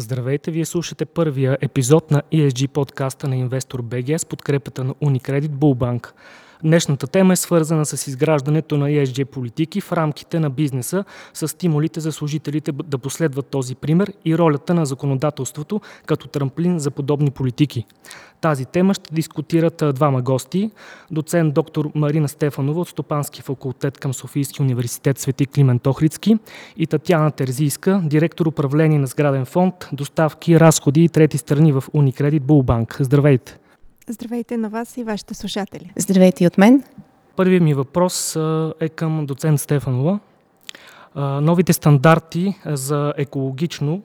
Здравейте, 0.00 0.50
вие 0.50 0.64
слушате 0.64 1.04
първия 1.04 1.58
епизод 1.60 2.10
на 2.10 2.22
ESG 2.32 2.68
подкаста 2.68 3.28
на 3.28 3.36
Инвестор 3.36 3.82
БГ 3.82 4.18
с 4.20 4.26
подкрепата 4.26 4.84
на 4.84 4.94
Unicredit 4.94 5.48
Bullbank. 5.48 6.12
Днешната 6.64 7.06
тема 7.06 7.32
е 7.32 7.36
свързана 7.36 7.86
с 7.86 8.06
изграждането 8.06 8.76
на 8.76 8.88
ESG 8.88 9.24
политики 9.24 9.80
в 9.80 9.92
рамките 9.92 10.40
на 10.40 10.50
бизнеса, 10.50 11.04
с 11.34 11.48
стимулите 11.48 12.00
за 12.00 12.12
служителите 12.12 12.72
да 12.72 12.98
последват 12.98 13.46
този 13.46 13.74
пример 13.74 14.12
и 14.24 14.38
ролята 14.38 14.74
на 14.74 14.86
законодателството 14.86 15.80
като 16.06 16.28
трамплин 16.28 16.78
за 16.78 16.90
подобни 16.90 17.30
политики. 17.30 17.84
Тази 18.40 18.64
тема 18.64 18.94
ще 18.94 19.14
дискутират 19.14 19.82
двама 19.94 20.22
гости. 20.22 20.70
Доцент 21.10 21.54
доктор 21.54 21.90
Марина 21.94 22.28
Стефанова 22.28 22.80
от 22.80 22.88
Стопански 22.88 23.42
факултет 23.42 23.98
към 23.98 24.14
Софийски 24.14 24.62
университет 24.62 25.18
Свети 25.18 25.46
Климент 25.46 25.86
Охридски 25.86 26.38
и 26.76 26.86
Татьяна 26.86 27.30
Терзийска, 27.30 28.00
директор 28.04 28.46
управление 28.46 28.98
на 28.98 29.06
сграден 29.06 29.44
фонд, 29.44 29.74
доставки, 29.92 30.60
разходи 30.60 31.04
и 31.04 31.08
трети 31.08 31.38
страни 31.38 31.72
в 31.72 31.84
Unicredit 31.94 32.40
Bullbank. 32.40 33.02
Здравейте! 33.02 33.59
Здравейте 34.12 34.56
на 34.56 34.68
вас 34.68 34.96
и 34.96 35.04
вашите 35.04 35.34
слушатели. 35.34 35.92
Здравейте 35.96 36.44
и 36.44 36.46
от 36.46 36.58
мен. 36.58 36.82
Първият 37.36 37.62
ми 37.62 37.74
въпрос 37.74 38.36
е 38.80 38.88
към 38.88 39.26
доцент 39.26 39.60
Стефанова. 39.60 40.18
Новите 41.16 41.72
стандарти 41.72 42.54
за 42.66 43.12
екологично 43.16 44.02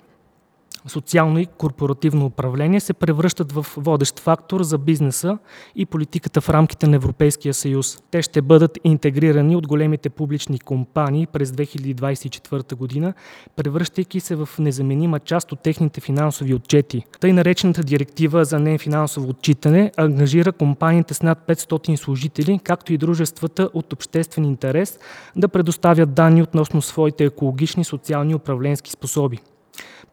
социално 0.88 1.40
и 1.40 1.46
корпоративно 1.46 2.26
управление 2.26 2.80
се 2.80 2.94
превръщат 2.94 3.52
в 3.52 3.66
водещ 3.78 4.20
фактор 4.20 4.64
за 4.64 4.78
бизнеса 4.78 5.38
и 5.76 5.86
политиката 5.86 6.42
в 6.42 6.50
рамките 6.50 6.88
на 6.88 6.96
Европейския 6.96 7.54
съюз. 7.54 8.04
Те 8.12 8.22
ще 8.22 8.42
бъдат 8.42 8.78
интегрирани 8.84 9.56
от 9.56 9.68
големите 9.68 10.10
публични 10.10 10.60
компании 10.60 11.28
през 11.28 11.52
2024 11.52 12.76
година, 12.76 13.14
превръщайки 13.56 14.20
се 14.20 14.36
в 14.36 14.50
незаменима 14.60 15.20
част 15.20 15.52
от 15.52 15.60
техните 15.60 16.02
финансови 16.02 16.54
отчети. 16.54 17.04
Тъй 17.20 17.34
наречената 17.34 17.84
директива 17.84 18.46
за 18.46 18.60
нефинансово 18.60 19.30
отчитане 19.30 19.92
ангажира 19.98 20.52
компаниите 20.52 21.14
с 21.14 21.22
над 21.22 21.48
500 21.48 21.96
служители, 21.96 22.60
както 22.64 22.94
и 22.94 22.98
дружествата 22.98 23.70
от 23.74 23.94
обществен 23.94 24.46
интерес 24.46 25.00
да 25.36 25.48
предоставят 25.48 26.14
данни 26.14 26.42
относно 26.42 26.82
своите 26.82 27.24
екологични, 27.24 27.84
социални 27.84 28.32
и 28.32 28.36
управленски 28.36 28.92
способи. 28.92 29.40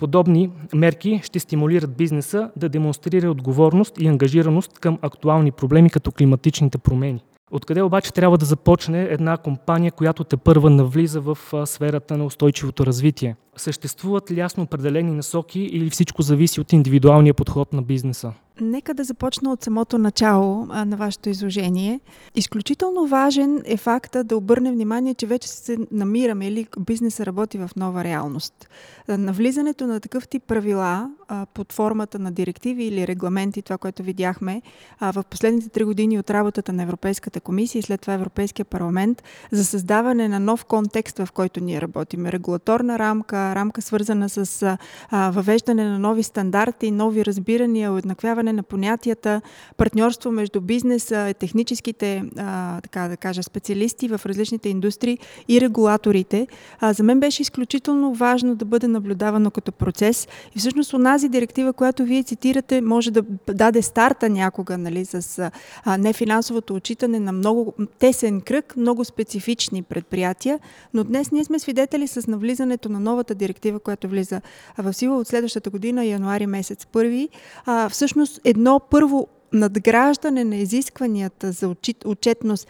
Подобни 0.02 0.50
мерки 0.74 1.20
ще 1.24 1.38
стимулират 1.38 1.96
бизнеса 1.96 2.50
да 2.56 2.68
демонстрира 2.68 3.30
отговорност 3.30 4.00
и 4.00 4.06
ангажираност 4.06 4.78
към 4.78 4.98
актуални 5.02 5.52
проблеми 5.52 5.90
като 5.90 6.12
климатичните 6.12 6.78
промени. 6.78 7.20
Откъде 7.50 7.82
обаче 7.82 8.12
трябва 8.12 8.38
да 8.38 8.46
започне 8.46 9.02
една 9.02 9.36
компания, 9.36 9.92
която 9.92 10.24
те 10.24 10.36
първа 10.36 10.70
навлиза 10.70 11.20
в 11.20 11.38
сферата 11.66 12.16
на 12.16 12.24
устойчивото 12.24 12.86
развитие? 12.86 13.36
Съществуват 13.56 14.30
ли 14.30 14.40
ясно 14.40 14.62
определени 14.62 15.10
насоки 15.10 15.60
или 15.60 15.90
всичко 15.90 16.22
зависи 16.22 16.60
от 16.60 16.72
индивидуалния 16.72 17.34
подход 17.34 17.72
на 17.72 17.82
бизнеса? 17.82 18.32
Нека 18.60 18.94
да 18.94 19.04
започна 19.04 19.52
от 19.52 19.62
самото 19.62 19.98
начало 19.98 20.66
на 20.66 20.96
вашето 20.96 21.28
изложение. 21.28 22.00
Изключително 22.34 23.06
важен 23.06 23.62
е 23.64 23.76
факта 23.76 24.24
да 24.24 24.36
обърнем 24.36 24.74
внимание, 24.74 25.14
че 25.14 25.26
вече 25.26 25.48
се 25.48 25.76
намираме 25.90 26.46
или 26.46 26.66
бизнеса 26.80 27.26
работи 27.26 27.58
в 27.58 27.70
нова 27.76 28.04
реалност. 28.04 28.68
Навлизането 29.08 29.86
на 29.86 30.00
такъв 30.00 30.28
тип 30.28 30.42
правила 30.46 31.10
а, 31.28 31.46
под 31.54 31.72
формата 31.72 32.18
на 32.18 32.32
директиви 32.32 32.84
или 32.84 33.06
регламенти, 33.06 33.62
това, 33.62 33.78
което 33.78 34.02
видяхме 34.02 34.62
а, 35.00 35.12
в 35.12 35.24
последните 35.30 35.68
три 35.68 35.84
години 35.84 36.18
от 36.18 36.30
работата 36.30 36.72
на 36.72 36.82
Европейската 36.82 37.40
комисия 37.40 37.80
и 37.80 37.82
след 37.82 38.00
това 38.00 38.14
Европейския 38.14 38.64
парламент 38.64 39.22
за 39.52 39.64
създаване 39.64 40.28
на 40.28 40.40
нов 40.40 40.64
контекст, 40.64 41.18
в 41.18 41.28
който 41.34 41.60
ние 41.60 41.80
работим. 41.80 42.26
Регулаторна 42.26 42.98
рамка, 42.98 43.54
рамка 43.54 43.82
свързана 43.82 44.28
с 44.28 44.62
а, 45.10 45.30
въвеждане 45.30 45.84
на 45.84 45.98
нови 45.98 46.22
стандарти, 46.22 46.90
нови 46.90 47.24
разбирания, 47.24 47.92
уеднаквяване 47.92 48.52
на 48.52 48.62
понятията, 48.62 49.40
партньорство 49.76 50.32
между 50.32 50.60
бизнеса, 50.60 51.34
техническите, 51.38 52.24
а, 52.38 52.80
така 52.80 53.08
да 53.08 53.16
кажа, 53.16 53.42
специалисти 53.42 54.08
в 54.08 54.20
различните 54.26 54.68
индустрии 54.68 55.18
и 55.48 55.60
регулаторите. 55.60 56.46
А, 56.80 56.92
за 56.92 57.02
мен 57.02 57.20
беше 57.20 57.42
изключително 57.42 58.14
важно 58.14 58.54
да 58.54 58.64
бъде 58.64 58.88
наблюдавано 58.92 59.50
като 59.50 59.72
процес 59.72 60.28
и 60.56 60.58
всъщност 60.58 60.94
онази 60.94 61.28
директива, 61.28 61.72
която 61.72 62.04
вие 62.04 62.22
цитирате, 62.22 62.80
може 62.80 63.10
да 63.10 63.22
даде 63.48 63.82
старта 63.82 64.28
някога 64.28 64.78
нали, 64.78 65.04
с 65.04 65.50
а, 65.84 65.98
нефинансовото 65.98 66.74
отчитане 66.74 67.20
на 67.20 67.32
много 67.32 67.74
тесен 67.98 68.40
кръг, 68.40 68.76
много 68.76 69.04
специфични 69.04 69.82
предприятия, 69.82 70.60
но 70.94 71.04
днес 71.04 71.30
ние 71.32 71.44
сме 71.44 71.58
свидетели 71.58 72.08
с 72.08 72.26
навлизането 72.26 72.88
на 72.88 73.00
новата 73.00 73.34
директива, 73.34 73.80
която 73.80 74.08
влиза 74.08 74.40
в 74.78 74.92
сила 74.92 75.16
от 75.16 75.28
следващата 75.28 75.70
година, 75.70 76.04
януари 76.04 76.46
месец 76.46 76.86
първи. 76.86 77.28
А, 77.66 77.88
всъщност 77.88 78.40
едно 78.44 78.80
първо 78.90 79.28
надграждане 79.52 80.44
на 80.44 80.56
изискванията 80.56 81.52
за 81.52 81.74
отчетност 82.04 82.68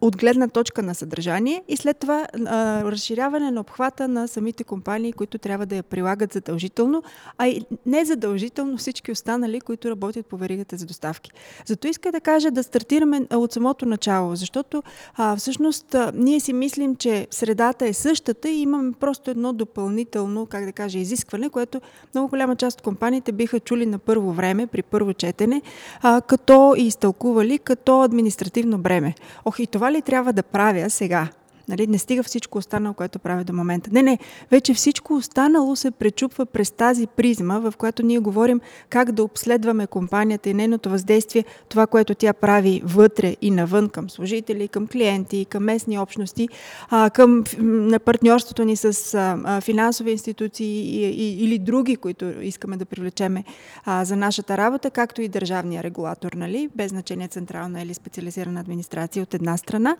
от 0.00 0.16
гледна 0.16 0.48
точка 0.48 0.82
на 0.82 0.94
съдържание 0.94 1.62
и 1.68 1.76
след 1.76 1.98
това 1.98 2.26
а, 2.46 2.84
разширяване 2.84 3.50
на 3.50 3.60
обхвата 3.60 4.08
на 4.08 4.28
самите 4.28 4.64
компании, 4.64 5.12
които 5.12 5.38
трябва 5.38 5.66
да 5.66 5.76
я 5.76 5.82
прилагат 5.82 6.32
задължително, 6.32 7.02
а 7.38 7.48
и 7.48 7.62
не 7.86 8.04
задължително 8.04 8.76
всички 8.76 9.12
останали, 9.12 9.60
които 9.60 9.90
работят 9.90 10.26
по 10.26 10.36
веригата 10.36 10.76
за 10.76 10.86
доставки. 10.86 11.30
Зато 11.66 11.88
иска 11.88 12.12
да 12.12 12.20
кажа 12.20 12.50
да 12.50 12.62
стартираме 12.62 13.26
от 13.32 13.52
самото 13.52 13.86
начало, 13.86 14.36
защото 14.36 14.82
а, 15.16 15.36
всъщност 15.36 15.94
а, 15.94 16.12
ние 16.14 16.40
си 16.40 16.52
мислим, 16.52 16.96
че 16.96 17.26
средата 17.30 17.86
е 17.86 17.92
същата 17.92 18.50
и 18.50 18.60
имаме 18.60 18.92
просто 18.92 19.30
едно 19.30 19.52
допълнително, 19.52 20.46
как 20.46 20.64
да 20.64 20.72
кажа, 20.72 20.98
изискване, 20.98 21.48
което 21.50 21.80
много 22.14 22.28
голяма 22.28 22.56
част 22.56 22.78
от 22.78 22.84
компаниите 22.84 23.32
биха 23.32 23.60
чули 23.60 23.86
на 23.86 23.98
първо 23.98 24.32
време, 24.32 24.66
при 24.66 24.82
първо 24.82 25.14
четене, 25.14 25.62
а, 26.02 26.20
като 26.20 26.74
и 26.76 26.86
изтълкували 26.86 27.58
като 27.58 28.02
административно 28.02 28.78
бреме. 28.78 29.14
Ох, 29.44 29.58
и 29.58 29.66
това 29.66 29.87
ли 29.90 30.02
трябва 30.02 30.32
да 30.32 30.42
правя 30.42 30.90
сега? 30.90 31.28
Нали, 31.68 31.86
не 31.86 31.98
стига 31.98 32.22
всичко 32.22 32.58
останало, 32.58 32.94
което 32.94 33.18
прави 33.18 33.44
до 33.44 33.52
момента. 33.52 33.90
Не, 33.92 34.02
не, 34.02 34.18
вече 34.50 34.74
всичко 34.74 35.14
останало 35.14 35.76
се 35.76 35.90
пречупва 35.90 36.46
през 36.46 36.70
тази 36.70 37.06
призма, 37.06 37.58
в 37.58 37.74
която 37.78 38.02
ние 38.02 38.18
говорим 38.18 38.60
как 38.88 39.12
да 39.12 39.22
обследваме 39.22 39.86
компанията 39.86 40.48
и 40.50 40.54
нейното 40.54 40.90
въздействие, 40.90 41.44
това, 41.68 41.86
което 41.86 42.14
тя 42.14 42.32
прави 42.32 42.82
вътре 42.84 43.36
и 43.42 43.50
навън 43.50 43.88
към 43.88 44.10
служители, 44.10 44.68
към 44.68 44.86
клиенти, 44.86 45.46
към 45.50 45.64
местни 45.64 45.98
общности, 45.98 46.48
а, 46.90 47.10
към 47.10 47.44
на 47.58 47.98
партньорството 47.98 48.64
ни 48.64 48.76
с 48.76 49.14
а, 49.14 49.60
финансови 49.60 50.10
институции 50.10 50.66
и, 50.66 51.10
и, 51.10 51.44
или 51.44 51.58
други, 51.58 51.96
които 51.96 52.24
искаме 52.42 52.76
да 52.76 52.84
привлечеме 52.84 53.44
а, 53.84 54.04
за 54.04 54.16
нашата 54.16 54.56
работа, 54.56 54.90
както 54.90 55.22
и 55.22 55.28
държавния 55.28 55.82
регулатор, 55.82 56.32
нали, 56.32 56.68
без 56.76 56.90
значение 56.90 57.28
централна 57.28 57.82
или 57.82 57.94
специализирана 57.94 58.60
администрация 58.60 59.22
от 59.22 59.34
една 59.34 59.56
страна. 59.56 59.96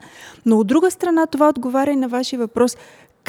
Но 0.47 0.59
от 0.59 0.67
друга 0.67 0.91
страна 0.91 1.27
това 1.27 1.49
отговаря 1.59 1.97
на 1.97 2.09
вашия 2.09 2.39
въпрос 2.39 2.77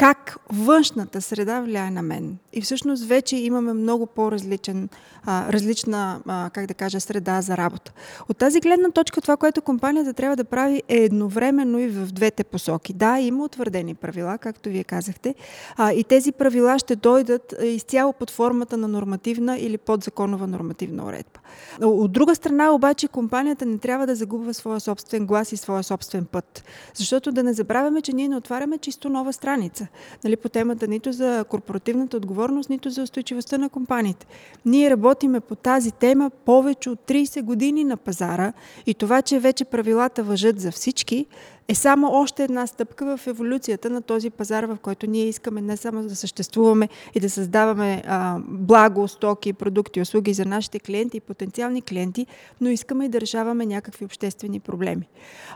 как 0.00 0.36
външната 0.52 1.22
среда 1.22 1.60
влияе 1.60 1.90
на 1.90 2.02
мен. 2.02 2.38
И 2.52 2.60
всъщност 2.60 3.04
вече 3.04 3.36
имаме 3.36 3.72
много 3.72 4.06
по-различен, 4.06 4.88
а, 5.24 5.52
различна, 5.52 6.20
а, 6.26 6.50
как 6.54 6.66
да 6.66 6.74
кажа, 6.74 7.00
среда 7.00 7.40
за 7.42 7.56
работа. 7.56 7.92
От 8.28 8.36
тази 8.36 8.60
гледна 8.60 8.90
точка 8.90 9.20
това, 9.20 9.36
което 9.36 9.62
компанията 9.62 10.12
трябва 10.12 10.36
да 10.36 10.44
прави 10.44 10.82
е 10.88 10.96
едновременно 10.96 11.78
и 11.78 11.88
в 11.88 12.12
двете 12.12 12.44
посоки. 12.44 12.92
Да, 12.92 13.18
има 13.18 13.44
утвърдени 13.44 13.94
правила, 13.94 14.38
както 14.38 14.68
вие 14.68 14.84
казахте, 14.84 15.34
а, 15.76 15.92
и 15.92 16.04
тези 16.04 16.32
правила 16.32 16.78
ще 16.78 16.96
дойдат 16.96 17.54
изцяло 17.62 18.12
под 18.12 18.30
формата 18.30 18.76
на 18.76 18.88
нормативна 18.88 19.58
или 19.58 19.78
подзаконова 19.78 20.46
нормативна 20.46 21.04
уредба. 21.04 21.40
От 21.82 22.12
друга 22.12 22.34
страна 22.34 22.70
обаче 22.70 23.08
компанията 23.08 23.66
не 23.66 23.78
трябва 23.78 24.06
да 24.06 24.14
загубва 24.14 24.54
своя 24.54 24.80
собствен 24.80 25.26
глас 25.26 25.52
и 25.52 25.56
своя 25.56 25.82
собствен 25.82 26.24
път. 26.24 26.64
Защото 26.94 27.32
да 27.32 27.42
не 27.42 27.52
забравяме, 27.52 28.02
че 28.02 28.12
ние 28.12 28.28
не 28.28 28.36
отваряме 28.36 28.78
чисто 28.78 29.08
нова 29.08 29.32
страница 29.32 29.86
нали, 30.24 30.36
по 30.36 30.48
темата 30.48 30.88
нито 30.88 31.12
за 31.12 31.44
корпоративната 31.48 32.16
отговорност, 32.16 32.70
нито 32.70 32.90
за 32.90 33.02
устойчивостта 33.02 33.58
на 33.58 33.68
компаниите. 33.68 34.26
Ние 34.64 34.90
работиме 34.90 35.40
по 35.40 35.54
тази 35.54 35.92
тема 35.92 36.30
повече 36.44 36.90
от 36.90 36.98
30 37.06 37.42
години 37.42 37.84
на 37.84 37.96
пазара 37.96 38.52
и 38.86 38.94
това, 38.94 39.22
че 39.22 39.38
вече 39.38 39.64
правилата 39.64 40.22
въжат 40.22 40.60
за 40.60 40.72
всички, 40.72 41.26
е 41.70 41.74
само 41.74 42.08
още 42.12 42.44
една 42.44 42.66
стъпка 42.66 43.16
в 43.16 43.26
еволюцията 43.26 43.90
на 43.90 44.02
този 44.02 44.30
пазар, 44.30 44.64
в 44.64 44.78
който 44.82 45.06
ние 45.06 45.24
искаме 45.24 45.60
не 45.60 45.76
само 45.76 46.02
да 46.02 46.16
съществуваме 46.16 46.88
и 47.14 47.20
да 47.20 47.30
създаваме 47.30 48.02
а, 48.06 48.38
благо, 48.48 49.08
стоки, 49.08 49.52
продукти, 49.52 50.00
услуги 50.00 50.32
за 50.32 50.44
нашите 50.44 50.80
клиенти 50.80 51.16
и 51.16 51.20
потенциални 51.20 51.82
клиенти, 51.82 52.26
но 52.60 52.68
искаме 52.68 53.04
и 53.04 53.08
да 53.08 53.20
решаваме 53.20 53.66
някакви 53.66 54.04
обществени 54.04 54.60
проблеми. 54.60 55.08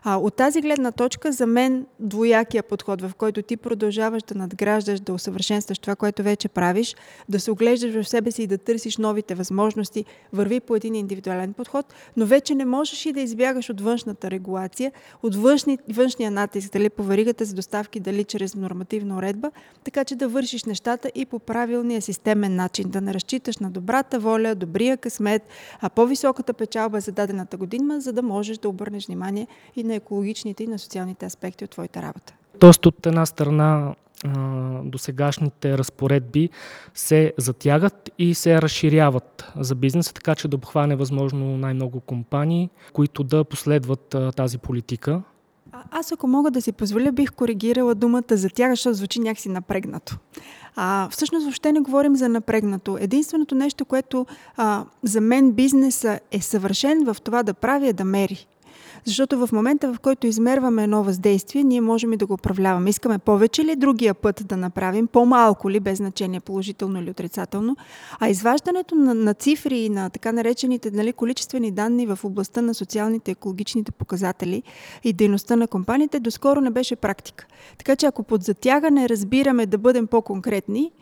А, 0.03 0.17
от 0.17 0.35
тази 0.37 0.61
гледна 0.61 0.93
точка, 0.93 1.33
за 1.33 1.47
мен 1.47 1.87
двоякия 2.01 2.63
подход, 2.63 3.03
в 3.03 3.13
който 3.19 3.43
ти 3.43 3.57
продължаваш 3.57 4.13
да 4.22 4.34
надграждаш, 4.34 5.00
да 5.00 5.12
усъвършенстваш 5.12 5.78
това, 5.78 5.96
което 5.96 6.22
вече 6.22 6.49
правиш, 6.49 6.96
да 7.28 7.40
се 7.40 7.50
оглеждаш 7.50 7.94
в 7.94 8.08
себе 8.08 8.31
си 8.31 8.43
и 8.43 8.46
да 8.46 8.58
търсиш 8.58 8.96
новите 8.99 9.34
възможности, 9.34 10.05
върви 10.32 10.61
по 10.61 10.76
един 10.76 10.94
индивидуален 10.94 11.52
подход, 11.52 11.94
но 12.16 12.26
вече 12.26 12.55
не 12.55 12.64
можеш 12.64 13.06
и 13.06 13.12
да 13.12 13.20
избягаш 13.20 13.70
от 13.70 13.81
външната 13.81 14.31
регулация, 14.31 14.93
от 15.22 15.34
външни, 15.37 15.78
външния 15.88 16.31
натиск, 16.31 16.72
дали 16.72 16.90
по 16.90 17.02
веригата 17.02 17.44
за 17.44 17.55
доставки, 17.55 18.00
дали 18.00 18.25
чрез 18.25 18.55
нормативна 18.55 19.16
уредба, 19.16 19.50
така 19.84 20.05
че 20.05 20.16
да 20.16 20.28
вършиш 20.28 20.64
нещата 20.64 21.11
и 21.14 21.26
по 21.26 21.38
правилния 21.38 22.02
системен 22.02 22.56
начин, 22.56 22.90
да 22.90 23.00
не 23.00 23.14
разчиташ 23.14 23.58
на 23.58 23.70
добрата 23.70 24.19
воля, 24.19 24.55
добрия 24.55 24.96
късмет, 24.96 25.43
а 25.81 25.90
по-високата 25.90 26.55
печалба 26.55 27.00
за 27.00 27.12
дадената 27.12 27.56
година, 27.56 28.00
за 28.00 28.12
да 28.12 28.22
можеш 28.22 28.58
да 28.58 28.69
обърнеш 28.69 29.06
внимание 29.06 29.46
и 29.76 29.84
на 29.84 29.94
екологичните 29.94 30.64
и 30.64 30.66
на 30.66 30.78
социалните 30.78 31.26
аспекти 31.26 31.64
от 31.64 31.70
твоята 31.70 32.02
работа. 32.02 32.34
Тоест 32.58 32.87
от 32.87 33.06
една 33.06 33.26
страна 33.26 33.94
до 34.85 34.99
сегашните 34.99 35.79
разпоредби 35.79 36.50
се 36.94 37.32
затягат 37.38 38.11
и 38.19 38.35
се 38.35 38.62
разширяват 38.62 39.53
за 39.56 39.75
бизнеса, 39.75 40.15
така 40.15 40.35
че 40.35 40.49
да 40.49 40.56
обхване 40.56 40.97
възможно 40.97 41.56
най-много 41.59 42.00
компании, 42.00 42.71
които 42.93 43.25
да 43.25 43.44
последват 43.44 44.17
тази 44.37 44.59
политика. 44.59 45.23
А, 45.73 45.82
аз 45.91 46.12
ако 46.12 46.26
мога 46.26 46.50
да 46.50 46.62
си 46.62 46.73
позволя, 46.73 47.12
бих 47.12 47.32
коригирала 47.32 47.94
думата 47.94 48.23
затяга, 48.31 48.73
защото 48.73 48.94
звучи 48.94 49.21
някакси 49.21 49.49
напрегнато. 49.49 50.19
А, 50.76 51.09
всъщност 51.11 51.44
въобще 51.44 51.73
не 51.73 51.81
говорим 51.81 52.17
за 52.17 52.29
напрегнато. 52.29 52.99
Единственото 53.00 53.55
нещо, 53.55 53.85
което 53.85 54.26
а, 54.56 54.85
за 55.03 55.21
мен 55.21 55.53
бизнеса 55.53 56.21
е 56.31 56.41
съвършен 56.41 57.05
в 57.05 57.17
това 57.25 57.43
да 57.43 57.55
прави 57.55 57.88
е 57.88 57.93
да 57.93 58.05
мери. 58.05 58.47
Защото 59.05 59.47
в 59.47 59.53
момента, 59.53 59.93
в 59.93 60.01
който 60.01 60.27
измерваме 60.27 60.85
едно 60.85 61.03
въздействие, 61.03 61.62
ние 61.62 61.81
можем 61.81 62.12
и 62.12 62.17
да 62.17 62.27
го 62.27 62.35
управляваме. 62.35 62.91
Искаме 62.91 63.19
повече 63.19 63.65
ли 63.65 63.77
другия 63.77 64.15
път 64.15 64.43
да 64.47 64.56
направим, 64.56 65.06
по-малко 65.06 65.71
ли, 65.71 65.81
без 65.81 65.99
значение 65.99 66.41
положително 66.41 67.01
или 67.01 67.11
отрицателно. 67.11 67.77
А 68.21 68.29
изваждането 68.29 68.95
на, 68.95 69.15
на 69.15 69.35
цифри 69.35 69.79
и 69.79 69.89
на 69.89 70.11
така 70.11 70.33
наречените 70.33 70.91
нали, 70.91 71.12
количествени 71.12 71.71
данни 71.71 72.06
в 72.06 72.19
областта 72.25 72.62
на 72.62 72.75
социалните 72.75 73.31
и 73.31 73.33
екологичните 73.33 73.93
показатели 73.93 74.62
и 75.05 75.12
дейността 75.12 75.57
на 75.57 75.69
компаниите 75.69 76.21
доскоро 76.21 76.61
не 76.61 76.71
беше 76.71 76.97
практика. 76.97 77.47
Така 77.79 77.97
че 77.97 78.07
ако 78.07 78.23
под 78.23 78.43
затягане 78.43 79.09
разбираме 79.09 79.67
да 79.67 79.79
бъдем 79.79 80.07
по-конкретни, 80.07 80.93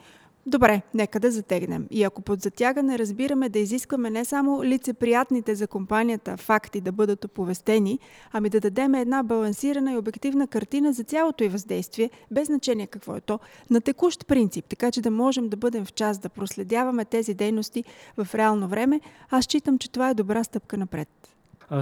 Добре, 0.47 0.83
нека 0.95 1.21
да 1.21 1.31
затегнем. 1.31 1.87
И 1.91 2.05
ако 2.05 2.23
под 2.23 2.43
затягане 2.43 2.99
разбираме 2.99 3.49
да 3.49 3.59
изискваме 3.59 4.11
не 4.11 4.25
само 4.25 4.65
лицеприятните 4.65 5.55
за 5.55 5.67
компанията 5.67 6.37
факти 6.37 6.81
да 6.81 6.93
бъдат 6.93 7.25
оповестени, 7.25 7.99
ами 8.33 8.49
да 8.49 8.61
дадем 8.61 8.95
една 8.95 9.23
балансирана 9.23 9.93
и 9.93 9.97
обективна 9.97 10.47
картина 10.47 10.93
за 10.93 11.05
цялото 11.05 11.45
и 11.45 11.49
въздействие, 11.49 12.11
без 12.31 12.47
значение 12.47 12.87
какво 12.87 13.17
е 13.17 13.21
то, 13.21 13.39
на 13.71 13.81
текущ 13.81 14.27
принцип, 14.27 14.65
така 14.69 14.91
че 14.91 15.01
да 15.01 15.11
можем 15.11 15.49
да 15.49 15.57
бъдем 15.57 15.85
в 15.85 15.93
час, 15.93 16.19
да 16.19 16.29
проследяваме 16.29 17.05
тези 17.05 17.35
дейности 17.35 17.85
в 18.17 18.35
реално 18.35 18.69
време, 18.69 19.01
аз 19.31 19.45
считам, 19.45 19.79
че 19.79 19.91
това 19.91 20.11
е 20.11 20.15
добра 20.15 20.45
стъпка 20.45 20.77
напред. 20.77 21.09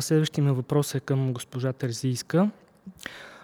Следващия 0.00 0.44
ми 0.44 0.52
въпрос 0.52 0.94
е 0.94 1.00
към 1.00 1.32
госпожа 1.32 1.72
Терзийска. 1.72 2.50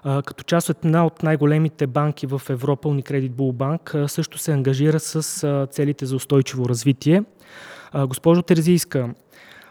Като 0.07 0.45
част 0.45 0.69
от 0.69 0.85
една 0.85 1.07
от 1.07 1.23
най-големите 1.23 1.87
банки 1.87 2.27
в 2.27 2.43
Европа, 2.49 2.89
Unicredit 2.89 3.31
Bull 3.31 4.07
също 4.07 4.39
се 4.39 4.53
ангажира 4.53 5.01
с 5.01 5.67
целите 5.71 6.07
за 6.07 6.17
устойчиво 6.17 6.69
развитие. 6.69 7.25
Госпожо 8.07 8.43
Терзийска, 8.43 9.15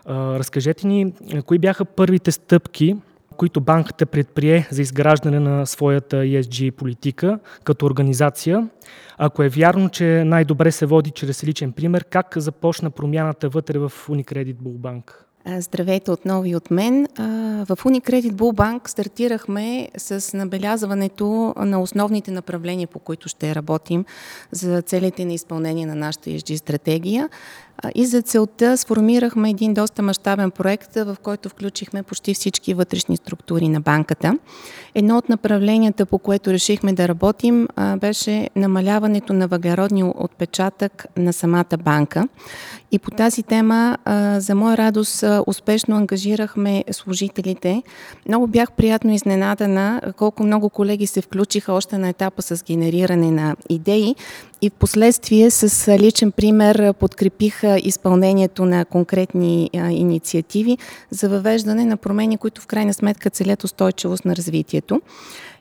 разкажете 0.10 0.88
ни 0.88 1.14
кои 1.46 1.60
бяха 1.60 1.86
първите 1.86 2.32
стъпки, 2.32 2.96
които 3.38 3.62
банката 3.62 4.06
предприе 4.06 4.68
за 4.72 4.82
изграждане 4.82 5.40
на 5.40 5.66
своята 5.66 6.18
ESG 6.18 6.72
политика 6.72 7.40
като 7.64 7.86
организация. 7.86 8.70
Ако 9.18 9.44
е 9.44 9.50
вярно, 9.50 9.90
че 9.90 10.24
най-добре 10.26 10.72
се 10.72 10.86
води 10.86 11.12
чрез 11.12 11.44
личен 11.44 11.72
пример, 11.72 12.06
как 12.06 12.34
започна 12.38 12.92
промяната 12.92 13.50
вътре 13.50 13.80
в 13.80 13.92
Unicredit 14.08 14.56
Bull 14.56 14.78
Bank? 14.78 15.25
Здравейте 15.48 16.12
отново 16.12 16.46
и 16.46 16.56
от 16.56 16.72
мен. 16.72 17.08
В 17.66 17.78
Unicredit 17.84 18.32
Bull 18.32 18.54
Bank 18.54 18.88
стартирахме 18.88 19.90
с 19.98 20.38
набелязването 20.38 21.54
на 21.58 21.82
основните 21.82 22.32
направления, 22.32 22.88
по 22.88 23.00
които 23.00 23.30
ще 23.30 23.56
работим 23.56 24.06
за 24.52 24.82
целите 24.82 25.26
на 25.26 25.34
изпълнение 25.34 25.86
на 25.86 25.96
нашата 25.96 26.30
ESG 26.30 26.56
стратегия. 26.56 27.30
И 27.96 28.06
за 28.06 28.22
целта 28.22 28.78
сформирахме 28.78 29.50
един 29.50 29.74
доста 29.74 30.02
мащабен 30.02 30.52
проект, 30.52 30.96
в 30.96 31.18
който 31.24 31.50
включихме 31.50 32.04
почти 32.04 32.34
всички 32.34 32.74
вътрешни 32.74 33.18
структури 33.18 33.70
на 33.70 33.82
банката. 33.82 34.38
Едно 34.96 35.18
от 35.18 35.30
направленията, 35.30 36.06
по 36.06 36.20
което 36.20 36.52
решихме 36.52 36.94
да 36.94 37.08
работим, 37.08 37.68
беше 37.98 38.50
намаляването 38.56 39.34
на 39.34 39.48
въглеродния 39.48 40.24
отпечатък 40.24 41.06
на 41.18 41.34
самата 41.34 41.78
банка. 41.84 42.28
И 42.92 43.00
по 43.00 43.12
тази 43.12 43.44
тема, 43.44 43.98
за 44.38 44.56
моя 44.56 44.78
радост, 44.78 45.24
успешно 45.48 45.96
ангажирахме 45.96 46.84
служителите. 46.92 47.84
Много 48.28 48.48
бях 48.48 48.72
приятно 48.72 49.14
изненадана 49.14 50.02
колко 50.18 50.44
много 50.44 50.70
колеги 50.70 51.08
се 51.08 51.22
включиха 51.22 51.74
още 51.74 51.98
на 51.98 52.10
етапа 52.10 52.42
с 52.42 52.64
генериране 52.64 53.32
на 53.32 53.56
идеи 53.70 54.16
и 54.66 54.70
в 54.70 54.74
последствие 54.74 55.52
с 55.52 55.98
личен 55.98 56.32
пример 56.32 56.94
подкрепиха 56.94 57.80
изпълнението 57.84 58.66
на 58.66 58.86
конкретни 58.86 59.70
инициативи 59.74 60.78
за 61.10 61.30
въвеждане 61.30 61.86
на 61.86 61.98
промени, 61.98 62.38
които 62.38 62.62
в 62.62 62.68
крайна 62.68 62.94
сметка 62.94 63.30
целят 63.30 63.64
устойчивост 63.64 64.26
на 64.26 64.36
развитието. 64.36 65.02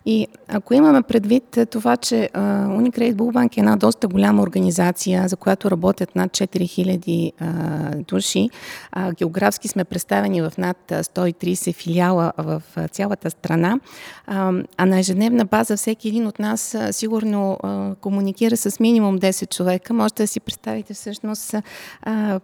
И 0.07 0.27
ако 0.49 0.75
имаме 0.75 1.03
предвид 1.03 1.59
това, 1.71 1.97
че 1.97 2.31
Unicredit 2.35 3.15
Bullbank 3.15 3.57
е 3.57 3.61
една 3.61 3.77
доста 3.77 4.09
голяма 4.09 4.43
организация, 4.43 5.29
за 5.29 5.37
която 5.37 5.71
работят 5.71 6.17
над 6.17 6.31
4000 6.31 7.33
а, 7.41 7.97
души, 7.97 8.51
географски 9.17 9.69
сме 9.69 9.85
представени 9.85 10.43
в 10.43 10.53
над 10.59 10.77
130 10.89 11.75
филиала 11.75 12.33
в 12.39 12.63
цялата 12.91 13.31
страна, 13.31 13.81
а, 14.27 14.53
на 14.87 14.99
ежедневна 14.99 15.45
база 15.45 15.77
всеки 15.77 16.09
един 16.09 16.27
от 16.27 16.39
нас 16.39 16.77
сигурно 16.91 17.59
комуникира 18.01 18.57
с 18.57 18.81
минимум 18.81 19.19
10 19.19 19.51
човека. 19.51 19.95
Можете 19.95 20.23
да 20.23 20.27
си 20.27 20.41
представите 20.41 20.95
всъщност 20.95 21.55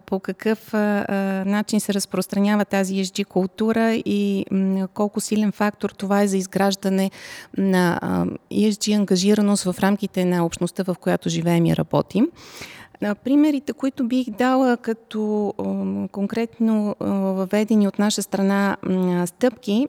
по 0.06 0.20
какъв 0.20 0.72
начин 1.46 1.80
се 1.80 1.94
разпространява 1.94 2.64
тази 2.64 2.94
ESG 2.94 3.24
култура 3.24 3.94
и 3.94 4.46
колко 4.94 5.20
силен 5.20 5.52
фактор 5.52 5.90
това 5.90 6.22
е 6.22 6.28
за 6.28 6.36
изграждане 6.36 7.10
на 7.58 7.98
ESG 8.52 8.96
ангажираност 8.96 9.64
в 9.64 9.74
рамките 9.80 10.24
на 10.24 10.44
общността, 10.44 10.82
в 10.82 10.96
която 11.00 11.28
живеем 11.28 11.66
и 11.66 11.76
работим. 11.76 12.28
Примерите, 13.24 13.72
които 13.72 14.04
бих 14.04 14.30
дала 14.30 14.76
като 14.76 15.54
конкретно 16.12 16.96
въведени 17.00 17.88
от 17.88 17.98
наша 17.98 18.22
страна 18.22 18.76
стъпки, 19.26 19.86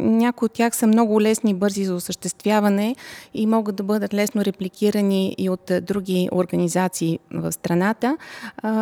някои 0.00 0.46
от 0.46 0.52
тях 0.52 0.76
са 0.76 0.86
много 0.86 1.20
лесни 1.20 1.50
и 1.50 1.54
бързи 1.54 1.84
за 1.84 1.94
осъществяване 1.94 2.96
и 3.34 3.46
могат 3.46 3.76
да 3.76 3.82
бъдат 3.82 4.14
лесно 4.14 4.44
репликирани 4.44 5.34
и 5.38 5.50
от 5.50 5.72
други 5.82 6.28
организации 6.32 7.18
в 7.30 7.52
страната. 7.52 8.16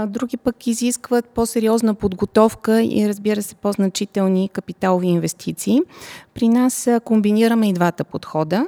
Други 0.06 0.36
пък 0.36 0.66
изискват 0.66 1.28
по-сериозна 1.28 1.94
подготовка 1.94 2.82
и 2.82 3.08
разбира 3.08 3.42
се 3.42 3.54
по-значителни 3.54 4.48
капиталови 4.48 5.06
инвестиции. 5.06 5.80
При 6.34 6.48
нас 6.48 6.88
комбинираме 7.04 7.68
и 7.68 7.72
двата 7.72 8.04
подхода. 8.04 8.66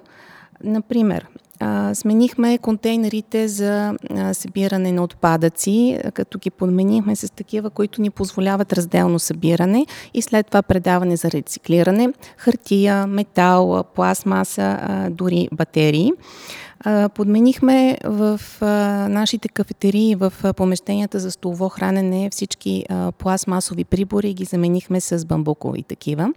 Например, 0.65 1.27
а, 1.63 1.95
сменихме 1.95 2.59
контейнерите 2.59 3.49
за 3.49 3.95
а, 4.11 4.35
събиране 4.35 4.93
на 4.93 5.05
отпадъци, 5.05 6.01
като 6.15 6.39
ги 6.39 6.51
подменихме 6.51 7.17
с 7.17 7.33
такива, 7.33 7.71
които 7.71 8.03
ни 8.03 8.11
позволяват 8.11 8.73
разделно 8.73 9.19
събиране 9.19 9.87
и 10.15 10.23
след 10.23 10.47
това 10.47 10.63
предаване 10.63 11.17
за 11.17 11.31
рециклиране. 11.31 12.09
Хартия, 12.37 13.07
метал, 13.07 13.85
пластмаса, 13.95 14.79
а, 14.81 15.11
дори 15.11 15.49
батерии. 15.53 16.13
Подменихме 17.15 17.99
в 18.05 18.41
нашите 19.09 19.49
кафетерии, 19.49 20.15
в 20.15 20.33
помещенията 20.57 21.19
за 21.19 21.31
столово 21.31 21.69
хранене 21.69 22.31
всички 22.31 22.85
пластмасови 23.19 23.85
прибори 23.85 24.31
и 24.31 24.35
ги 24.35 24.45
заменихме 24.45 25.01
с 25.01 25.27
бамбукови 25.27 25.83
такива. 25.83 26.33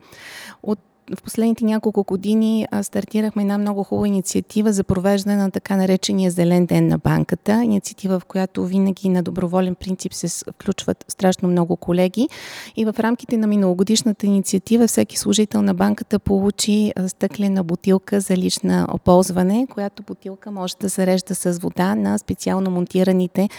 От 0.64 0.80
в 1.14 1.24
последните 1.24 1.66
няколко 1.66 2.04
години 2.04 2.68
стартирахме 2.82 3.42
една 3.42 3.58
много 3.58 3.84
хубава 3.84 4.08
инициатива 4.08 4.74
за 4.74 4.84
провеждане 4.84 5.36
на 5.36 5.52
така 5.52 5.76
наречения 5.76 6.32
Зелен 6.32 6.66
ден 6.66 6.88
на 6.88 6.98
банката. 6.98 7.64
Инициатива, 7.64 8.20
в 8.20 8.26
която 8.26 8.66
винаги 8.66 9.10
на 9.10 9.24
доброволен 9.24 9.76
принцип 9.76 10.14
се 10.14 10.46
включват 10.54 11.06
страшно 11.08 11.50
много 11.50 11.78
колеги. 11.78 12.30
И 12.76 12.86
в 12.86 12.94
рамките 13.00 13.38
на 13.38 13.48
миналогодишната 13.48 14.26
инициатива 14.26 14.88
всеки 14.88 15.18
служител 15.18 15.62
на 15.62 15.74
банката 15.74 16.20
получи 16.20 16.94
стъклена 17.08 17.64
бутилка 17.64 18.22
за 18.22 18.38
лична 18.38 18.88
оползване, 18.94 19.68
която 19.68 20.04
бутилка 20.04 20.52
може 20.52 20.76
да 20.82 20.88
зарежда 20.88 21.36
с 21.36 21.60
вода 21.60 21.96
на 21.96 22.18
специално 22.18 22.72
монтираните 22.72 23.50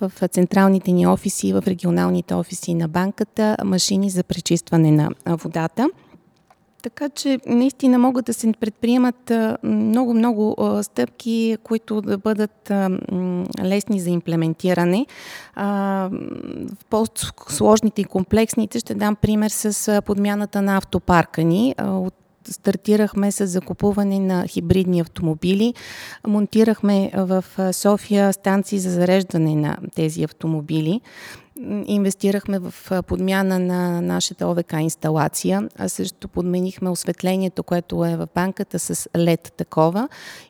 в 0.00 0.12
централните 0.28 0.92
ни 0.92 1.06
офиси 1.06 1.48
и 1.48 1.52
в 1.52 1.62
регионалните 1.66 2.34
офиси 2.34 2.74
на 2.74 2.88
банката 2.88 3.56
машини 3.64 4.10
за 4.10 4.22
пречистване 4.22 4.90
на 4.90 5.10
водата. 5.26 5.88
Така 6.82 7.08
че 7.08 7.38
наистина 7.46 7.98
могат 7.98 8.24
да 8.24 8.34
се 8.34 8.52
предприемат 8.60 9.32
много-много 9.62 10.56
стъпки, 10.82 11.56
които 11.62 12.00
да 12.00 12.18
бъдат 12.18 12.72
лесни 13.62 14.00
за 14.00 14.10
имплементиране. 14.10 15.06
В 15.56 16.10
по-сложните 16.90 18.00
и 18.00 18.04
комплексните 18.04 18.78
ще 18.78 18.94
дам 18.94 19.16
пример 19.16 19.50
с 19.50 20.02
подмяната 20.06 20.62
на 20.62 20.76
автопарка 20.76 21.44
ни. 21.44 21.74
Стартирахме 22.48 23.32
с 23.32 23.46
закупуване 23.46 24.18
на 24.18 24.46
хибридни 24.46 25.00
автомобили. 25.00 25.74
Монтирахме 26.26 27.10
в 27.14 27.44
София 27.72 28.32
станции 28.32 28.78
за 28.78 28.90
зареждане 28.90 29.56
на 29.56 29.76
тези 29.94 30.22
автомобили. 30.22 31.00
Инвестирахме 31.86 32.58
в 32.58 33.02
подмяна 33.06 33.58
на 33.58 34.00
нашата 34.00 34.46
ОВК 34.46 34.72
инсталация, 34.80 35.68
а 35.78 35.88
също 35.88 36.28
подменихме 36.28 36.90
осветлението, 36.90 37.62
което 37.62 38.04
е 38.04 38.16
в 38.16 38.28
банката 38.34 38.78
с 38.78 38.94
LED 38.94 39.52
такова 39.52 40.08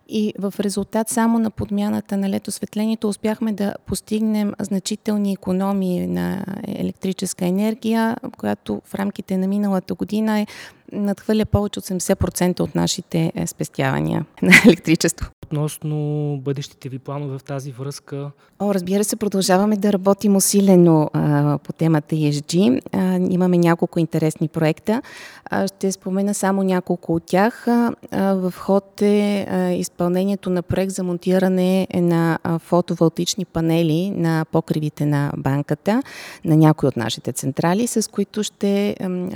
и 0.09 0.35
в 0.38 0.54
резултат 0.61 1.09
само 1.09 1.38
на 1.38 1.50
подмяната 1.50 2.16
на 2.16 2.28
LED 2.28 2.49
осветлението 2.49 3.09
успяхме 3.09 3.52
да 3.52 3.75
постигнем 3.87 4.52
значителни 4.61 5.32
економии 5.32 6.06
на 6.06 6.44
електрическа 6.68 7.47
енергия, 7.47 8.16
която 8.38 8.82
в 8.85 8.94
рамките 8.94 9.37
на 9.37 9.47
миналата 9.47 9.94
година 9.94 10.40
е 10.40 10.47
надхвърля 10.92 11.44
повече 11.44 11.78
от 11.78 11.85
80% 11.85 12.61
от 12.61 12.75
нашите 12.75 13.32
е, 13.35 13.47
спестявания 13.47 14.25
на 14.42 14.52
електричество. 14.66 15.32
Относно 15.52 16.38
бъдещите 16.42 16.88
ви 16.88 16.99
планове 16.99 17.38
в 17.38 17.44
тази 17.44 17.73
връзка? 17.73 18.30
О, 18.59 18.75
разбира 18.75 19.04
се, 19.04 19.16
продължаваме 19.16 19.76
да 19.76 19.92
работим 19.92 20.37
усилено 20.37 21.11
а, 21.12 21.59
по 21.59 21.73
темата 21.73 22.14
ESG. 22.14 22.80
А, 22.92 23.18
имаме 23.30 23.59
няколко 23.59 23.99
интересни 23.99 24.49
проекта. 24.49 25.02
А, 25.44 25.66
ще 25.66 25.92
спомена 25.92 26.35
само 26.35 26.62
няколко 26.62 27.14
от 27.14 27.23
тях. 27.26 27.68
А, 27.68 27.94
в 28.12 28.54
ход 28.56 29.02
е 29.02 29.47
а, 29.50 29.71
изпълнението 29.71 30.50
на 30.50 30.62
проект 30.62 30.92
за 30.92 31.02
монтиране 31.02 31.87
на 31.94 32.38
а, 32.42 32.59
фотоволтични 32.59 33.44
панели 33.44 34.11
на 34.11 34.44
покривите 34.52 35.06
на 35.06 35.32
банката, 35.37 36.02
на 36.44 36.56
някои 36.56 36.88
от 36.88 36.97
нашите 36.97 37.32
централи, 37.32 37.87
с 37.87 38.11
които 38.11 38.42
ще 38.42 38.90
а, 38.90 38.94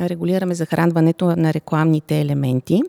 регулираме 0.08 0.54
захранването 0.54 1.36
на 1.36 1.54
рекламните 1.54 2.20
елементи. 2.20 2.82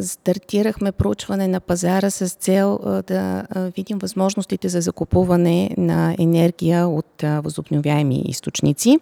Стартирахме 0.00 0.92
проучване 0.92 1.48
на 1.48 1.60
пазара 1.60 2.10
с 2.10 2.28
цел 2.28 2.51
да 3.06 3.44
видим 3.76 3.98
възможностите 3.98 4.68
за 4.68 4.80
закупуване 4.80 5.70
на 5.76 6.14
енергия 6.18 6.88
от 6.88 7.22
възобновяеми 7.22 8.22
източници 8.26 8.98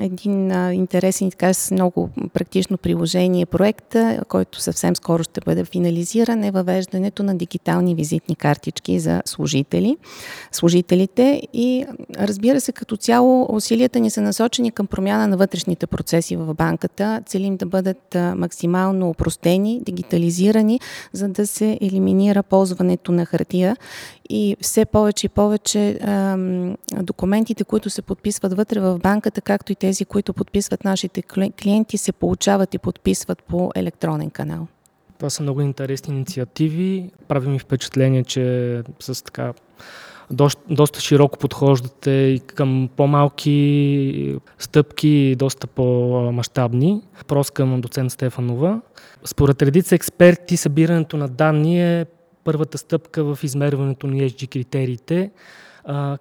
един 0.00 0.50
интересен 0.72 1.28
и 1.28 1.30
така 1.30 1.54
с 1.54 1.70
много 1.70 2.10
практично 2.32 2.78
приложение 2.78 3.46
проект, 3.46 3.96
който 4.28 4.60
съвсем 4.60 4.96
скоро 4.96 5.22
ще 5.22 5.40
бъде 5.40 5.64
финализиран 5.64 6.44
е 6.44 6.50
въвеждането 6.50 7.22
на 7.22 7.34
дигитални 7.34 7.94
визитни 7.94 8.36
картички 8.36 8.98
за 8.98 9.22
служители, 9.24 9.96
служителите 10.52 11.42
и 11.52 11.86
разбира 12.18 12.60
се 12.60 12.72
като 12.72 12.96
цяло 12.96 13.46
усилията 13.50 14.00
ни 14.00 14.10
са 14.10 14.20
насочени 14.20 14.70
към 14.70 14.86
промяна 14.86 15.26
на 15.26 15.36
вътрешните 15.36 15.86
процеси 15.86 16.36
в 16.36 16.54
банката. 16.54 17.22
Целим 17.26 17.56
да 17.56 17.66
бъдат 17.66 18.16
максимално 18.36 19.08
упростени, 19.08 19.80
дигитализирани, 19.82 20.80
за 21.12 21.28
да 21.28 21.46
се 21.46 21.78
елиминира 21.80 22.42
ползването 22.42 23.12
на 23.12 23.26
хартия 23.26 23.76
и 24.28 24.56
все 24.60 24.84
повече 24.84 25.26
и 25.26 25.28
повече 25.28 25.98
документите, 26.92 27.64
които 27.64 27.90
се 27.90 28.02
подписват 28.02 28.56
вътре 28.56 28.80
в 28.80 28.98
банката, 28.98 29.25
както 29.30 29.72
и 29.72 29.74
тези, 29.74 30.04
които 30.04 30.32
подписват 30.32 30.84
нашите 30.84 31.22
клиенти, 31.62 31.98
се 31.98 32.12
получават 32.12 32.74
и 32.74 32.78
подписват 32.78 33.42
по 33.42 33.70
електронен 33.74 34.30
канал. 34.30 34.66
Това 35.18 35.30
са 35.30 35.42
много 35.42 35.60
интересни 35.60 36.14
инициативи. 36.14 37.10
Прави 37.28 37.48
ми 37.48 37.58
впечатление, 37.58 38.24
че 38.24 38.82
с 39.00 39.24
така 39.24 39.52
доста, 40.30 40.62
доста 40.70 41.00
широко 41.00 41.38
подхождате 41.38 42.10
и 42.10 42.40
към 42.40 42.88
по-малки 42.96 44.38
стъпки, 44.58 45.36
доста 45.38 45.66
по-масштабни. 45.66 47.02
Въпрос 47.18 47.50
към 47.50 47.80
доцент 47.80 48.12
Стефанова. 48.12 48.80
Според 49.24 49.62
редица 49.62 49.94
експерти, 49.94 50.56
събирането 50.56 51.16
на 51.16 51.28
данни 51.28 52.00
е 52.00 52.06
първата 52.44 52.78
стъпка 52.78 53.24
в 53.24 53.38
измерването 53.44 54.06
на 54.06 54.14
ESG 54.14 54.48
критериите. 54.48 55.30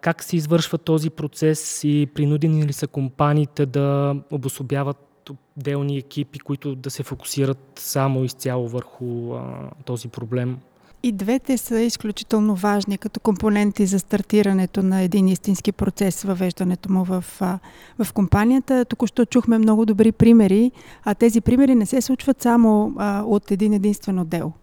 Как 0.01 0.23
се 0.23 0.35
извършва 0.35 0.77
този 0.77 1.09
процес 1.09 1.83
и 1.83 2.07
принудени 2.13 2.65
ли 2.65 2.73
са 2.73 2.87
компаниите 2.87 3.65
да 3.65 4.15
обособяват 4.31 5.31
отделни 5.57 5.97
екипи, 5.97 6.39
които 6.39 6.75
да 6.75 6.91
се 6.91 7.03
фокусират 7.03 7.71
само 7.75 8.23
изцяло 8.23 8.67
върху 8.67 9.33
а, 9.33 9.69
този 9.85 10.07
проблем? 10.07 10.57
И 11.03 11.11
двете 11.11 11.57
са 11.57 11.79
изключително 11.79 12.55
важни 12.55 12.97
като 12.97 13.19
компоненти 13.19 13.85
за 13.85 13.99
стартирането 13.99 14.83
на 14.83 15.01
един 15.01 15.27
истински 15.27 15.71
процес, 15.71 16.23
въвеждането 16.23 16.91
му 16.91 17.03
в, 17.03 17.25
в 17.99 18.13
компанията. 18.13 18.85
Току-що 18.85 19.25
чухме 19.25 19.57
много 19.57 19.85
добри 19.85 20.11
примери, 20.11 20.71
а 21.03 21.15
тези 21.15 21.41
примери 21.41 21.75
не 21.75 21.85
се 21.85 22.01
случват 22.01 22.41
само 22.41 22.93
а, 22.97 23.23
от 23.23 23.51
един 23.51 23.73
единствен 23.73 24.19
отдел. 24.19 24.53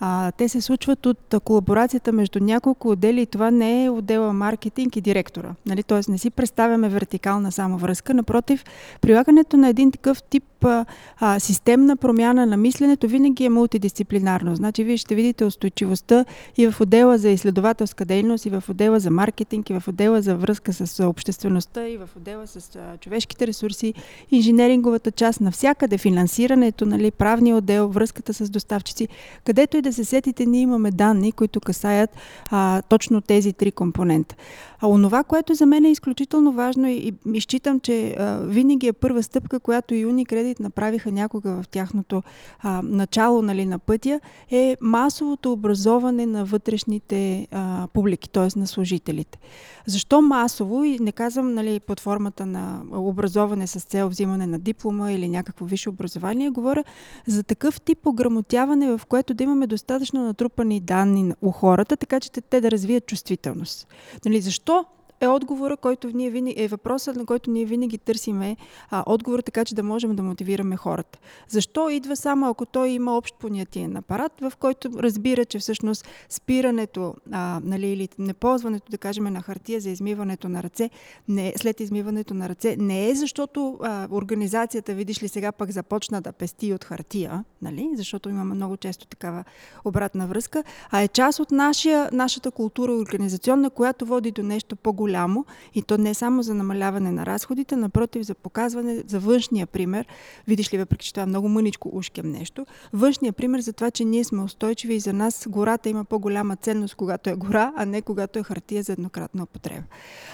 А, 0.00 0.32
те 0.32 0.48
се 0.48 0.60
случват 0.60 1.06
от 1.06 1.34
колаборацията 1.44 2.12
между 2.12 2.40
няколко 2.40 2.88
отдели 2.88 3.20
и 3.20 3.26
това 3.26 3.50
не 3.50 3.84
е 3.84 3.90
отдела 3.90 4.32
маркетинг 4.32 4.96
и 4.96 5.00
директора. 5.00 5.54
Нали? 5.66 5.82
Тоест 5.82 6.08
не 6.08 6.18
си 6.18 6.30
представяме 6.30 6.88
вертикална 6.88 7.52
само 7.52 7.78
връзка. 7.78 8.14
Напротив, 8.14 8.64
прилагането 9.00 9.56
на 9.56 9.68
един 9.68 9.92
такъв 9.92 10.22
тип 10.22 10.44
а, 10.64 11.40
системна 11.40 11.96
промяна 11.96 12.46
на 12.46 12.56
мисленето 12.56 13.08
винаги 13.08 13.44
е 13.44 13.48
мултидисциплинарно. 13.48 14.56
Значи 14.56 14.84
вие 14.84 14.96
ще 14.96 15.14
видите 15.14 15.44
устойчивостта 15.44 16.24
и 16.56 16.70
в 16.70 16.80
отдела 16.80 17.18
за 17.18 17.28
изследователска 17.28 18.04
дейност, 18.04 18.46
и 18.46 18.50
в 18.50 18.64
отдела 18.68 19.00
за 19.00 19.10
маркетинг, 19.10 19.70
и 19.70 19.80
в 19.80 19.88
отдела 19.88 20.22
за 20.22 20.36
връзка 20.36 20.72
с 20.72 21.06
обществеността, 21.06 21.88
и 21.88 21.96
в 21.96 22.08
отдела 22.16 22.46
с 22.46 22.76
а, 22.76 22.96
човешките 22.96 23.46
ресурси, 23.46 23.94
инженеринговата 24.30 25.10
част, 25.10 25.40
навсякъде 25.40 25.98
финансирането, 25.98 26.86
нали, 26.86 27.10
правния 27.10 27.56
отдел, 27.56 27.88
връзката 27.88 28.34
с 28.34 28.50
доставчици, 28.50 29.08
където 29.44 29.76
и 29.76 29.82
да 29.82 29.89
се 29.92 30.04
сетите, 30.04 30.46
ние 30.46 30.60
имаме 30.60 30.90
данни, 30.90 31.32
които 31.32 31.60
касаят 31.60 32.10
а, 32.50 32.82
точно 32.82 33.20
тези 33.20 33.52
три 33.52 33.72
компонента. 33.72 34.34
А 34.80 34.88
онова, 34.88 35.24
което 35.24 35.54
за 35.54 35.66
мен 35.66 35.84
е 35.84 35.90
изключително 35.90 36.52
важно 36.52 36.88
и, 36.88 37.12
и 37.34 37.40
считам, 37.40 37.80
че 37.80 38.10
а, 38.18 38.38
винаги 38.38 38.86
е 38.86 38.92
първа 38.92 39.22
стъпка, 39.22 39.60
която 39.60 39.94
и 39.94 40.06
Unicredit 40.06 40.60
направиха 40.60 41.12
някога 41.12 41.62
в 41.62 41.68
тяхното 41.68 42.22
а, 42.60 42.82
начало 42.84 43.42
нали, 43.42 43.66
на 43.66 43.78
пътя, 43.78 44.20
е 44.50 44.76
масовото 44.80 45.52
образоване 45.52 46.26
на 46.26 46.44
вътрешните 46.44 47.46
а, 47.50 47.88
публики, 47.92 48.30
т.е. 48.30 48.58
на 48.58 48.66
служителите. 48.66 49.38
Защо 49.86 50.22
масово? 50.22 50.84
И 50.84 50.98
не 50.98 51.12
казвам 51.12 51.54
нали, 51.54 51.80
под 51.80 52.00
формата 52.00 52.46
на 52.46 52.82
образоване 52.92 53.66
с 53.66 53.80
цел 53.80 54.08
взимане 54.08 54.46
на 54.46 54.58
диплома 54.58 55.12
или 55.12 55.28
някакво 55.28 55.64
висше 55.64 55.88
образование, 55.88 56.50
говоря 56.50 56.84
за 57.26 57.42
такъв 57.42 57.80
тип 57.80 58.06
ограмотяване, 58.06 58.96
в 58.98 59.06
което 59.08 59.34
да 59.34 59.44
имаме 59.44 59.66
достатъчно 59.80 60.24
натрупани 60.24 60.80
данни 60.80 61.32
у 61.42 61.50
хората, 61.50 61.96
така 61.96 62.20
че 62.20 62.30
те 62.30 62.60
да 62.60 62.70
развият 62.70 63.06
чувствителност. 63.06 63.88
Нали, 64.24 64.40
защо 64.40 64.84
е 65.20 65.28
отговора, 65.28 65.76
който 65.76 66.10
ние 66.14 66.30
винаги, 66.30 66.62
е 66.62 66.68
въпросът, 66.68 67.16
на 67.16 67.26
който 67.26 67.50
ние 67.50 67.64
винаги 67.64 67.98
търсиме 67.98 68.56
а, 68.90 69.04
отговор, 69.06 69.40
така 69.40 69.64
че 69.64 69.74
да 69.74 69.82
можем 69.82 70.16
да 70.16 70.22
мотивираме 70.22 70.76
хората. 70.76 71.18
Защо 71.48 71.88
идва 71.90 72.16
само 72.16 72.48
ако 72.48 72.66
той 72.66 72.88
има 72.88 73.16
общ 73.16 73.34
понятиен 73.38 73.96
апарат, 73.96 74.32
в 74.40 74.52
който 74.58 74.90
разбира, 74.96 75.44
че 75.44 75.58
всъщност 75.58 76.08
спирането 76.28 77.14
а, 77.32 77.60
нали, 77.64 77.86
или 77.86 78.08
неползването, 78.18 78.90
да 78.90 78.98
кажем, 78.98 79.24
на 79.24 79.42
хартия 79.42 79.80
за 79.80 79.90
измиването 79.90 80.48
на 80.48 80.62
ръце, 80.62 80.90
не, 81.28 81.52
след 81.56 81.80
измиването 81.80 82.34
на 82.34 82.48
ръце, 82.48 82.76
не 82.78 83.08
е 83.08 83.14
защото 83.14 83.78
а, 83.82 84.08
организацията, 84.10 84.94
видиш 84.94 85.22
ли, 85.22 85.28
сега 85.28 85.52
пък 85.52 85.70
започна 85.70 86.20
да 86.20 86.32
пести 86.32 86.72
от 86.72 86.84
хартия, 86.84 87.44
нали, 87.62 87.90
защото 87.94 88.28
имаме 88.28 88.54
много 88.54 88.76
често 88.76 89.06
такава 89.06 89.44
обратна 89.84 90.26
връзка, 90.26 90.64
а 90.90 91.02
е 91.02 91.08
част 91.08 91.40
от 91.40 91.50
нашия, 91.50 92.08
нашата 92.12 92.50
култура 92.50 92.92
организационна, 92.92 93.70
която 93.70 94.06
води 94.06 94.30
до 94.30 94.42
нещо 94.42 94.76
по-голямо 94.76 95.09
голямо 95.10 95.44
и 95.74 95.82
то 95.82 95.98
не 95.98 96.14
само 96.14 96.42
за 96.42 96.54
намаляване 96.54 97.12
на 97.12 97.26
разходите, 97.26 97.76
напротив 97.76 98.22
за 98.22 98.34
показване 98.34 99.02
за 99.06 99.20
външния 99.20 99.66
пример. 99.66 100.06
Видиш 100.46 100.72
ли, 100.72 100.78
въпреки 100.78 101.06
че 101.06 101.12
това 101.12 101.22
е 101.22 101.26
много 101.26 101.48
мъничко 101.48 101.90
ушкем 101.92 102.30
нещо, 102.30 102.66
външния 102.92 103.32
пример 103.32 103.60
за 103.60 103.72
това, 103.72 103.90
че 103.90 104.04
ние 104.04 104.24
сме 104.24 104.42
устойчиви 104.42 104.94
и 104.94 105.00
за 105.00 105.12
нас 105.12 105.46
гората 105.48 105.88
има 105.88 106.04
по-голяма 106.04 106.56
ценност, 106.56 106.94
когато 106.94 107.30
е 107.30 107.34
гора, 107.34 107.72
а 107.76 107.86
не 107.86 108.02
когато 108.02 108.38
е 108.38 108.42
хартия 108.42 108.82
за 108.82 108.92
еднократна 108.92 109.42
употреба. 109.42 109.82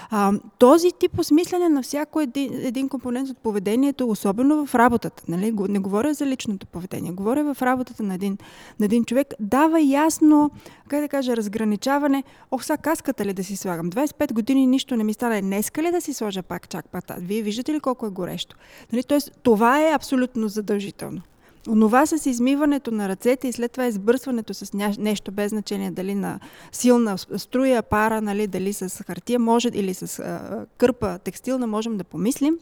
А, 0.09 0.33
този 0.57 0.91
тип 0.99 1.19
осмислене 1.19 1.69
на 1.69 1.81
всяко 1.81 2.21
един, 2.21 2.53
един 2.53 2.89
компонент 2.89 3.29
от 3.29 3.37
поведението, 3.37 4.09
особено 4.09 4.65
в 4.65 4.75
работата, 4.75 5.23
нали? 5.27 5.53
не 5.69 5.79
говоря 5.79 6.13
за 6.13 6.25
личното 6.25 6.67
поведение, 6.67 7.11
говоря 7.11 7.53
в 7.53 7.61
работата 7.61 8.03
на 8.03 8.13
един, 8.13 8.37
на 8.79 8.85
един 8.85 9.05
човек, 9.05 9.27
дава 9.39 9.81
ясно, 9.81 10.51
как 10.87 11.01
да 11.01 11.07
кажа, 11.07 11.37
разграничаване. 11.37 12.23
Ох, 12.51 12.63
сега 12.63 12.77
каската 12.77 13.25
ли 13.25 13.33
да 13.33 13.43
си 13.43 13.55
слагам? 13.55 13.89
25 13.89 14.33
години 14.33 14.66
нищо 14.69 14.95
не 14.95 15.03
ми 15.03 15.13
стане. 15.13 15.41
Днеска 15.41 15.83
ли 15.83 15.91
да 15.91 16.01
си 16.01 16.13
сложа 16.13 16.43
пак 16.43 16.69
чак 16.69 16.89
пата? 16.89 17.15
Вие 17.19 17.41
виждате 17.41 17.73
ли 17.73 17.79
колко 17.79 18.05
е 18.05 18.09
горещо? 18.09 18.55
Нали? 18.93 19.03
Тоест, 19.03 19.31
това 19.43 19.81
е 19.81 19.93
абсолютно 19.93 20.47
задължително. 20.47 21.21
Онова 21.69 22.05
с 22.05 22.25
измиването 22.25 22.91
на 22.91 23.09
ръцете 23.09 23.47
и 23.47 23.53
след 23.53 23.71
това 23.71 23.85
избърсването 23.85 24.53
с 24.53 24.73
нещо 24.99 25.31
без 25.31 25.49
значение 25.49 25.91
дали 25.91 26.15
на 26.15 26.39
силна 26.71 27.17
струя, 27.17 27.83
пара, 27.83 28.21
нали, 28.21 28.47
дали 28.47 28.73
с 28.73 29.03
хартия 29.03 29.39
може 29.39 29.69
или 29.73 29.93
с 29.93 30.19
а, 30.19 30.65
кърпа 30.77 31.19
текстилна 31.19 31.67
можем 31.67 31.97
да 31.97 32.03
помислим. 32.03 32.57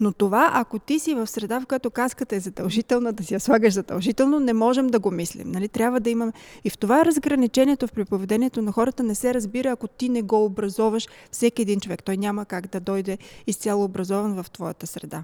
Но 0.00 0.12
това, 0.12 0.50
ако 0.54 0.78
ти 0.78 0.98
си 0.98 1.14
в 1.14 1.26
среда, 1.26 1.60
в 1.60 1.66
която 1.66 1.90
каската 1.90 2.36
е 2.36 2.40
задължителна, 2.40 3.12
да 3.12 3.24
си 3.24 3.34
я 3.34 3.40
слагаш 3.40 3.74
задължително, 3.74 4.40
не 4.40 4.52
можем 4.52 4.86
да 4.86 4.98
го 4.98 5.10
мислим. 5.10 5.50
Нали? 5.50 5.68
Трябва 5.68 6.00
да 6.00 6.10
имаме. 6.10 6.32
И 6.64 6.70
в 6.70 6.78
това 6.78 7.04
разграничението 7.04 7.86
в 7.86 7.92
приповедението 7.92 8.62
на 8.62 8.72
хората 8.72 9.02
не 9.02 9.14
се 9.14 9.34
разбира, 9.34 9.70
ако 9.70 9.88
ти 9.88 10.08
не 10.08 10.22
го 10.22 10.44
образоваш 10.44 11.08
всеки 11.32 11.62
един 11.62 11.80
човек. 11.80 12.02
Той 12.02 12.16
няма 12.16 12.44
как 12.44 12.66
да 12.66 12.80
дойде 12.80 13.18
изцяло 13.46 13.84
образован 13.84 14.42
в 14.42 14.50
твоята 14.50 14.86
среда. 14.86 15.22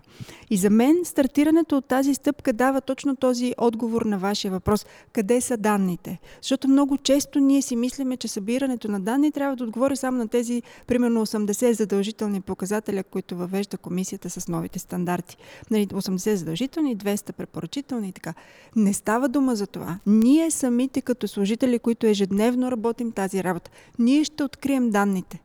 И 0.50 0.56
за 0.56 0.70
мен 0.70 1.04
стартирането 1.04 1.76
от 1.76 1.84
тази 1.84 2.14
стъпка 2.14 2.52
дава 2.52 2.80
точно 2.80 3.16
този 3.16 3.54
отговор 3.58 4.02
на 4.02 4.18
вашия 4.18 4.50
въпрос. 4.50 4.86
Къде 5.12 5.40
са 5.40 5.56
данните? 5.56 6.18
Защото 6.42 6.68
много 6.68 6.96
често 6.96 7.40
ние 7.40 7.62
си 7.62 7.76
мислиме, 7.76 8.16
че 8.16 8.28
събирането 8.28 8.88
на 8.88 9.00
данни 9.00 9.32
трябва 9.32 9.56
да 9.56 9.64
отговори 9.64 9.96
само 9.96 10.18
на 10.18 10.28
тези 10.28 10.62
примерно 10.86 11.26
80 11.26 11.70
задължителни 11.72 12.40
показателя, 12.40 13.04
които 13.04 13.36
въвежда 13.36 13.78
комисията 13.78 14.30
с 14.30 14.48
новите 14.64 14.78
стандарти. 14.78 15.36
Нали, 15.70 15.86
80 15.86 16.34
задължителни, 16.34 16.96
200 16.96 17.32
препоръчителни 17.32 18.08
и 18.08 18.12
така. 18.12 18.34
Не 18.76 18.92
става 18.92 19.28
дума 19.28 19.56
за 19.56 19.66
това. 19.66 19.98
Ние 20.06 20.50
самите 20.50 21.00
като 21.00 21.28
служители, 21.28 21.78
които 21.78 22.06
ежедневно 22.06 22.70
работим 22.70 23.12
тази 23.12 23.44
работа, 23.44 23.70
ние 23.98 24.24
ще 24.24 24.44
открием 24.44 24.90
данните 24.90 25.40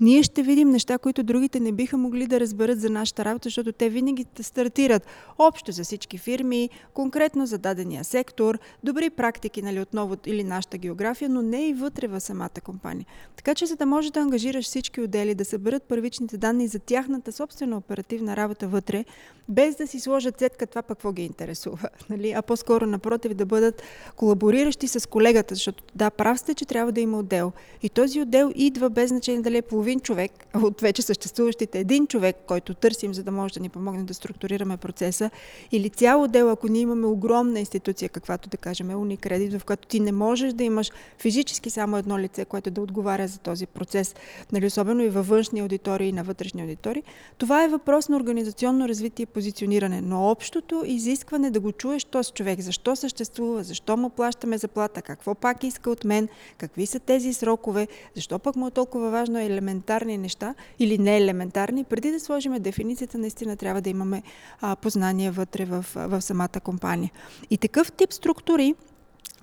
ние 0.00 0.22
ще 0.22 0.42
видим 0.42 0.70
неща, 0.70 0.98
които 0.98 1.22
другите 1.22 1.60
не 1.60 1.72
биха 1.72 1.96
могли 1.96 2.26
да 2.26 2.40
разберат 2.40 2.80
за 2.80 2.90
нашата 2.90 3.24
работа, 3.24 3.46
защото 3.46 3.72
те 3.72 3.88
винаги 3.88 4.26
стартират 4.40 5.06
общо 5.38 5.72
за 5.72 5.84
всички 5.84 6.18
фирми, 6.18 6.70
конкретно 6.94 7.46
за 7.46 7.58
дадения 7.58 8.04
сектор, 8.04 8.58
добри 8.84 9.10
практики, 9.10 9.62
нали, 9.62 9.80
отново 9.80 10.16
или 10.26 10.44
нашата 10.44 10.78
география, 10.78 11.28
но 11.28 11.42
не 11.42 11.68
и 11.68 11.74
вътре 11.74 12.08
в 12.08 12.20
самата 12.20 12.60
компания. 12.64 13.06
Така 13.36 13.54
че, 13.54 13.66
за 13.66 13.76
да 13.76 13.86
можеш 13.86 14.10
да 14.10 14.20
ангажираш 14.20 14.64
всички 14.64 15.00
отдели, 15.00 15.34
да 15.34 15.44
съберат 15.44 15.82
първичните 15.82 16.36
данни 16.36 16.68
за 16.68 16.78
тяхната 16.78 17.32
собствена 17.32 17.76
оперативна 17.76 18.36
работа 18.36 18.68
вътре, 18.68 19.04
без 19.48 19.76
да 19.76 19.86
си 19.86 20.00
сложат 20.00 20.38
цетка 20.38 20.66
това 20.66 20.82
пък 20.82 20.94
какво 21.04 21.12
ги 21.12 21.24
интересува, 21.24 21.88
нали? 22.10 22.32
а 22.32 22.42
по-скоро 22.42 22.86
напротив 22.86 23.34
да 23.34 23.46
бъдат 23.46 23.82
колабориращи 24.16 24.88
с 24.88 25.08
колегата, 25.08 25.54
защото 25.54 25.84
да, 25.94 26.10
прав 26.10 26.38
сте, 26.38 26.54
че 26.54 26.64
трябва 26.64 26.92
да 26.92 27.00
има 27.00 27.18
отдел. 27.18 27.52
И 27.82 27.88
този 27.88 28.20
отдел 28.20 28.52
идва 28.54 28.90
без 28.90 29.08
значение 29.08 29.42
дали 29.42 29.56
е 29.56 29.62
половин 29.84 30.00
човек 30.00 30.32
от 30.54 30.80
вече 30.80 31.02
съществуващите 31.02 31.78
един 31.78 32.06
човек, 32.06 32.36
който 32.46 32.74
търсим, 32.74 33.14
за 33.14 33.22
да 33.22 33.32
може 33.32 33.54
да 33.54 33.60
ни 33.60 33.68
помогне 33.68 34.04
да 34.04 34.14
структурираме 34.14 34.76
процеса, 34.76 35.30
или 35.72 35.90
цял 35.90 36.22
отдел, 36.22 36.50
ако 36.50 36.68
ние 36.68 36.82
имаме 36.82 37.06
огромна 37.06 37.60
институция, 37.60 38.08
каквато 38.08 38.48
да 38.48 38.56
кажем 38.56 38.90
е 38.90 38.96
Уникредит, 38.96 39.60
в 39.60 39.64
която 39.64 39.88
ти 39.88 40.00
не 40.00 40.12
можеш 40.12 40.52
да 40.52 40.64
имаш 40.64 40.90
физически 41.18 41.70
само 41.70 41.96
едно 41.96 42.18
лице, 42.18 42.44
което 42.44 42.70
да 42.70 42.80
отговаря 42.80 43.28
за 43.28 43.38
този 43.38 43.66
процес, 43.66 44.14
нали, 44.52 44.66
особено 44.66 45.02
и 45.02 45.08
във 45.08 45.28
външни 45.28 45.60
аудитории 45.60 46.08
и 46.08 46.12
на 46.12 46.24
вътрешни 46.24 46.62
аудитории, 46.62 47.02
това 47.38 47.64
е 47.64 47.68
въпрос 47.68 48.08
на 48.08 48.16
организационно 48.16 48.88
развитие 48.88 49.26
позициониране, 49.26 50.00
но 50.00 50.30
общото 50.30 50.82
изискване 50.86 51.50
да 51.50 51.60
го 51.60 51.72
чуеш 51.72 52.04
този 52.04 52.32
човек, 52.32 52.60
защо 52.60 52.96
съществува, 52.96 53.64
защо 53.64 53.96
му 53.96 54.10
плащаме 54.10 54.58
заплата, 54.58 55.02
какво 55.02 55.34
пак 55.34 55.64
иска 55.64 55.90
от 55.90 56.04
мен, 56.04 56.28
какви 56.58 56.86
са 56.86 57.00
тези 57.00 57.32
срокове, 57.32 57.88
защо 58.14 58.38
пък 58.38 58.56
му 58.56 58.66
е 58.66 58.70
толкова 58.70 59.10
важно 59.10 59.38
елементарни 59.74 60.18
неща 60.18 60.54
или 60.78 60.98
не 60.98 61.16
елементарни, 61.16 61.84
преди 61.84 62.10
да 62.10 62.20
сложим 62.20 62.52
дефиницията, 62.52 63.18
наистина 63.18 63.56
трябва 63.56 63.80
да 63.80 63.90
имаме 63.90 64.22
а, 64.60 64.76
познание 64.76 65.30
вътре 65.30 65.64
в, 65.64 65.84
в 65.94 66.22
самата 66.22 66.60
компания. 66.64 67.10
И 67.50 67.58
такъв 67.58 67.92
тип 67.92 68.12
структури, 68.12 68.74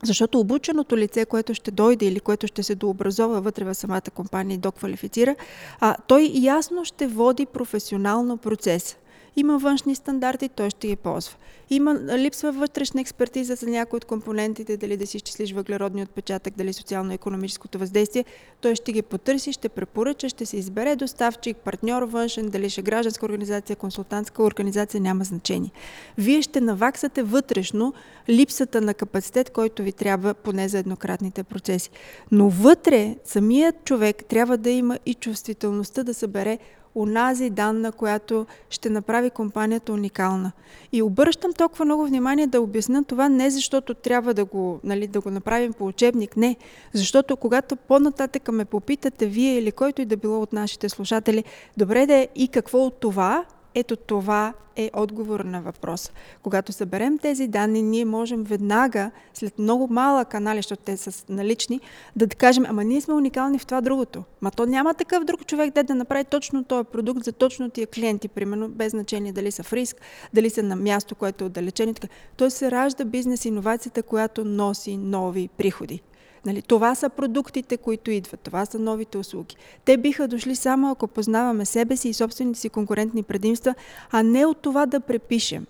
защото 0.03 0.39
обученото 0.39 0.97
лице, 0.97 1.25
което 1.25 1.53
ще 1.53 1.71
дойде 1.71 2.05
или 2.05 2.19
което 2.19 2.47
ще 2.47 2.63
се 2.63 2.75
дообразова 2.75 3.41
вътре 3.41 3.65
в 3.65 3.75
самата 3.75 4.11
компания 4.13 4.55
и 4.55 4.57
доквалифицира, 4.57 5.35
а, 5.79 5.95
той 6.07 6.31
ясно 6.33 6.85
ще 6.85 7.07
води 7.07 7.45
професионално 7.45 8.37
процес. 8.37 8.97
Има 9.35 9.57
външни 9.57 9.95
стандарти, 9.95 10.49
той 10.49 10.69
ще 10.69 10.87
ги 10.87 10.95
ползва. 10.95 11.35
Има 11.69 11.99
липсва 12.17 12.51
вътрешна 12.51 13.01
експертиза 13.01 13.55
за 13.55 13.67
някои 13.67 13.97
от 13.97 14.05
компонентите, 14.05 14.77
дали 14.77 14.97
да 14.97 15.07
си 15.07 15.17
изчислиш 15.17 15.51
въглеродния 15.51 16.03
отпечатък, 16.03 16.53
дали 16.57 16.73
социално-економическото 16.73 17.79
въздействие. 17.79 18.25
Той 18.61 18.75
ще 18.75 18.91
ги 18.91 19.01
потърси, 19.01 19.53
ще 19.53 19.69
препоръча, 19.69 20.29
ще 20.29 20.45
се 20.45 20.57
избере 20.57 20.95
доставчик, 20.95 21.57
партньор 21.57 22.03
външен, 22.03 22.49
дали 22.49 22.69
ще 22.69 22.81
е 22.81 22.83
гражданска 22.83 23.25
организация, 23.25 23.75
консултантска 23.75 24.43
организация, 24.43 25.01
няма 25.01 25.23
значение. 25.23 25.71
Вие 26.17 26.41
ще 26.41 26.61
наваксате 26.61 27.23
вътрешно 27.23 27.93
липсата 28.29 28.81
на 28.81 28.93
капацитет, 28.93 29.49
който 29.49 29.83
ви 29.83 29.91
трябва 29.91 30.33
поне 30.33 30.69
за 30.69 30.79
еднократните 30.79 31.43
процеси. 31.43 31.89
Но 32.31 32.49
вътре 32.49 33.15
самият 33.25 33.75
човек 33.85 34.25
трябва 34.25 34.57
да 34.57 34.69
има 34.69 34.99
и 35.05 35.13
чувствителността 35.13 36.03
да 36.03 36.13
събере 36.13 36.59
онази 36.95 37.49
данна, 37.49 37.91
която 37.91 38.45
ще 38.69 38.89
направи 38.89 39.29
компанията 39.29 39.93
уникална. 39.93 40.51
И 40.91 41.01
обръщам 41.01 41.53
толкова 41.53 41.85
много 41.85 42.05
внимание 42.05 42.47
да 42.47 42.61
обясня 42.61 43.03
това 43.03 43.29
не 43.29 43.49
защото 43.49 43.93
трябва 43.93 44.33
да 44.33 44.45
го, 44.45 44.79
нали, 44.83 45.07
да 45.07 45.21
го 45.21 45.31
направим 45.31 45.73
по 45.73 45.85
учебник, 45.85 46.37
не. 46.37 46.55
Защото 46.93 47.37
когато 47.37 47.75
по-нататък 47.75 48.51
ме 48.51 48.65
попитате 48.65 49.25
вие 49.25 49.57
или 49.57 49.71
който 49.71 50.01
и 50.01 50.05
да 50.05 50.17
било 50.17 50.41
от 50.41 50.53
нашите 50.53 50.89
слушатели, 50.89 51.43
добре 51.77 52.05
да 52.05 52.13
е 52.13 52.27
и 52.35 52.47
какво 52.47 52.77
от 52.77 52.99
това, 52.99 53.45
ето 53.75 53.95
това 53.95 54.53
е 54.75 54.91
отговор 54.93 55.39
на 55.39 55.61
въпрос. 55.61 56.11
Когато 56.43 56.71
съберем 56.71 57.17
тези 57.17 57.47
данни, 57.47 57.81
ние 57.81 58.05
можем 58.05 58.43
веднага, 58.43 59.11
след 59.33 59.59
много 59.59 59.87
малък 59.87 60.27
канали, 60.27 60.57
защото 60.57 60.83
те 60.85 60.97
са 60.97 61.25
налични, 61.29 61.79
да 62.15 62.27
кажем, 62.27 62.65
ама 62.67 62.83
ние 62.83 63.01
сме 63.01 63.13
уникални 63.13 63.59
в 63.59 63.65
това 63.65 63.81
другото. 63.81 64.23
Ма 64.41 64.51
то 64.51 64.65
няма 64.65 64.93
такъв 64.93 65.23
друг 65.23 65.45
човек, 65.45 65.73
да 65.73 65.83
да 65.83 65.95
направи 65.95 66.23
точно 66.25 66.63
този 66.63 66.83
продукт 66.83 67.23
за 67.23 67.31
точно 67.31 67.69
тия 67.69 67.87
клиенти, 67.87 68.27
примерно, 68.27 68.69
без 68.69 68.91
значение 68.91 69.31
дали 69.31 69.51
са 69.51 69.63
в 69.63 69.73
риск, 69.73 69.97
дали 70.33 70.49
са 70.49 70.63
на 70.63 70.75
място, 70.75 71.15
което 71.15 71.43
е 71.43 71.47
отдалечено. 71.47 71.93
Той 72.37 72.51
се 72.51 72.71
ражда 72.71 73.05
бизнес 73.05 73.45
иновацията, 73.45 74.03
която 74.03 74.45
носи 74.45 74.97
нови 74.97 75.49
приходи. 75.57 76.01
Нали, 76.45 76.61
това 76.61 76.95
са 76.95 77.09
продуктите, 77.09 77.77
които 77.77 78.11
идват, 78.11 78.39
това 78.39 78.65
са 78.65 78.79
новите 78.79 79.17
услуги. 79.17 79.55
Те 79.85 79.97
биха 79.97 80.27
дошли 80.27 80.55
само 80.55 80.91
ако 80.91 81.07
познаваме 81.07 81.65
себе 81.65 81.97
си 81.97 82.09
и 82.09 82.13
собствените 82.13 82.59
си 82.59 82.69
конкурентни 82.69 83.23
предимства, 83.23 83.75
а 84.11 84.23
не 84.23 84.45
от 84.45 84.57
това 84.57 84.85
да 84.85 84.99
препишем. 84.99 85.65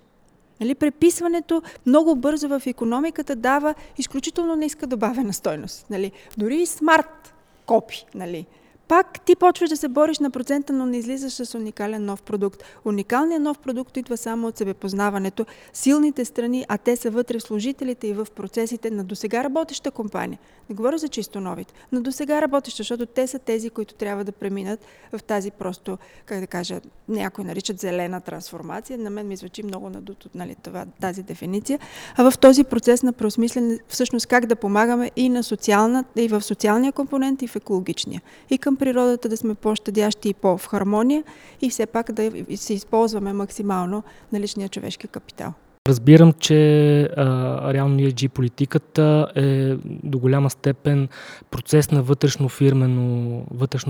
Нали, 0.61 0.75
преписването 0.75 1.61
много 1.85 2.15
бързо 2.15 2.47
в 2.47 2.61
економиката 2.65 3.35
дава 3.35 3.75
изключително 3.97 4.55
ниска 4.55 4.87
добавена 4.87 5.33
стойност. 5.33 5.85
Нали. 5.89 6.11
Дори 6.37 6.57
и 6.61 6.65
смарт 6.65 7.33
копи. 7.65 8.05
Нали 8.15 8.45
пак 8.91 9.21
ти 9.25 9.35
почваш 9.35 9.69
да 9.69 9.77
се 9.77 9.87
бориш 9.87 10.19
на 10.19 10.31
процента, 10.31 10.73
но 10.73 10.85
не 10.85 10.97
излизаш 10.97 11.33
с 11.33 11.55
уникален 11.55 12.05
нов 12.05 12.21
продукт. 12.21 12.63
Уникалният 12.85 13.43
нов 13.43 13.59
продукт 13.59 13.97
идва 13.97 14.17
само 14.17 14.47
от 14.47 14.57
себепознаването, 14.57 15.45
силните 15.73 16.25
страни, 16.25 16.65
а 16.67 16.77
те 16.77 16.95
са 16.95 17.09
вътре 17.09 17.39
в 17.39 17.43
служителите 17.43 18.07
и 18.07 18.13
в 18.13 18.27
процесите 18.35 18.91
на 18.91 19.03
досега 19.03 19.43
работеща 19.43 19.91
компания. 19.91 20.39
Не 20.69 20.75
говоря 20.75 20.97
за 20.97 21.07
чисто 21.07 21.39
новите, 21.39 21.73
но 21.91 22.01
досега 22.01 22.41
работеща, 22.41 22.77
защото 22.77 23.05
те 23.05 23.27
са 23.27 23.39
тези, 23.39 23.69
които 23.69 23.93
трябва 23.93 24.23
да 24.23 24.31
преминат 24.31 24.85
в 25.11 25.23
тази 25.23 25.51
просто, 25.51 25.97
как 26.25 26.39
да 26.39 26.47
кажа, 26.47 26.81
някои 27.07 27.43
наричат 27.43 27.79
зелена 27.79 28.21
трансформация. 28.21 28.97
На 28.97 29.09
мен 29.09 29.27
ми 29.27 29.35
звучи 29.35 29.63
много 29.63 29.89
надут 29.89 30.25
от 30.25 30.35
нали, 30.35 30.55
това, 30.63 30.85
тази 31.01 31.23
дефиниция. 31.23 31.79
А 32.17 32.31
в 32.31 32.37
този 32.39 32.63
процес 32.63 33.03
на 33.03 33.13
преосмислене, 33.13 33.79
всъщност 33.87 34.27
как 34.27 34.45
да 34.45 34.55
помагаме 34.55 35.11
и 35.15 35.29
на 35.29 35.43
социална, 35.43 36.03
и 36.15 36.27
в 36.27 36.41
социалния 36.41 36.91
компонент, 36.91 37.41
и 37.41 37.47
в 37.47 37.55
екологичния. 37.55 38.21
И 38.49 38.57
към 38.57 38.77
природата, 38.81 39.29
да 39.29 39.37
сме 39.37 39.55
по-щадящи 39.55 40.29
и 40.29 40.33
по-в 40.33 40.67
хармония 40.67 41.23
и 41.61 41.69
все 41.69 41.85
пак 41.85 42.11
да 42.11 42.31
се 42.55 42.73
използваме 42.73 43.33
максимално 43.33 44.03
на 44.33 44.39
личния 44.39 44.69
човешки 44.69 45.07
капитал. 45.07 45.53
Разбирам, 45.87 46.33
че 46.33 47.01
а, 47.03 47.73
реално 47.73 47.99
ESG 47.99 48.29
политиката 48.29 49.27
е 49.35 49.75
до 49.85 50.19
голяма 50.19 50.49
степен 50.49 51.09
процес 51.51 51.91
на 51.91 52.01
вътрешно 52.01 52.49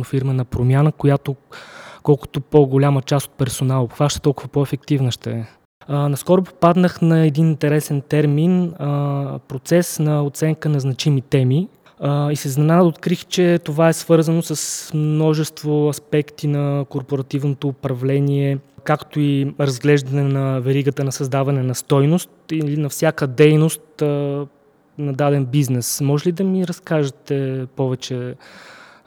фирмена 0.04 0.46
промяна, 0.46 0.92
която 0.92 1.36
колкото 2.04 2.42
по-голяма 2.42 3.02
част 3.02 3.28
от 3.28 3.34
персонал 3.34 3.84
обхваща, 3.84 4.20
толкова 4.20 4.50
по-ефективна 4.50 5.12
ще 5.12 5.32
е. 5.32 5.46
А, 5.88 6.10
наскоро 6.10 6.44
попаднах 6.44 7.02
на 7.02 7.26
един 7.26 7.48
интересен 7.48 8.02
термин 8.02 8.74
а, 8.80 9.40
процес 9.48 10.00
на 10.00 10.24
оценка 10.24 10.70
на 10.70 10.80
значими 10.80 11.22
теми, 11.22 11.68
и 12.04 12.36
се 12.36 12.48
изненада 12.48 12.84
открих, 12.84 13.26
че 13.26 13.60
това 13.64 13.90
е 13.90 13.94
свързано 13.94 14.42
с 14.42 14.92
множество 14.94 15.90
аспекти 15.90 16.48
на 16.48 16.86
корпоративното 16.90 17.68
управление, 17.68 18.58
както 18.84 19.20
и 19.20 19.54
разглеждане 19.60 20.24
на 20.24 20.60
веригата 20.60 21.04
на 21.04 21.12
създаване 21.12 21.64
на 21.64 21.76
стойност 21.76 22.30
или 22.52 22.78
на 22.78 22.90
всяка 22.90 23.28
дейност 23.28 23.82
на 24.98 25.14
даден 25.14 25.46
бизнес. 25.46 26.02
Може 26.02 26.28
ли 26.28 26.32
да 26.32 26.44
ми 26.44 26.68
разкажете 26.68 27.66
повече 27.76 28.36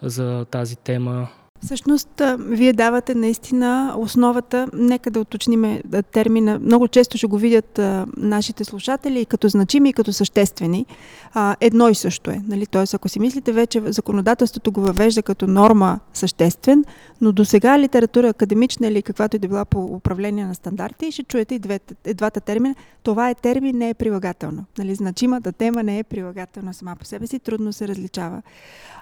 за 0.03 0.45
тази 0.45 0.77
тема? 0.77 1.29
Всъщност, 1.65 2.23
вие 2.39 2.73
давате 2.73 3.15
наистина 3.15 3.95
основата, 3.99 4.69
нека 4.73 5.11
да 5.11 5.21
уточним 5.21 5.81
термина, 6.13 6.59
много 6.59 6.89
често 6.89 7.19
ще 7.19 7.27
го 7.27 7.39
видят 7.39 7.79
а, 7.79 8.07
нашите 8.17 8.65
слушатели 8.65 9.21
и 9.21 9.27
като 9.27 9.49
значими, 9.49 9.89
и 9.89 9.93
като 9.93 10.13
съществени. 10.13 10.87
А, 11.33 11.57
едно 11.61 11.89
и 11.89 11.95
също 11.95 12.31
е. 12.31 12.43
Нали? 12.49 12.67
Тоест, 12.67 12.95
ако 12.95 13.09
си 13.09 13.21
мислите 13.21 13.53
вече, 13.53 13.83
законодателството 13.87 14.73
го 14.73 14.81
въвежда 14.81 15.23
като 15.23 15.47
норма 15.47 16.01
съществен, 16.13 16.85
но 17.21 17.33
до 17.33 17.45
сега 17.45 17.79
литература 17.79 18.29
академична 18.29 18.87
или 18.87 19.03
каквато 19.03 19.37
и 19.37 19.39
да 19.39 19.49
била 19.49 19.65
по 19.65 19.85
управление 19.85 20.47
на 20.47 20.55
стандарти, 20.55 21.13
ще 21.13 21.23
чуете 21.23 21.55
и, 21.55 21.59
двете, 21.59 22.15
двата 22.15 22.41
термина. 22.41 22.75
Това 23.03 23.31
е 23.31 23.35
термин, 23.35 23.79
не 23.79 23.89
е 23.89 23.95
прилагателно. 23.95 24.65
Нали? 24.79 24.95
Значимата 24.95 25.53
тема 25.53 25.83
не 25.83 25.99
е 25.99 26.05
прилагателна 26.05 26.75
сама 26.75 26.97
по 26.97 27.05
себе 27.05 27.27
си, 27.27 27.39
трудно 27.39 27.73
се 27.73 27.89
различава. 27.89 28.43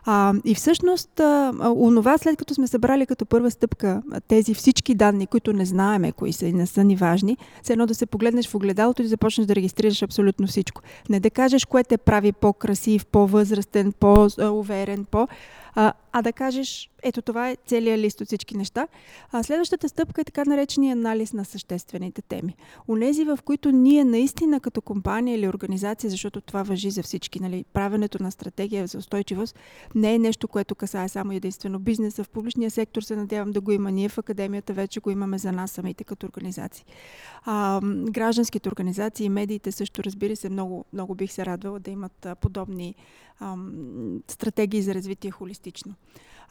А, 0.04 0.34
и 0.44 0.54
всъщност, 0.54 1.20
а, 1.20 1.52
онова, 1.76 2.18
след 2.18 2.36
като 2.36 2.54
сме 2.54 2.66
събрали 2.66 3.06
като 3.06 3.26
първа 3.26 3.50
стъпка 3.50 4.02
тези 4.28 4.54
всички 4.54 4.94
данни, 4.94 5.26
които 5.26 5.52
не 5.52 5.64
знаеме, 5.64 6.12
кои 6.12 6.32
са 6.32 6.46
и 6.46 6.52
не 6.52 6.66
са 6.66 6.84
ни 6.84 6.96
важни, 6.96 7.36
все 7.62 7.72
едно 7.72 7.86
да 7.86 7.94
се 7.94 8.06
погледнеш 8.06 8.48
в 8.48 8.54
огледалото 8.54 9.02
и 9.02 9.04
да 9.04 9.08
започнеш 9.08 9.46
да 9.46 9.54
регистрираш 9.54 10.02
абсолютно 10.02 10.46
всичко. 10.46 10.82
Не 11.08 11.20
да 11.20 11.30
кажеш 11.30 11.64
кое 11.64 11.84
те 11.84 11.98
прави 11.98 12.32
по-красив, 12.32 13.06
по-възрастен, 13.06 13.92
по-уверен, 13.92 15.04
по... 15.04 15.28
А, 15.74 15.92
а 16.12 16.22
да 16.22 16.32
кажеш, 16.32 16.90
ето 17.02 17.22
това 17.22 17.50
е 17.50 17.56
целият 17.66 18.00
лист 18.00 18.20
от 18.20 18.26
всички 18.26 18.56
неща. 18.56 18.88
А 19.32 19.42
следващата 19.42 19.88
стъпка 19.88 20.20
е 20.20 20.24
така 20.24 20.44
наречения 20.44 20.92
анализ 20.92 21.32
на 21.32 21.44
съществените 21.44 22.22
теми. 22.22 22.56
Унези, 22.88 23.24
в 23.24 23.38
които 23.44 23.70
ние 23.70 24.04
наистина 24.04 24.60
като 24.60 24.82
компания 24.82 25.36
или 25.38 25.48
организация, 25.48 26.10
защото 26.10 26.40
това 26.40 26.62
въжи 26.62 26.90
за 26.90 27.02
всички, 27.02 27.40
нали, 27.40 27.64
правенето 27.72 28.22
на 28.22 28.32
стратегия 28.32 28.86
за 28.86 28.98
устойчивост 28.98 29.58
не 29.94 30.14
е 30.14 30.18
нещо, 30.18 30.48
което 30.48 30.74
касае 30.74 31.08
само 31.08 31.32
единствено 31.32 31.78
бизнеса. 31.78 32.24
В 32.24 32.28
публичния 32.28 32.70
сектор 32.70 33.02
се 33.02 33.16
надявам 33.16 33.52
да 33.52 33.60
го 33.60 33.72
има. 33.72 33.90
Ние 33.90 34.08
в 34.08 34.18
академията 34.18 34.72
вече 34.72 35.00
го 35.00 35.10
имаме 35.10 35.38
за 35.38 35.52
нас 35.52 35.70
самите 35.70 36.04
като 36.04 36.26
организации. 36.26 36.84
А, 37.44 37.80
гражданските 38.10 38.68
организации 38.68 39.26
и 39.26 39.28
медиите 39.28 39.72
също, 39.72 40.04
разбира 40.04 40.36
се, 40.36 40.48
много, 40.48 40.84
много 40.92 41.14
бих 41.14 41.32
се 41.32 41.46
радвала 41.46 41.80
да 41.80 41.90
имат 41.90 42.26
подобни 42.40 42.94
а, 43.40 43.56
стратегии 44.28 44.82
за 44.82 44.94
развитие 44.94 45.30
холистично. 45.30 45.94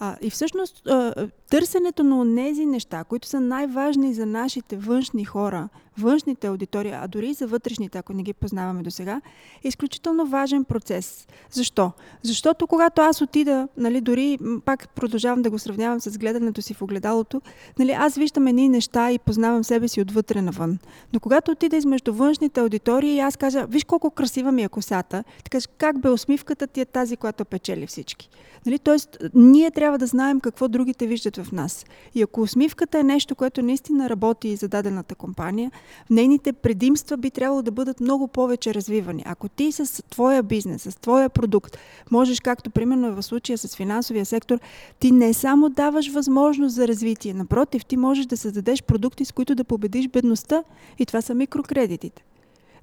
А, 0.04 0.16
и 0.22 0.30
всъщност 0.30 0.88
а, 0.88 1.28
търсенето 1.50 2.04
на 2.04 2.36
тези 2.36 2.66
неща, 2.66 3.04
които 3.04 3.28
са 3.28 3.40
най-важни 3.40 4.14
за 4.14 4.26
нашите 4.26 4.78
външни 4.78 5.26
хора, 5.26 5.70
външните 6.02 6.48
аудитории, 6.48 6.92
а 6.92 7.08
дори 7.08 7.30
и 7.30 7.34
за 7.34 7.48
вътрешните, 7.48 7.98
ако 7.98 8.14
не 8.14 8.24
ги 8.24 8.34
познаваме 8.34 8.84
до 8.84 8.92
сега, 8.92 9.22
е 9.64 9.68
изключително 9.68 10.26
важен 10.26 10.64
процес. 10.64 11.28
Защо? 11.52 11.92
Защото 12.24 12.68
когато 12.68 13.02
аз 13.02 13.22
отида, 13.22 13.68
нали, 13.78 14.02
дори 14.02 14.38
пак 14.66 14.90
продължавам 14.90 15.42
да 15.42 15.50
го 15.50 15.60
сравнявам 15.60 16.00
с 16.00 16.18
гледането 16.18 16.62
си 16.62 16.74
в 16.74 16.82
огледалото, 16.82 17.42
нали, 17.80 17.92
аз 17.92 18.16
виждам 18.16 18.48
едни 18.48 18.70
неща 18.70 19.12
и 19.12 19.20
познавам 19.20 19.64
себе 19.64 19.88
си 19.88 20.02
отвътре 20.02 20.42
навън. 20.42 20.80
Но 21.14 21.20
когато 21.20 21.52
отида 21.52 21.78
измежду 21.78 22.14
външните 22.14 22.60
аудитории, 22.60 23.20
аз 23.20 23.38
кажа, 23.38 23.66
виж 23.70 23.84
колко 23.84 24.12
красива 24.12 24.52
ми 24.52 24.64
е 24.64 24.70
косата, 24.70 25.24
така 25.44 25.58
как 25.78 26.02
бе 26.02 26.10
усмивката 26.10 26.68
ти 26.68 26.82
е 26.82 26.86
тази, 26.86 27.18
която 27.18 27.46
печели 27.46 27.88
всички. 27.88 28.30
Нали? 28.66 28.80
Тоест, 28.80 29.18
ние 29.34 29.72
трябва 29.72 29.98
да 29.98 30.08
знаем 30.08 30.40
какво 30.40 30.68
другите 30.68 31.08
виждат 31.08 31.38
в 31.38 31.52
нас. 31.52 31.86
И 32.16 32.22
ако 32.22 32.42
усмивката 32.42 33.00
е 33.00 33.04
нещо, 33.04 33.36
което 33.36 33.62
наистина 33.62 34.10
работи 34.10 34.56
за 34.56 34.68
дадената 34.68 35.16
компания, 35.16 35.72
нейните 36.10 36.54
предимства 36.54 37.18
би 37.18 37.32
трябвало 37.32 37.62
да 37.62 37.72
бъдат 37.72 38.00
много 38.00 38.28
повече 38.28 38.74
развивани. 38.74 39.24
Ако 39.26 39.50
ти 39.50 39.72
с 39.72 40.04
твоя 40.10 40.44
бизнес, 40.44 40.82
с 40.82 40.96
твоя 40.96 41.30
продукт, 41.30 41.78
можеш, 42.12 42.40
както 42.40 42.70
примерно 42.70 43.16
в 43.16 43.24
случая 43.24 43.58
с 43.58 43.76
финансовия 43.76 44.26
сектор, 44.26 44.60
ти 45.00 45.12
не 45.12 45.34
само 45.34 45.70
даваш 45.70 46.12
възможност 46.12 46.76
за 46.76 46.88
развитие, 46.88 47.34
напротив, 47.34 47.86
ти 47.86 47.98
можеш 47.98 48.26
да 48.26 48.38
създадеш 48.38 48.84
продукти, 48.84 49.26
с 49.26 49.32
които 49.32 49.56
да 49.56 49.64
победиш 49.64 50.08
бедността 50.08 50.64
и 51.00 51.06
това 51.06 51.22
са 51.22 51.36
микрокредитите. 51.36 52.24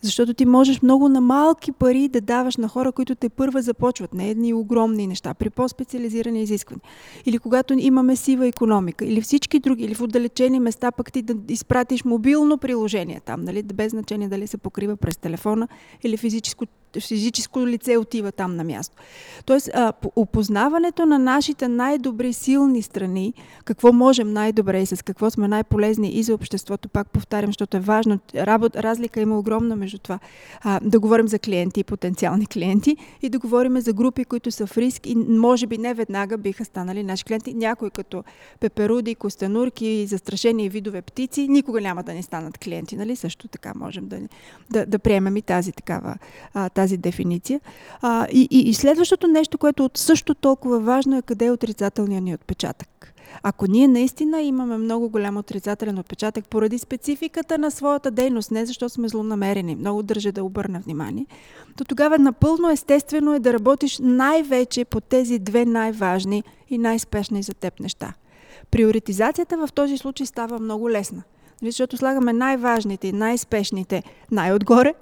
Защото 0.02 0.34
ти 0.34 0.46
можеш 0.46 0.82
много 0.82 1.08
на 1.08 1.20
малки 1.20 1.72
пари 1.72 2.08
да 2.08 2.20
даваш 2.20 2.56
на 2.56 2.68
хора, 2.68 2.92
които 2.92 3.14
те 3.14 3.28
първа 3.28 3.62
започват, 3.62 4.14
не 4.14 4.30
едни 4.30 4.54
огромни 4.54 5.06
неща, 5.06 5.34
при 5.34 5.50
по-специализирани 5.50 6.42
изисквания. 6.42 6.82
Или 7.26 7.38
когато 7.38 7.74
имаме 7.78 8.16
сива 8.16 8.46
економика, 8.46 9.04
или 9.04 9.20
всички 9.20 9.58
други, 9.58 9.84
или 9.84 9.94
в 9.94 10.02
отдалечени 10.02 10.61
места 10.61 10.92
пък 10.92 11.12
ти 11.12 11.22
да 11.22 11.52
изпратиш 11.52 12.04
мобилно 12.04 12.58
приложение 12.58 13.20
там, 13.20 13.40
нали, 13.40 13.62
без 13.62 13.90
значение 13.90 14.28
дали 14.28 14.46
се 14.46 14.58
покрива 14.58 14.96
през 14.96 15.16
телефона 15.16 15.68
или 16.02 16.16
физическо 16.16 16.66
физическо 17.01 17.66
лице 17.66 17.96
отива 17.96 18.33
там 18.33 18.57
на 18.57 18.64
място. 18.64 18.96
Тоест, 19.44 19.70
а, 19.74 19.92
опознаването 20.16 21.07
на 21.07 21.18
нашите 21.18 21.68
най-добри 21.68 22.33
силни 22.33 22.83
страни, 22.83 23.35
какво 23.64 23.92
можем 23.92 24.33
най-добре 24.33 24.83
и 24.83 24.87
с 24.87 25.05
какво 25.05 25.31
сме 25.31 25.48
най-полезни 25.48 26.11
и 26.11 26.22
за 26.22 26.35
обществото, 26.35 26.88
пак 26.88 27.11
повтарям, 27.11 27.48
защото 27.48 27.77
е 27.77 27.81
важно, 27.81 28.18
работ, 28.35 28.77
разлика 28.77 29.20
има 29.20 29.38
огромна 29.38 29.77
между 29.77 29.98
това. 29.98 30.18
А, 30.61 30.81
да 30.83 31.01
говорим 31.01 31.29
за 31.29 31.38
клиенти 31.38 31.81
и 31.81 31.85
потенциални 31.85 32.46
клиенти 32.46 32.96
и 33.22 33.29
да 33.29 33.38
говорим 33.38 33.81
за 33.81 33.92
групи, 33.92 34.24
които 34.24 34.51
са 34.51 34.66
в 34.66 34.79
риск 34.79 35.07
и 35.07 35.14
може 35.16 35.66
би 35.66 35.79
не 35.79 35.94
веднага 35.94 36.38
биха 36.38 36.64
станали 36.64 37.03
наши 37.03 37.24
клиенти. 37.24 37.55
Някои 37.55 37.90
като 37.90 38.24
пеперуди, 38.61 39.14
костенурки, 39.14 40.07
застрашени 40.07 40.68
видове 40.68 41.03
птици, 41.03 41.48
никога 41.48 41.81
няма 41.81 42.03
да 42.03 42.14
ни 42.14 42.22
станат 42.22 42.59
клиенти. 42.59 42.96
Нали? 42.96 43.16
Също 43.16 43.48
така 43.48 43.72
можем 43.74 44.09
да, 44.09 44.20
да, 44.70 44.87
да 44.87 44.98
приемем 44.98 45.37
и 45.37 45.42
тази 45.42 45.72
такава 45.72 46.16
тази 46.78 46.96
дефиниция. 46.96 47.60
А, 48.02 48.26
и, 48.32 48.48
и, 48.50 48.58
и 48.70 48.74
следващото 48.74 49.26
нещо, 49.26 49.58
което 49.58 49.90
също 49.94 50.34
толкова 50.34 50.80
важно 50.80 51.18
е 51.18 51.22
къде 51.22 51.46
е 51.46 51.50
отрицателният 51.50 52.24
ни 52.24 52.34
отпечатък. 52.34 53.14
Ако 53.42 53.66
ние 53.66 53.88
наистина 53.88 54.42
имаме 54.42 54.76
много 54.76 55.08
голям 55.10 55.36
отрицателен 55.36 55.98
отпечатък 55.98 56.48
поради 56.48 56.78
спецификата 56.78 57.58
на 57.58 57.70
своята 57.70 58.10
дейност, 58.10 58.50
не 58.50 58.66
защото 58.66 58.94
сме 58.94 59.08
злонамерени, 59.08 59.76
много 59.76 60.02
държа 60.02 60.32
да 60.32 60.44
обърна 60.44 60.80
внимание, 60.80 61.26
то 61.76 61.84
тогава 61.84 62.18
напълно 62.18 62.70
естествено 62.70 63.34
е 63.34 63.38
да 63.38 63.52
работиш 63.52 63.98
най-вече 64.02 64.84
по 64.84 65.00
тези 65.00 65.38
две 65.38 65.64
най-важни 65.64 66.42
и 66.70 66.78
най-спешни 66.78 67.42
за 67.42 67.54
теб 67.54 67.80
неща. 67.80 68.14
Приоритизацията 68.70 69.66
в 69.66 69.72
този 69.72 69.98
случай 69.98 70.26
става 70.26 70.58
много 70.58 70.90
лесна, 70.90 71.22
нали, 71.62 71.70
защото 71.70 71.96
слагаме 71.96 72.32
най-важните 72.32 73.08
и 73.08 73.12
най-спешните 73.12 74.02
най-отгоре, 74.30 74.94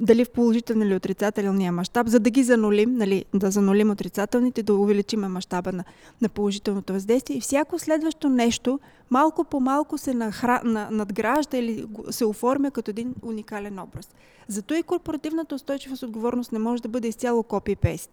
дали 0.00 0.24
в 0.24 0.30
положителен 0.30 0.82
или 0.82 0.94
отрицателния 0.94 1.72
мащаб, 1.72 2.08
за 2.08 2.20
да 2.20 2.30
ги 2.30 2.42
занулим, 2.42 2.96
нали, 2.96 3.24
да 3.34 3.50
занулим 3.50 3.90
отрицателните, 3.90 4.62
да 4.62 4.74
увеличим 4.74 5.20
мащаба 5.20 5.72
на, 5.72 5.84
на 6.22 6.28
положителното 6.28 6.92
въздействие. 6.92 7.36
И 7.36 7.40
всяко 7.40 7.78
следващо 7.78 8.28
нещо 8.28 8.80
малко 9.10 9.44
по 9.44 9.60
малко 9.60 9.98
се 9.98 10.14
нахра... 10.14 10.60
на, 10.64 10.88
надгражда 10.90 11.58
или 11.58 11.84
се 12.10 12.24
оформя 12.24 12.70
като 12.70 12.90
един 12.90 13.14
уникален 13.22 13.78
образ. 13.78 14.08
Зато 14.48 14.74
и 14.74 14.82
корпоративната 14.82 15.54
устойчивост 15.54 16.02
отговорност 16.02 16.52
не 16.52 16.58
може 16.58 16.82
да 16.82 16.88
бъде 16.88 17.08
изцяло 17.08 17.42
копи-пейст. 17.42 18.10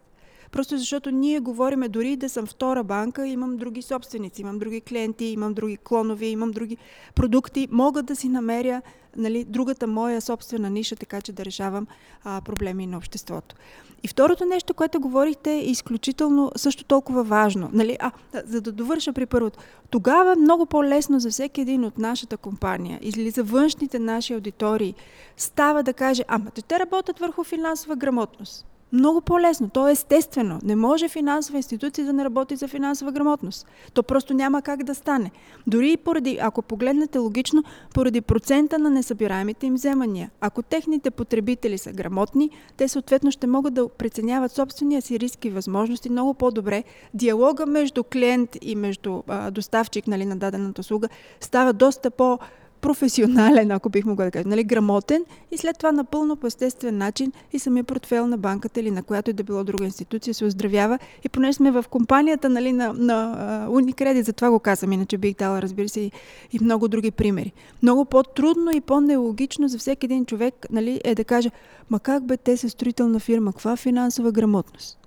Просто 0.51 0.77
защото 0.77 1.11
ние 1.11 1.39
говориме 1.39 1.89
дори 1.89 2.15
да 2.15 2.29
съм 2.29 2.45
втора 2.45 2.83
банка, 2.83 3.27
имам 3.27 3.57
други 3.57 3.81
собственици, 3.81 4.41
имам 4.41 4.59
други 4.59 4.81
клиенти, 4.81 5.25
имам 5.25 5.53
други 5.53 5.77
клонови, 5.77 6.27
имам 6.27 6.51
други 6.51 6.77
продукти, 7.15 7.67
мога 7.71 8.03
да 8.03 8.15
си 8.15 8.29
намеря 8.29 8.81
нали, 9.17 9.43
другата 9.43 9.87
моя 9.87 10.21
собствена 10.21 10.69
ниша, 10.69 10.95
така 10.95 11.21
че 11.21 11.31
да 11.31 11.45
решавам 11.45 11.87
а, 12.23 12.41
проблеми 12.41 12.87
на 12.87 12.97
обществото. 12.97 13.55
И 14.03 14.07
второто 14.07 14.45
нещо, 14.45 14.73
което 14.73 14.99
говорихте, 14.99 15.51
е 15.51 15.69
изключително 15.69 16.51
също 16.55 16.83
толкова 16.83 17.23
важно. 17.23 17.69
Нали? 17.73 17.97
А, 17.99 18.11
за 18.45 18.61
да 18.61 18.71
довърша 18.71 19.13
при 19.13 19.25
първото. 19.25 19.59
Тогава 19.89 20.35
много 20.35 20.65
по-лесно 20.65 21.19
за 21.19 21.29
всеки 21.29 21.61
един 21.61 21.83
от 21.85 21.97
нашата 21.97 22.37
компания 22.37 22.99
или 23.01 23.29
за 23.29 23.43
външните 23.43 23.99
наши 23.99 24.33
аудитории 24.33 24.95
става 25.37 25.83
да 25.83 25.93
каже, 25.93 26.23
ама 26.27 26.51
те 26.51 26.79
работят 26.79 27.19
върху 27.19 27.43
финансова 27.43 27.95
грамотност. 27.95 28.65
Много 28.91 29.21
по-лесно. 29.21 29.69
То 29.69 29.87
е 29.87 29.91
естествено. 29.91 30.59
Не 30.63 30.75
може 30.75 31.09
финансова 31.09 31.57
институция 31.57 32.05
да 32.05 32.13
не 32.13 32.23
работи 32.23 32.55
за 32.55 32.67
финансова 32.67 33.11
грамотност. 33.11 33.67
То 33.93 34.03
просто 34.03 34.33
няма 34.33 34.61
как 34.61 34.83
да 34.83 34.95
стане. 34.95 35.31
Дори 35.67 35.91
и 35.91 35.97
поради, 35.97 36.37
ако 36.41 36.61
погледнете 36.61 37.17
логично, 37.17 37.63
поради 37.93 38.21
процента 38.21 38.79
на 38.79 38.89
несъбираемите 38.89 39.65
им 39.65 39.73
вземания. 39.73 40.31
Ако 40.41 40.61
техните 40.61 41.11
потребители 41.11 41.77
са 41.77 41.91
грамотни, 41.91 42.49
те 42.77 42.87
съответно 42.87 43.31
ще 43.31 43.47
могат 43.47 43.73
да 43.73 43.89
преценяват 43.89 44.51
собствения 44.51 45.01
си 45.01 45.19
риск 45.19 45.45
и 45.45 45.49
възможности 45.49 46.09
много 46.09 46.33
по-добре. 46.33 46.83
Диалога 47.13 47.65
между 47.65 48.03
клиент 48.03 48.57
и 48.61 48.75
между 48.75 49.23
а, 49.27 49.51
доставчик 49.51 50.07
нали, 50.07 50.25
на 50.25 50.35
дадената 50.35 50.81
услуга 50.81 51.09
става 51.39 51.73
доста 51.73 52.11
по- 52.11 52.39
професионален, 52.81 53.71
ако 53.71 53.89
бих 53.89 54.05
могла 54.05 54.25
да 54.25 54.31
кажа, 54.31 54.47
нали, 54.47 54.63
грамотен 54.63 55.25
и 55.51 55.57
след 55.57 55.77
това 55.77 55.91
напълно 55.91 56.35
по 56.35 56.47
естествен 56.47 56.97
начин 56.97 57.31
и 57.53 57.59
самия 57.59 57.83
портфел 57.83 58.27
на 58.27 58.37
банката 58.37 58.79
или 58.79 58.91
на 58.91 59.03
която 59.03 59.29
и 59.29 59.33
да 59.33 59.43
било 59.43 59.63
друга 59.63 59.85
институция 59.85 60.33
се 60.33 60.45
оздравява. 60.45 60.99
И 61.23 61.29
понеже 61.29 61.53
сме 61.53 61.71
в 61.71 61.85
компанията 61.89 62.49
нали, 62.49 62.71
на, 62.71 62.93
на 62.93 63.67
Unicredit, 63.69 64.21
затова 64.21 64.49
го 64.49 64.59
казвам, 64.59 64.91
иначе 64.91 65.17
бих 65.17 65.35
дала, 65.35 65.61
разбира 65.61 65.89
се, 65.89 66.01
и, 66.01 66.11
и 66.51 66.59
много 66.61 66.87
други 66.87 67.11
примери. 67.11 67.53
Много 67.83 68.05
по-трудно 68.05 68.71
и 68.71 68.81
по-нелогично 68.81 69.67
за 69.67 69.77
всеки 69.77 70.05
един 70.05 70.25
човек 70.25 70.65
нали, 70.71 71.01
е 71.03 71.15
да 71.15 71.23
каже, 71.23 71.51
ма 71.89 71.99
как 71.99 72.25
бе 72.25 72.37
те 72.37 72.57
са 72.57 72.69
строителна 72.69 73.19
фирма, 73.19 73.51
каква 73.51 73.75
финансова 73.75 74.31
грамотност? 74.31 74.99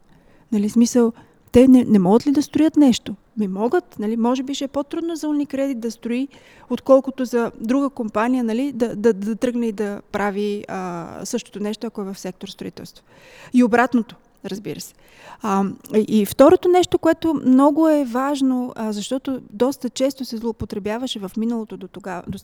Нали, 0.52 0.68
смисъл, 0.68 1.12
те 1.52 1.68
не, 1.68 1.84
не 1.84 1.98
могат 1.98 2.26
ли 2.26 2.32
да 2.32 2.42
строят 2.42 2.76
нещо? 2.76 3.14
Ми 3.36 3.48
могат, 3.48 3.98
нали? 3.98 4.16
може 4.16 4.42
би 4.42 4.54
ще 4.54 4.64
е 4.64 4.68
по-трудно 4.68 5.16
за 5.16 5.26
Unicredit 5.26 5.74
да 5.74 5.90
строи, 5.90 6.28
отколкото 6.70 7.24
за 7.24 7.52
друга 7.60 7.90
компания 7.90 8.44
нали? 8.44 8.72
да, 8.72 8.96
да, 8.96 9.12
да 9.12 9.36
тръгне 9.36 9.66
и 9.66 9.72
да 9.72 10.00
прави 10.12 10.64
а, 10.68 11.20
същото 11.24 11.60
нещо, 11.60 11.86
ако 11.86 12.00
е 12.00 12.04
в 12.04 12.18
сектор 12.18 12.48
строителство. 12.48 13.04
И 13.52 13.64
обратното, 13.64 14.16
разбира 14.44 14.80
се. 14.80 14.94
А, 15.42 15.64
и 16.08 16.26
второто 16.26 16.68
нещо, 16.68 16.98
което 16.98 17.34
много 17.34 17.88
е 17.88 18.04
важно, 18.04 18.72
а, 18.76 18.92
защото 18.92 19.40
доста 19.50 19.90
често 19.90 20.24
се 20.24 20.36
злоупотребяваше 20.36 21.18
в 21.18 21.30
миналото 21.36 21.76
до 21.76 21.88
тогава, 21.88 22.22
до, 22.28 22.38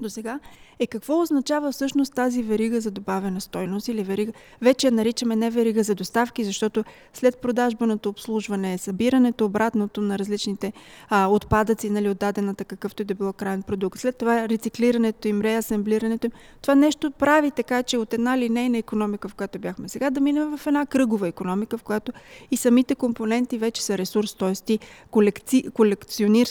до 0.00 0.10
сега, 0.10 0.40
е 0.78 0.86
какво 0.86 1.20
означава 1.20 1.72
всъщност 1.72 2.14
тази 2.14 2.42
верига 2.42 2.80
за 2.80 2.90
добавена 2.90 3.40
стойност 3.40 3.88
или 3.88 4.02
верига. 4.02 4.32
Вече 4.60 4.86
я 4.86 4.92
наричаме 4.92 5.36
не 5.36 5.50
верига 5.50 5.82
за 5.82 5.94
доставки, 5.94 6.44
защото 6.44 6.84
след 7.14 7.38
продажбаното 7.38 8.08
обслужване, 8.08 8.78
събирането 8.78 9.44
обратното 9.44 10.00
на 10.00 10.18
различните 10.18 10.72
а, 11.08 11.26
отпадъци 11.26 11.90
нали, 11.90 12.08
от 12.08 12.18
дадената 12.18 12.64
какъвто 12.64 13.02
и 13.02 13.04
да 13.04 13.14
било 13.14 13.32
крайен 13.32 13.62
продукт, 13.62 13.98
след 13.98 14.16
това 14.16 14.48
рециклирането 14.48 15.28
им, 15.28 15.40
реасемблирането 15.40 16.26
им, 16.26 16.32
това 16.62 16.74
нещо 16.74 17.10
прави 17.10 17.50
така, 17.50 17.82
че 17.82 17.98
от 17.98 18.14
една 18.14 18.38
линейна 18.38 18.78
економика, 18.78 19.28
в 19.28 19.34
която 19.34 19.58
бяхме 19.58 19.88
сега, 19.88 20.10
да 20.10 20.20
минем 20.20 20.56
в 20.56 20.66
една 20.66 20.86
кръгова 20.86 21.28
економика, 21.28 21.78
в 21.78 21.82
която 21.82 22.12
и 22.50 22.56
самите 22.56 22.94
компоненти 22.94 23.58
вече 23.58 23.82
са 23.82 23.98
ресурс, 23.98 24.34
т.е. 24.34 24.78
колекци, 25.10 25.64
колекционир, 25.74 26.48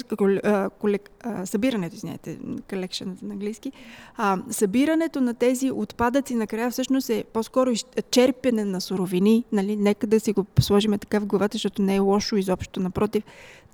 колек, 0.79 1.09
събирането, 1.45 1.95
извинете, 1.95 2.37
collection 2.39 3.23
на 3.23 3.33
английски, 3.33 3.71
а, 4.17 4.37
събирането 4.49 5.21
на 5.21 5.33
тези 5.33 5.71
отпадъци 5.71 6.35
накрая 6.35 6.71
всъщност 6.71 7.09
е 7.09 7.23
по-скоро 7.33 7.71
черпене 8.11 8.65
на 8.65 8.81
суровини. 8.81 9.45
Нали? 9.51 9.75
Нека 9.75 10.07
да 10.07 10.19
си 10.19 10.33
го 10.33 10.45
сложим 10.59 10.91
така 10.99 11.19
в 11.19 11.25
главата, 11.25 11.55
защото 11.55 11.81
не 11.81 11.95
е 11.95 11.99
лошо 11.99 12.35
изобщо. 12.35 12.79
Напротив, 12.79 13.23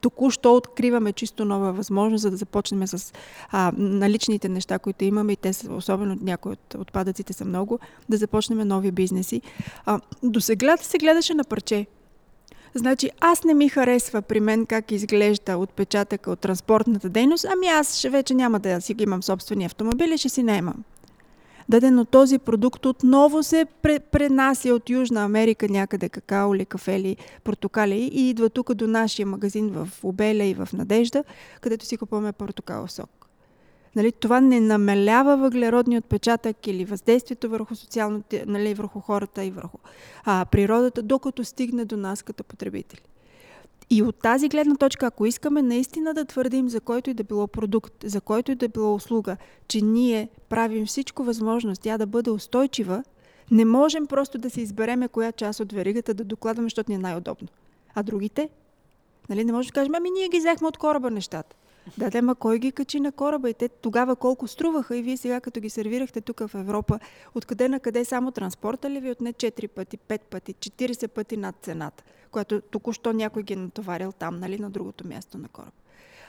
току-що 0.01 0.55
откриваме 0.55 1.13
чисто 1.13 1.45
нова 1.45 1.73
възможност, 1.73 2.21
за 2.21 2.31
да 2.31 2.37
започнем 2.37 2.87
с 2.87 3.13
а, 3.51 3.71
наличните 3.77 4.49
неща, 4.49 4.79
които 4.79 5.03
имаме 5.03 5.33
и 5.33 5.35
те 5.35 5.53
са, 5.53 5.73
особено 5.73 6.17
някои 6.21 6.51
от 6.51 6.75
отпадъците 6.75 7.33
са 7.33 7.45
много, 7.45 7.79
да 8.09 8.17
започнем 8.17 8.67
нови 8.67 8.91
бизнеси. 8.91 9.41
А, 9.85 9.99
до 10.23 10.41
сега 10.41 10.77
се 10.77 10.97
гледаше 10.97 11.33
на 11.33 11.43
парче. 11.43 11.85
Значи 12.75 13.11
аз 13.19 13.43
не 13.43 13.53
ми 13.53 13.69
харесва 13.69 14.21
при 14.21 14.39
мен 14.39 14.65
как 14.65 14.91
изглежда 14.91 15.57
отпечатъка 15.57 16.31
от 16.31 16.39
транспортната 16.39 17.09
дейност, 17.09 17.45
ами 17.53 17.67
аз 17.67 17.97
ще 17.97 18.09
вече 18.09 18.33
няма 18.33 18.59
да 18.59 18.81
си 18.81 18.95
имам 18.99 19.23
собствени 19.23 19.65
автомобили, 19.65 20.17
ще 20.17 20.29
си 20.29 20.43
наемам. 20.43 20.83
Дадено 21.69 22.05
този 22.05 22.39
продукт 22.39 22.85
отново 22.85 23.43
се 23.43 23.65
пренася 24.11 24.73
от 24.73 24.89
Южна 24.89 25.23
Америка 25.23 25.67
някъде 25.69 26.09
какао 26.09 26.55
или 26.55 26.65
кафе 26.65 26.95
или 26.95 27.17
портокали 27.43 27.95
и 27.95 28.29
идва 28.29 28.49
тук 28.49 28.73
до 28.73 28.87
нашия 28.87 29.25
магазин 29.25 29.69
в 29.69 29.89
Обеля 30.03 30.43
и 30.43 30.53
в 30.53 30.69
Надежда, 30.73 31.23
където 31.61 31.85
си 31.85 31.97
купуваме 31.97 32.31
портокалов 32.31 32.91
сок. 32.91 33.24
Нали, 33.95 34.11
това 34.11 34.41
не 34.41 34.59
намалява 34.59 35.37
въглеродния 35.37 35.99
отпечатък 35.99 36.67
или 36.67 36.85
въздействието 36.85 37.49
върху 37.49 37.75
социалните, 37.75 38.43
нали, 38.47 38.73
върху 38.73 38.99
хората 38.99 39.43
и 39.43 39.51
върху 39.51 39.77
а, 40.23 40.45
природата, 40.45 41.01
докато 41.01 41.43
стигне 41.43 41.85
до 41.85 41.97
нас 41.97 42.23
като 42.23 42.43
потребители. 42.43 43.01
И 43.89 44.03
от 44.03 44.15
тази 44.15 44.49
гледна 44.49 44.75
точка, 44.75 45.05
ако 45.05 45.25
искаме 45.25 45.61
наистина 45.61 46.13
да 46.13 46.25
твърдим 46.25 46.69
за 46.69 46.81
който 46.81 47.09
и 47.09 47.13
да 47.13 47.23
било 47.23 47.47
продукт, 47.47 47.93
за 48.03 48.21
който 48.21 48.51
и 48.51 48.55
да 48.55 48.69
било 48.69 48.95
услуга, 48.95 49.37
че 49.67 49.81
ние 49.81 50.29
правим 50.49 50.85
всичко 50.85 51.23
възможно 51.23 51.73
тя 51.75 51.97
да 51.97 52.05
бъде 52.05 52.29
устойчива, 52.29 53.03
не 53.51 53.65
можем 53.65 54.07
просто 54.07 54.37
да 54.37 54.49
се 54.49 54.61
избереме 54.61 55.07
коя 55.07 55.31
част 55.31 55.59
от 55.59 55.73
веригата 55.73 56.13
да 56.13 56.23
докладваме, 56.23 56.65
защото 56.65 56.91
ни 56.91 56.95
е 56.95 56.99
най-удобно. 56.99 57.47
А 57.95 58.03
другите? 58.03 58.49
Нали, 59.29 59.43
не 59.43 59.51
можем 59.51 59.67
да 59.67 59.73
кажем, 59.73 59.95
ами 59.95 60.09
ние 60.09 60.29
ги 60.29 60.39
взехме 60.39 60.67
от 60.67 60.77
кораба 60.77 61.11
нещата. 61.11 61.55
Да, 61.97 62.09
да, 62.09 62.21
ма 62.21 62.35
кой 62.35 62.59
ги 62.59 62.71
качи 62.71 62.99
на 62.99 63.11
кораба 63.11 63.49
и 63.49 63.53
те 63.53 63.69
тогава 63.69 64.15
колко 64.15 64.47
струваха 64.47 64.97
и 64.97 65.01
вие 65.01 65.17
сега 65.17 65.41
като 65.41 65.59
ги 65.59 65.69
сервирахте 65.69 66.21
тук 66.21 66.39
в 66.39 66.55
Европа, 66.55 66.99
откъде 67.35 67.69
на 67.69 67.79
къде 67.79 68.05
само 68.05 68.31
транспорта 68.31 68.89
ли 68.89 68.99
ви 68.99 69.11
отне 69.11 69.33
4 69.33 69.67
пъти, 69.67 69.97
5 69.97 70.19
пъти, 70.19 70.53
40 70.53 71.07
пъти 71.07 71.37
над 71.37 71.55
цената, 71.61 72.03
която 72.31 72.61
току-що 72.61 73.13
някой 73.13 73.43
ги 73.43 73.53
е 73.53 73.55
натоварил 73.55 74.11
там, 74.11 74.39
нали, 74.39 74.59
на 74.59 74.69
другото 74.69 75.07
място 75.07 75.37
на 75.37 75.47
кораб. 75.47 75.73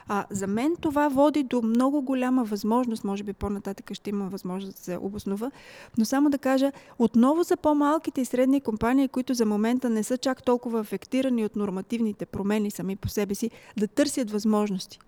А, 0.09 0.27
за 0.31 0.47
мен 0.47 0.77
това 0.81 1.09
води 1.09 1.43
до 1.43 1.63
много 1.63 2.03
голяма 2.03 2.45
възможност, 2.45 3.05
може 3.05 3.25
би 3.25 3.33
по-нататък 3.33 3.95
ще 3.95 4.11
има 4.11 4.29
възможност 4.29 4.77
да 4.77 4.83
се 4.83 4.97
обоснова, 4.97 5.51
но 5.99 6.05
само 6.05 6.31
да 6.31 6.39
кажа, 6.39 6.73
отново 6.99 7.43
за 7.43 7.57
по-малките 7.57 8.21
и 8.21 8.25
средни 8.25 8.61
компании, 8.61 9.09
които 9.09 9.35
за 9.35 9.47
момента 9.47 9.91
не 9.91 10.03
са 10.03 10.19
чак 10.19 10.43
толкова 10.43 10.81
афектирани 10.81 11.45
от 11.45 11.57
нормативните 11.57 12.27
промени 12.27 12.71
сами 12.71 12.97
по 12.97 13.09
себе 13.09 13.35
си, 13.35 13.51
да 13.77 13.89
търсят 13.89 14.31
възможности. 14.31 14.99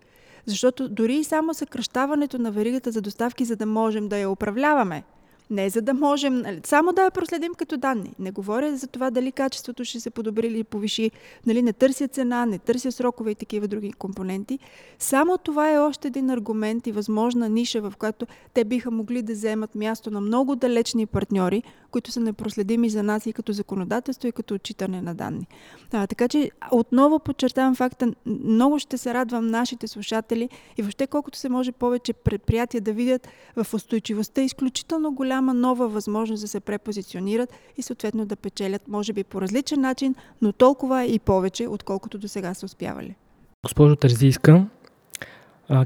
Защото 0.45 0.89
дори 0.89 1.15
и 1.15 1.23
само 1.23 1.53
съкръщаването 1.53 2.37
на 2.39 2.51
веригата 2.51 2.91
за 2.91 3.01
доставки, 3.01 3.45
за 3.45 3.55
да 3.55 3.65
можем 3.65 4.07
да 4.07 4.17
я 4.17 4.29
управляваме– 4.29 5.03
не 5.49 5.69
за 5.69 5.81
да 5.81 5.93
можем, 5.93 6.41
нали, 6.41 6.61
само 6.65 6.93
да 6.93 7.03
я 7.03 7.11
проследим 7.11 7.53
като 7.53 7.77
данни. 7.77 8.13
Не 8.19 8.31
говоря 8.31 8.77
за 8.77 8.87
това 8.87 9.11
дали 9.11 9.31
качеството 9.31 9.85
ще 9.85 9.99
се 9.99 10.09
подобри 10.09 10.47
или 10.47 10.63
повиши. 10.63 11.11
Нали, 11.45 11.61
не 11.61 11.73
търся 11.73 12.07
цена, 12.07 12.45
не 12.45 12.59
търся 12.59 12.91
срокове 12.91 13.31
и 13.31 13.35
такива 13.35 13.67
други 13.67 13.91
компоненти. 13.91 14.59
Само 14.99 15.37
това 15.37 15.73
е 15.73 15.77
още 15.77 16.07
един 16.07 16.29
аргумент 16.29 16.87
и 16.87 16.91
възможна 16.91 17.49
ниша, 17.49 17.81
в 17.81 17.93
която 17.99 18.27
те 18.53 18.63
биха 18.63 18.91
могли 18.91 19.21
да 19.21 19.33
вземат 19.33 19.75
място 19.75 20.11
на 20.11 20.21
много 20.21 20.55
далечни 20.55 21.05
партньори, 21.05 21.63
които 21.91 22.11
са 22.11 22.19
непроследими 22.19 22.89
за 22.89 23.03
нас 23.03 23.25
и 23.25 23.33
като 23.33 23.53
законодателство, 23.53 24.27
и 24.27 24.31
като 24.31 24.53
отчитане 24.53 25.01
на 25.01 25.15
данни. 25.15 25.47
А, 25.93 26.07
така 26.07 26.27
че 26.27 26.51
отново 26.71 27.19
подчертавам 27.19 27.75
факта, 27.75 28.13
много 28.25 28.79
ще 28.79 28.97
се 28.97 29.13
радвам 29.13 29.47
нашите 29.47 29.87
слушатели 29.87 30.49
и 30.77 30.81
въобще 30.81 31.07
колкото 31.07 31.37
се 31.37 31.49
може 31.49 31.71
повече 31.71 32.13
предприятия 32.13 32.81
да 32.81 32.93
видят 32.93 33.27
в 33.55 33.73
устойчивостта 33.73 34.41
изключително 34.41 35.11
голяма 35.11 35.53
нова 35.53 35.87
възможност 35.87 36.41
да 36.41 36.47
се 36.47 36.59
препозиционират 36.59 37.53
и 37.77 37.81
съответно 37.81 38.25
да 38.25 38.35
печелят, 38.35 38.87
може 38.87 39.13
би 39.13 39.23
по 39.23 39.41
различен 39.41 39.81
начин, 39.81 40.15
но 40.41 40.53
толкова 40.53 41.05
и 41.05 41.19
повече, 41.19 41.67
отколкото 41.67 42.17
до 42.17 42.27
сега 42.27 42.53
са 42.53 42.65
успявали. 42.65 43.15
Госпожо 43.63 43.95
Терзийска, 43.95 44.65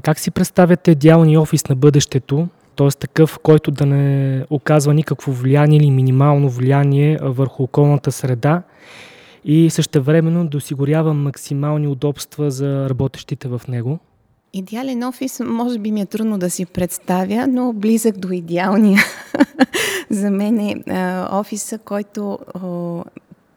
как 0.02 0.18
си 0.18 0.30
представяте 0.30 0.90
идеалния 0.90 1.40
офис 1.40 1.68
на 1.68 1.76
бъдещето? 1.76 2.48
т.е. 2.76 2.88
такъв, 2.88 3.38
който 3.38 3.70
да 3.70 3.86
не 3.86 4.44
оказва 4.50 4.94
никакво 4.94 5.32
влияние 5.32 5.78
или 5.78 5.90
минимално 5.90 6.48
влияние 6.48 7.18
върху 7.22 7.62
околната 7.62 8.12
среда 8.12 8.62
и 9.44 9.70
същевременно 9.70 10.46
да 10.46 10.56
осигурява 10.56 11.14
максимални 11.14 11.88
удобства 11.88 12.50
за 12.50 12.88
работещите 12.88 13.48
в 13.48 13.62
него? 13.68 13.98
Идеален 14.52 15.02
офис, 15.02 15.40
може 15.44 15.78
би 15.78 15.92
ми 15.92 16.00
е 16.00 16.06
трудно 16.06 16.38
да 16.38 16.50
си 16.50 16.66
представя, 16.66 17.46
но 17.46 17.72
близък 17.72 18.18
до 18.18 18.32
идеалния. 18.32 19.02
за 20.10 20.30
мен 20.30 20.58
е 20.58 20.76
офиса, 21.30 21.78
който 21.78 22.38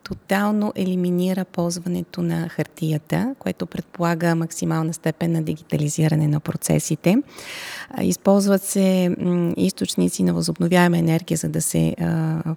тотално 0.07 0.73
елиминира 0.75 1.45
ползването 1.45 2.21
на 2.21 2.49
хартията, 2.49 3.35
което 3.39 3.65
предполага 3.65 4.35
максимална 4.35 4.93
степен 4.93 5.31
на 5.31 5.41
дигитализиране 5.41 6.27
на 6.27 6.39
процесите. 6.39 7.17
Използват 8.01 8.63
се 8.63 9.15
източници 9.57 10.23
на 10.23 10.33
възобновяема 10.33 10.97
енергия, 10.97 11.37
за 11.37 11.49
да 11.49 11.61
се 11.61 11.95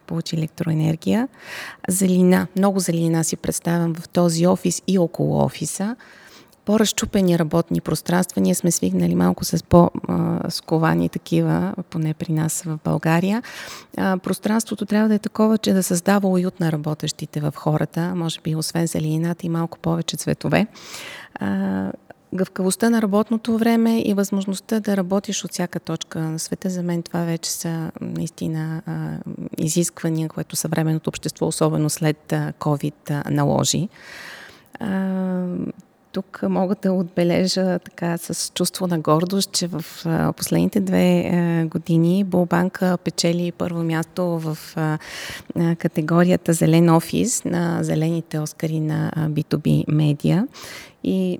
получи 0.07 0.37
електроенергия. 0.37 1.29
Зелина, 1.89 2.47
много 2.57 2.81
зелина 2.81 3.25
си 3.25 3.37
представям 3.37 3.95
в 3.95 4.09
този 4.09 4.47
офис 4.47 4.83
и 4.87 4.99
около 4.99 5.45
офиса 5.45 5.97
по-разчупени 6.71 7.39
работни 7.39 7.81
пространства. 7.81 8.41
Ние 8.41 8.55
сме 8.55 8.71
свигнали 8.71 9.15
малко 9.15 9.45
с 9.45 9.65
по-сковани 9.65 11.09
такива, 11.09 11.75
поне 11.91 12.15
при 12.15 12.33
нас 12.33 12.63
в 12.63 12.79
България. 12.85 13.43
Пространството 13.97 14.87
трябва 14.87 15.09
да 15.09 15.15
е 15.15 15.19
такова, 15.19 15.59
че 15.59 15.73
да 15.73 15.83
създава 15.83 16.29
уют 16.29 16.61
на 16.61 16.73
работещите 16.73 17.41
в 17.41 17.53
хората, 17.57 18.15
може 18.15 18.41
би 18.41 18.55
освен 18.55 18.87
зеленината 18.87 19.47
и 19.47 19.49
малко 19.49 19.79
повече 19.79 20.17
цветове 20.17 20.67
гъвкавостта 22.35 22.91
на 22.91 23.03
работното 23.03 23.59
време 23.59 24.01
и 24.01 24.15
възможността 24.15 24.81
да 24.81 24.97
работиш 24.97 25.45
от 25.45 25.53
всяка 25.53 25.81
точка 25.81 26.19
на 26.21 26.39
света, 26.39 26.71
за 26.71 26.83
мен 26.83 27.03
това 27.03 27.25
вече 27.25 27.51
са 27.51 27.91
наистина 28.01 28.83
а, 28.87 28.93
изисквания, 29.59 30.29
което 30.29 30.57
съвременното 30.57 31.09
общество, 31.09 31.47
особено 31.47 31.91
след 31.91 32.33
а, 32.33 32.53
COVID, 32.59 33.11
а, 33.11 33.31
наложи. 33.31 33.89
Тук 36.13 36.41
мога 36.43 36.75
да 36.83 36.93
отбележа 36.93 37.79
така 37.79 38.19
с 38.19 38.53
чувство 38.55 38.87
на 38.87 38.99
гордост, 38.99 39.53
че 39.53 39.67
в 39.67 39.85
последните 40.37 40.81
две 40.81 41.31
години 41.71 42.25
Булбанка 42.25 42.99
печели 43.05 43.53
първо 43.53 43.83
място 43.83 44.25
в 44.25 44.59
категорията 45.79 46.53
Зелен 46.53 46.91
офис 46.91 47.45
на 47.45 47.79
зелените 47.83 48.39
Оскари 48.39 48.81
на 48.81 49.13
B2B 49.17 49.85
медиа. 49.89 50.47
И 51.05 51.39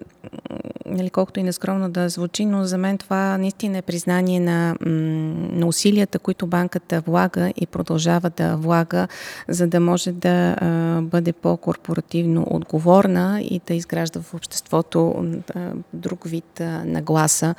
нали, 0.91 1.11
колкото 1.11 1.41
и 1.41 1.43
нескромно 1.43 1.91
да 1.91 2.09
звучи, 2.09 2.45
но 2.45 2.65
за 2.65 2.79
мен 2.79 2.99
това 2.99 3.39
наистина 3.39 3.79
е 3.79 3.83
признание 3.83 4.41
на, 4.41 4.77
на 4.81 5.67
усилията, 5.67 6.19
които 6.19 6.47
банката 6.47 7.01
влага 7.01 7.53
и 7.57 7.67
продължава 7.67 8.31
да 8.31 8.57
влага, 8.57 9.09
за 9.49 9.67
да 9.67 9.81
може 9.81 10.13
да 10.13 10.57
а, 10.61 11.01
бъде 11.03 11.33
по-корпоративно 11.33 12.47
отговорна 12.51 13.43
и 13.43 13.61
да 13.67 13.75
изгражда 13.75 14.21
в 14.21 14.35
обществото 14.35 15.15
а, 15.55 15.71
друг 15.93 16.25
вид 16.25 16.61
а, 16.61 16.85
нагласа 16.85 17.55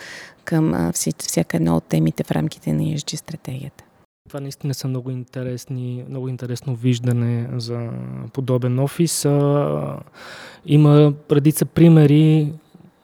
към 0.46 0.74
а, 0.74 0.92
всяка 1.18 1.58
една 1.58 1.76
от 1.76 1.84
темите 1.84 2.24
в 2.24 2.32
рамките 2.32 2.74
на 2.74 2.82
ESG 2.82 3.16
стратегията. 3.16 3.84
Това 4.32 4.40
наистина 4.40 4.74
са 4.74 4.88
много 4.88 5.12
интересни, 5.12 6.06
много 6.10 6.28
интересно 6.28 6.76
виждане 6.76 7.50
за 7.58 7.90
подобен 8.34 8.80
офис. 8.80 9.26
Има 10.66 11.14
редица 11.32 11.66
примери. 11.66 12.54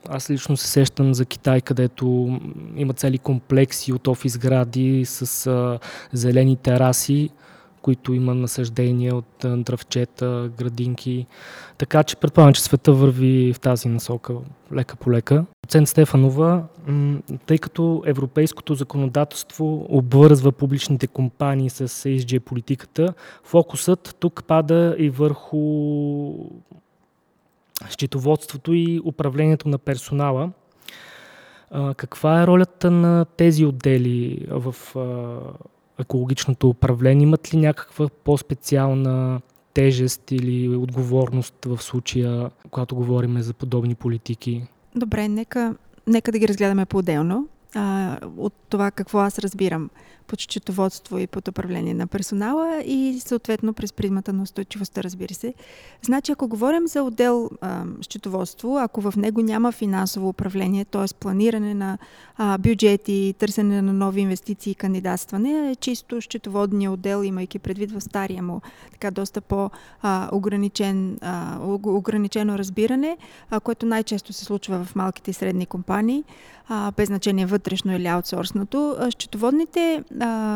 Аз 0.09 0.29
лично 0.29 0.57
се 0.57 0.67
сещам 0.67 1.13
за 1.13 1.25
Китай, 1.25 1.61
където 1.61 2.39
има 2.75 2.93
цели 2.93 3.17
комплекси 3.17 3.93
от 3.93 4.07
офис 4.07 4.37
гради 4.37 5.05
с 5.05 5.79
зелени 6.13 6.55
тераси, 6.55 7.29
които 7.81 8.13
има 8.13 8.35
насъждения 8.35 9.15
от 9.15 9.45
дръвчета, 9.63 10.51
градинки. 10.57 11.25
Така 11.77 12.03
че 12.03 12.15
предполагам, 12.15 12.53
че 12.53 12.63
света 12.63 12.93
върви 12.93 13.53
в 13.53 13.59
тази 13.59 13.87
насока 13.87 14.33
лека 14.73 14.95
по 14.95 15.11
лека. 15.11 15.45
Доцент 15.65 15.89
Стефанова, 15.89 16.63
тъй 17.45 17.57
като 17.57 18.03
европейското 18.05 18.75
законодателство 18.75 19.85
обвързва 19.89 20.51
публичните 20.51 21.07
компании 21.07 21.69
с 21.69 21.87
ESG 21.87 22.39
политиката, 22.39 23.13
фокусът 23.43 24.15
тук 24.19 24.43
пада 24.47 24.95
и 24.99 25.09
върху 25.09 25.57
счетоводството 27.89 28.73
и 28.73 29.01
управлението 29.05 29.69
на 29.69 29.77
персонала. 29.77 30.51
Каква 31.97 32.41
е 32.43 32.47
ролята 32.47 32.91
на 32.91 33.25
тези 33.25 33.65
отдели 33.65 34.47
в 34.49 34.75
екологичното 35.99 36.69
управление? 36.69 37.23
Имат 37.23 37.53
ли 37.53 37.57
някаква 37.57 38.09
по-специална 38.23 39.41
тежест 39.73 40.31
или 40.31 40.75
отговорност 40.75 41.55
в 41.65 41.83
случая, 41.83 42.49
когато 42.71 42.95
говорим 42.95 43.41
за 43.41 43.53
подобни 43.53 43.95
политики? 43.95 44.67
Добре, 44.95 45.27
нека, 45.27 45.75
нека 46.07 46.31
да 46.31 46.39
ги 46.39 46.47
разгледаме 46.47 46.85
по-отделно. 46.85 47.47
От 48.37 48.53
това 48.69 48.91
какво 48.91 49.19
аз 49.19 49.39
разбирам 49.39 49.89
под 50.27 50.39
счетоводство 50.39 51.17
и 51.17 51.27
под 51.27 51.47
управление 51.47 51.93
на 51.93 52.07
персонала 52.07 52.81
и 52.85 53.19
съответно 53.19 53.73
през 53.73 53.93
призмата 53.93 54.33
на 54.33 54.43
устойчивостта, 54.43 55.03
разбира 55.03 55.33
се. 55.33 55.53
Значи, 56.01 56.31
ако 56.31 56.47
говорим 56.47 56.87
за 56.87 57.03
отдел 57.03 57.49
а, 57.61 57.83
счетоводство, 58.01 58.77
ако 58.77 59.01
в 59.01 59.13
него 59.17 59.41
няма 59.41 59.71
финансово 59.71 60.29
управление, 60.29 60.85
т.е. 60.85 61.13
планиране 61.19 61.73
на 61.73 61.97
а, 62.37 62.57
бюджети, 62.57 63.35
търсене 63.39 63.81
на 63.81 63.93
нови 63.93 64.21
инвестиции 64.21 64.71
и 64.71 64.75
кандидатстване, 64.75 65.71
е 65.71 65.75
чисто 65.75 66.21
счетоводния 66.21 66.91
отдел, 66.91 67.23
имайки 67.23 67.59
предвид 67.59 67.91
в 67.91 68.01
стария 68.01 68.43
му 68.43 68.61
така 68.91 69.11
доста 69.11 69.41
по-ограничен, 69.41 71.19
ограничено 71.83 72.57
разбиране, 72.57 73.17
а, 73.49 73.59
което 73.59 73.85
най-често 73.85 74.33
се 74.33 74.45
случва 74.45 74.85
в 74.85 74.95
малките 74.95 75.31
и 75.31 75.33
средни 75.33 75.65
компании, 75.65 76.23
а, 76.69 76.91
без 76.91 77.07
значение 77.07 77.45
вътрешно 77.45 77.95
или 77.95 78.07
аутсорсното. 78.07 78.97
Счетоводните 79.11 80.03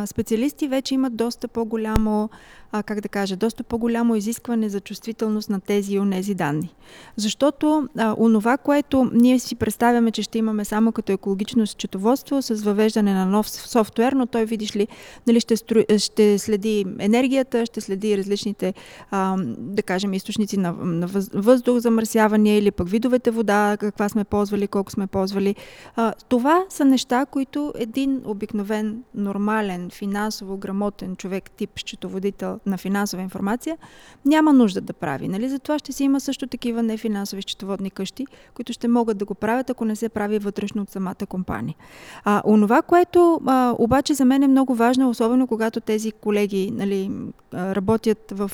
специалисти 0.06 0.68
вече 0.68 0.96
имат 0.96 1.16
доста 1.16 1.48
по-голямо 1.48 2.30
а, 2.72 2.84
как 2.84 3.02
да 3.02 3.10
кажа, 3.10 3.36
доста 3.36 3.64
по-голямо 3.64 4.16
изискване 4.16 4.70
за 4.70 4.80
чувствителност 4.80 5.50
на 5.50 5.60
тези 5.60 5.94
и 5.94 6.00
онези 6.00 6.36
данни. 6.36 6.76
Защото 7.16 7.88
а, 7.98 8.16
онова, 8.18 8.58
което 8.58 9.12
ние 9.14 9.40
си 9.40 9.56
представяме, 9.56 10.12
че 10.12 10.24
ще 10.24 10.38
имаме 10.38 10.66
само 10.66 10.92
като 10.92 11.12
екологично 11.12 11.68
счетоводство 11.68 12.42
с 12.42 12.64
въвеждане 12.64 13.14
на 13.14 13.26
нов 13.26 13.50
софтуер, 13.50 14.14
но 14.14 14.26
той, 14.26 14.46
видиш 14.46 14.76
ли, 14.76 14.88
нали, 15.28 15.40
ще, 15.40 15.58
стру... 15.58 15.80
ще 15.98 16.40
следи 16.40 16.86
енергията, 17.00 17.66
ще 17.66 17.82
следи 17.82 18.18
различните, 18.18 18.74
а, 19.12 19.36
да 19.58 19.84
кажем, 19.84 20.14
източници 20.14 20.58
на, 20.58 20.72
на 20.72 21.08
въздух, 21.34 21.78
замърсяване 21.78 22.58
или 22.58 22.72
пък 22.72 22.90
видовете 22.90 23.32
вода, 23.32 23.78
каква 23.80 24.10
сме 24.10 24.24
ползвали, 24.24 24.68
колко 24.68 24.92
сме 24.92 25.08
ползвали. 25.08 25.56
А, 25.96 26.14
това 26.30 26.66
са 26.70 26.86
неща, 26.86 27.26
които 27.26 27.74
един 27.76 28.22
обикновен, 28.26 29.04
нормален, 29.16 29.90
финансово 29.90 30.58
грамотен 30.58 31.16
човек, 31.16 31.52
тип 31.52 31.80
счетоводител, 31.80 32.60
на 32.66 32.78
финансова 32.78 33.24
информация, 33.24 33.78
няма 34.26 34.54
нужда 34.54 34.82
да 34.82 34.94
прави. 34.94 35.28
Нали? 35.28 35.50
Затова 35.50 35.80
ще 35.80 35.92
си 35.92 36.04
има 36.04 36.20
също 36.20 36.48
такива 36.48 36.84
нефинансови 36.84 37.42
счетоводни 37.42 37.92
къщи, 37.92 38.28
които 38.54 38.74
ще 38.74 38.88
могат 38.88 39.18
да 39.18 39.26
го 39.26 39.36
правят, 39.36 39.70
ако 39.70 39.86
не 39.86 39.96
се 39.96 40.10
прави 40.10 40.40
вътрешно 40.40 40.82
от 40.82 40.90
самата 40.90 41.26
компания. 41.30 41.76
А, 42.24 42.42
онова, 42.46 42.82
което 42.82 43.42
а, 43.46 43.76
обаче 43.78 44.14
за 44.14 44.26
мен 44.26 44.44
е 44.44 44.48
много 44.48 44.76
важно, 44.76 45.10
особено 45.10 45.48
когато 45.48 45.80
тези 45.80 46.12
колеги 46.12 46.72
нали, 46.72 47.12
работят 47.54 48.32
в, 48.32 48.52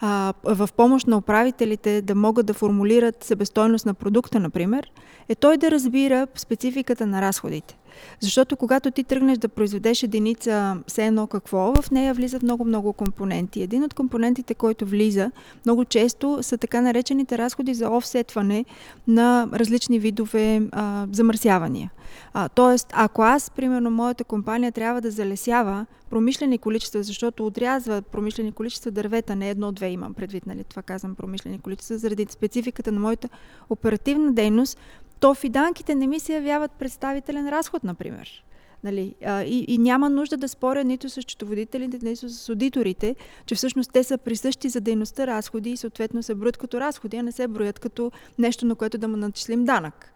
а, 0.00 0.34
в 0.44 0.68
помощ 0.76 1.06
на 1.06 1.16
управителите 1.16 2.02
да 2.02 2.14
могат 2.14 2.46
да 2.46 2.54
формулират 2.54 3.24
себестойност 3.24 3.86
на 3.86 3.94
продукта, 3.94 4.40
например, 4.40 4.90
е 5.28 5.34
той 5.34 5.56
да 5.56 5.70
разбира 5.70 6.26
спецификата 6.34 7.06
на 7.06 7.22
разходите. 7.22 7.76
Защото 8.20 8.56
когато 8.56 8.90
ти 8.90 9.04
тръгнеш 9.04 9.38
да 9.38 9.48
произведеш 9.48 10.02
единица 10.02 10.76
все 10.86 11.06
едно 11.06 11.26
какво, 11.26 11.74
в 11.82 11.90
нея 11.90 12.14
влизат 12.14 12.42
много-много 12.42 12.92
компоненти. 12.92 13.62
Един 13.62 13.84
от 13.84 13.94
компонентите, 13.94 14.54
който 14.54 14.86
влиза 14.86 15.30
много 15.66 15.84
често 15.84 16.38
са 16.42 16.58
така 16.58 16.80
наречените 16.80 17.38
разходи 17.38 17.74
за 17.74 17.90
офсетване 17.90 18.64
на 19.08 19.48
различни 19.52 19.98
видове 19.98 20.62
а, 20.72 21.06
замърсявания. 21.12 21.90
А, 22.34 22.48
тоест, 22.48 22.88
ако 22.92 23.22
аз, 23.22 23.50
примерно, 23.50 23.90
моята 23.90 24.24
компания 24.24 24.72
трябва 24.72 25.00
да 25.00 25.10
залесява 25.10 25.86
промишлени 26.10 26.58
количества, 26.58 27.02
защото 27.02 27.46
отрязва 27.46 28.02
промишлени 28.02 28.52
количества 28.52 28.90
дървета, 28.90 29.36
не 29.36 29.50
едно-две 29.50 29.88
имам 29.88 30.14
предвид, 30.14 30.46
нали, 30.46 30.64
това 30.64 30.82
казвам 30.82 31.14
промишлени 31.14 31.58
количества, 31.58 31.98
заради 31.98 32.26
спецификата 32.30 32.92
на 32.92 33.00
моята 33.00 33.28
оперативна 33.70 34.32
дейност, 34.32 34.78
то 35.20 35.34
фиданките 35.34 35.94
не 35.94 36.06
ми 36.06 36.20
се 36.20 36.34
явяват 36.34 36.72
представителен 36.72 37.48
разход, 37.48 37.84
например. 37.84 38.44
Нали, 38.84 39.14
а, 39.24 39.42
и, 39.42 39.64
и 39.68 39.78
няма 39.78 40.10
нужда 40.10 40.36
да 40.36 40.48
споря 40.48 40.84
нито 40.84 41.10
с 41.10 41.22
счетоводителите, 41.22 41.98
нито 42.02 42.28
с 42.28 42.48
аудиторите, 42.48 43.16
че 43.46 43.54
всъщност 43.54 43.92
те 43.92 44.04
са 44.04 44.18
присъщи 44.18 44.68
за 44.68 44.80
дейността 44.80 45.26
разходи 45.26 45.70
и 45.70 45.76
съответно 45.76 46.22
се 46.22 46.34
броят 46.34 46.56
като 46.56 46.80
разходи, 46.80 47.16
а 47.16 47.22
не 47.22 47.32
се 47.32 47.48
броят 47.48 47.78
като 47.78 48.12
нещо, 48.38 48.66
на 48.66 48.74
което 48.74 48.98
да 48.98 49.08
му 49.08 49.16
начислим 49.16 49.64
данък 49.64 50.09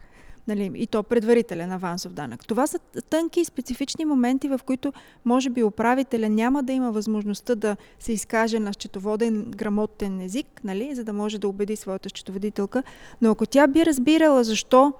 нали, 0.48 0.72
и 0.74 0.86
то 0.86 1.02
предварителен 1.02 1.72
авансов 1.72 2.12
данък. 2.12 2.46
Това 2.46 2.66
са 2.66 2.78
тънки 3.10 3.40
и 3.40 3.44
специфични 3.44 4.04
моменти, 4.04 4.48
в 4.48 4.60
които 4.66 4.92
може 5.24 5.50
би 5.50 5.62
управителя 5.62 6.28
няма 6.28 6.62
да 6.62 6.72
има 6.72 6.92
възможността 6.92 7.54
да 7.54 7.76
се 7.98 8.12
изкаже 8.12 8.58
на 8.58 8.72
счетоводен 8.72 9.44
грамотен 9.50 10.20
език, 10.20 10.60
нали, 10.64 10.94
за 10.94 11.04
да 11.04 11.12
може 11.12 11.38
да 11.38 11.48
убеди 11.48 11.76
своята 11.76 12.08
счетоводителка, 12.08 12.82
но 13.22 13.30
ако 13.30 13.46
тя 13.46 13.66
би 13.66 13.86
разбирала 13.86 14.44
защо 14.44 14.92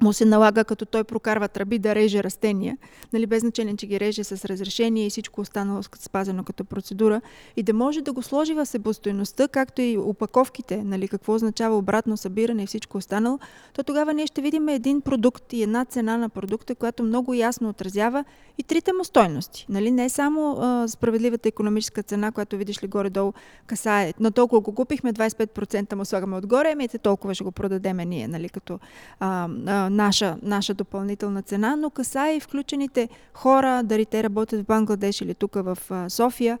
му 0.00 0.12
се 0.12 0.24
налага, 0.24 0.64
като 0.64 0.86
той 0.86 1.04
прокарва 1.04 1.48
тръби, 1.48 1.78
да 1.78 1.94
реже 1.94 2.24
растения, 2.24 2.78
нали, 3.12 3.26
без 3.26 3.40
значение, 3.40 3.76
че 3.76 3.86
ги 3.86 4.00
реже 4.00 4.24
с 4.24 4.44
разрешение 4.44 5.06
и 5.06 5.10
всичко 5.10 5.40
останало 5.40 5.82
спазено 5.82 6.44
като 6.44 6.64
процедура, 6.64 7.20
и 7.56 7.62
да 7.62 7.72
може 7.72 8.02
да 8.02 8.12
го 8.12 8.22
сложи 8.22 8.54
в 8.54 8.66
себестойността, 8.66 9.48
както 9.48 9.82
и 9.82 9.98
опаковките, 9.98 10.84
нали, 10.84 11.08
какво 11.08 11.34
означава 11.34 11.76
обратно 11.76 12.16
събиране 12.16 12.62
и 12.62 12.66
всичко 12.66 12.98
останало, 12.98 13.38
то 13.72 13.82
тогава 13.82 14.14
ние 14.14 14.26
ще 14.26 14.40
видим 14.40 14.68
един 14.68 15.00
продукт 15.00 15.52
и 15.52 15.62
една 15.62 15.84
цена 15.84 16.16
на 16.16 16.28
продукта, 16.28 16.74
която 16.74 17.02
много 17.02 17.34
ясно 17.34 17.68
отразява 17.68 18.24
и 18.58 18.62
трите 18.62 18.92
му 18.92 19.04
стойности. 19.04 19.66
Нали, 19.68 19.90
не 19.90 20.08
само 20.08 20.56
а, 20.60 20.88
справедливата 20.88 21.48
економическа 21.48 22.02
цена, 22.02 22.32
която 22.32 22.56
видиш 22.56 22.82
ли 22.82 22.86
горе-долу 22.86 23.32
касае, 23.66 24.14
на 24.20 24.30
толкова 24.30 24.60
го 24.60 24.72
купихме, 24.72 25.12
25% 25.12 25.94
му 25.94 26.04
слагаме 26.04 26.36
отгоре, 26.36 26.70
ами 26.72 26.88
толкова 26.88 27.34
ще 27.34 27.44
го 27.44 27.52
продадеме 27.52 28.04
ние, 28.04 28.28
нали, 28.28 28.48
като 28.48 28.78
а, 29.20 29.48
а, 29.66 29.87
наша, 29.90 30.36
наша 30.42 30.74
допълнителна 30.74 31.42
цена, 31.42 31.76
но 31.76 31.90
каса 31.90 32.32
и 32.36 32.40
включените 32.40 33.08
хора, 33.34 33.82
дали 33.82 34.06
те 34.06 34.22
работят 34.22 34.60
в 34.60 34.64
Бангладеш 34.64 35.20
или 35.20 35.34
тук 35.34 35.54
в 35.54 35.78
София, 36.08 36.58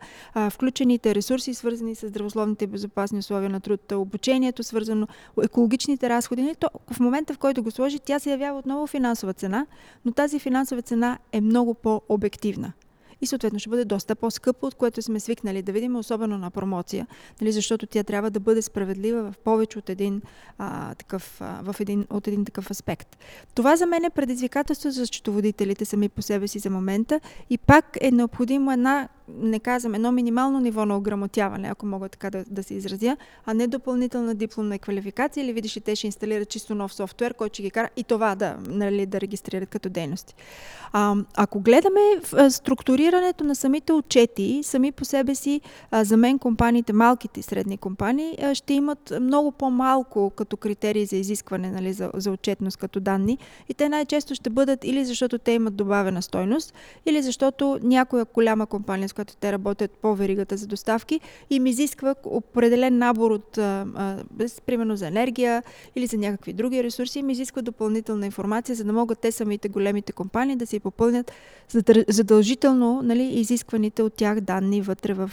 включените 0.50 1.14
ресурси, 1.14 1.54
свързани 1.54 1.94
с 1.94 2.08
здравословните 2.08 2.64
и 2.64 2.68
безопасни 2.68 3.18
условия 3.18 3.50
на 3.50 3.60
труд, 3.60 3.92
обучението, 3.92 4.62
свързано, 4.62 5.06
екологичните 5.42 6.08
разходи. 6.08 6.42
Нали, 6.42 6.54
то 6.54 6.68
в 6.92 7.00
момента, 7.00 7.34
в 7.34 7.38
който 7.38 7.62
го 7.62 7.70
сложи, 7.70 7.98
тя 7.98 8.18
се 8.18 8.30
явява 8.30 8.58
отново 8.58 8.86
финансова 8.86 9.34
цена, 9.34 9.66
но 10.04 10.12
тази 10.12 10.38
финансова 10.38 10.82
цена 10.82 11.18
е 11.32 11.40
много 11.40 11.74
по-обективна 11.74 12.72
и 13.20 13.26
съответно 13.26 13.58
ще 13.58 13.68
бъде 13.68 13.84
доста 13.84 14.14
по-скъпо, 14.14 14.66
от 14.66 14.74
което 14.74 15.02
сме 15.02 15.20
свикнали 15.20 15.62
да 15.62 15.72
видим, 15.72 15.96
особено 15.96 16.38
на 16.38 16.50
промоция, 16.50 17.06
нали, 17.40 17.52
защото 17.52 17.86
тя 17.86 18.04
трябва 18.04 18.30
да 18.30 18.40
бъде 18.40 18.62
справедлива 18.62 19.32
в 19.32 19.38
повече 19.38 19.78
от 19.78 19.90
един, 19.90 20.22
а, 20.58 20.94
такъв, 20.94 21.40
а, 21.40 21.72
в 21.72 21.80
един, 21.80 22.06
от 22.10 22.28
един 22.28 22.44
такъв 22.44 22.70
аспект. 22.70 23.18
Това 23.54 23.76
за 23.76 23.86
мен 23.86 24.04
е 24.04 24.10
предизвикателство 24.10 24.90
за 24.90 25.06
счетоводителите 25.06 25.84
сами 25.84 26.08
по 26.08 26.22
себе 26.22 26.48
си 26.48 26.58
за 26.58 26.70
момента 26.70 27.20
и 27.50 27.58
пак 27.58 27.98
е 28.00 28.10
необходимо 28.10 28.72
една 28.72 29.08
не 29.40 29.60
казвам, 29.60 29.94
едно 29.94 30.12
минимално 30.12 30.60
ниво 30.60 30.86
на 30.86 30.96
ограмотяване, 30.96 31.68
ако 31.68 31.86
мога 31.86 32.08
така 32.08 32.30
да, 32.30 32.44
да 32.50 32.62
се 32.62 32.74
изразя, 32.74 33.16
а 33.46 33.54
не 33.54 33.66
допълнителна 33.66 34.34
дипломна 34.34 34.78
квалификация 34.78 35.44
или 35.44 35.52
видиш, 35.52 35.78
те 35.84 35.96
ще 35.96 36.06
инсталират 36.06 36.48
чисто 36.48 36.74
нов 36.74 36.94
софтуер, 36.94 37.34
който 37.34 37.54
ще 37.54 37.62
ги 37.62 37.70
кара 37.70 37.88
и 37.96 38.04
това 38.04 38.34
да, 38.34 38.56
нали, 38.68 39.06
да 39.06 39.20
регистрират 39.20 39.68
като 39.68 39.88
дейности. 39.88 40.34
А, 40.92 41.14
ако 41.36 41.60
гледаме 41.60 42.00
в 42.22 42.50
структурирането 42.50 43.44
на 43.44 43.54
самите 43.54 43.92
отчети, 43.92 44.60
сами 44.62 44.92
по 44.92 45.04
себе 45.04 45.34
си, 45.34 45.60
а, 45.90 46.04
за 46.04 46.16
мен 46.16 46.38
компаниите, 46.38 46.92
малките 46.92 47.40
и 47.40 47.42
средни 47.42 47.78
компании, 47.78 48.36
а, 48.42 48.54
ще 48.54 48.74
имат 48.74 49.12
много 49.20 49.52
по-малко 49.52 50.30
като 50.30 50.56
критерии 50.56 51.06
за 51.06 51.16
изискване 51.16 51.70
нали, 51.70 51.92
за, 51.92 52.10
за 52.14 52.30
отчетност 52.30 52.76
като 52.76 53.00
данни 53.00 53.38
и 53.68 53.74
те 53.74 53.88
най-често 53.88 54.34
ще 54.34 54.50
бъдат 54.50 54.84
или 54.84 55.04
защото 55.04 55.38
те 55.38 55.52
имат 55.52 55.76
добавена 55.76 56.22
стойност, 56.22 56.74
или 57.06 57.22
защото 57.22 57.78
някоя 57.82 58.26
голяма 58.34 58.66
компания, 58.66 59.08
с 59.08 59.12
която 59.18 59.36
те 59.36 59.52
работят 59.52 59.90
по 59.90 60.14
веригата 60.14 60.56
за 60.56 60.66
доставки, 60.66 61.20
им 61.50 61.66
изисква 61.66 62.14
определен 62.24 62.98
набор 62.98 63.30
от, 63.30 63.58
примерно 64.66 64.96
за 64.96 65.06
енергия 65.06 65.62
или 65.96 66.06
за 66.06 66.16
някакви 66.16 66.52
други 66.52 66.84
ресурси, 66.84 67.18
им 67.18 67.30
изисква 67.30 67.62
допълнителна 67.62 68.26
информация, 68.26 68.76
за 68.76 68.84
да 68.84 68.92
могат 68.92 69.18
те 69.18 69.32
самите 69.32 69.68
големите 69.68 70.12
компании 70.12 70.56
да 70.56 70.66
си 70.66 70.80
попълнят 70.80 71.32
задължително 72.08 73.00
нали, 73.02 73.22
изискваните 73.22 74.02
от 74.02 74.14
тях 74.14 74.40
данни 74.40 74.82
вътре 74.82 75.14
в 75.14 75.30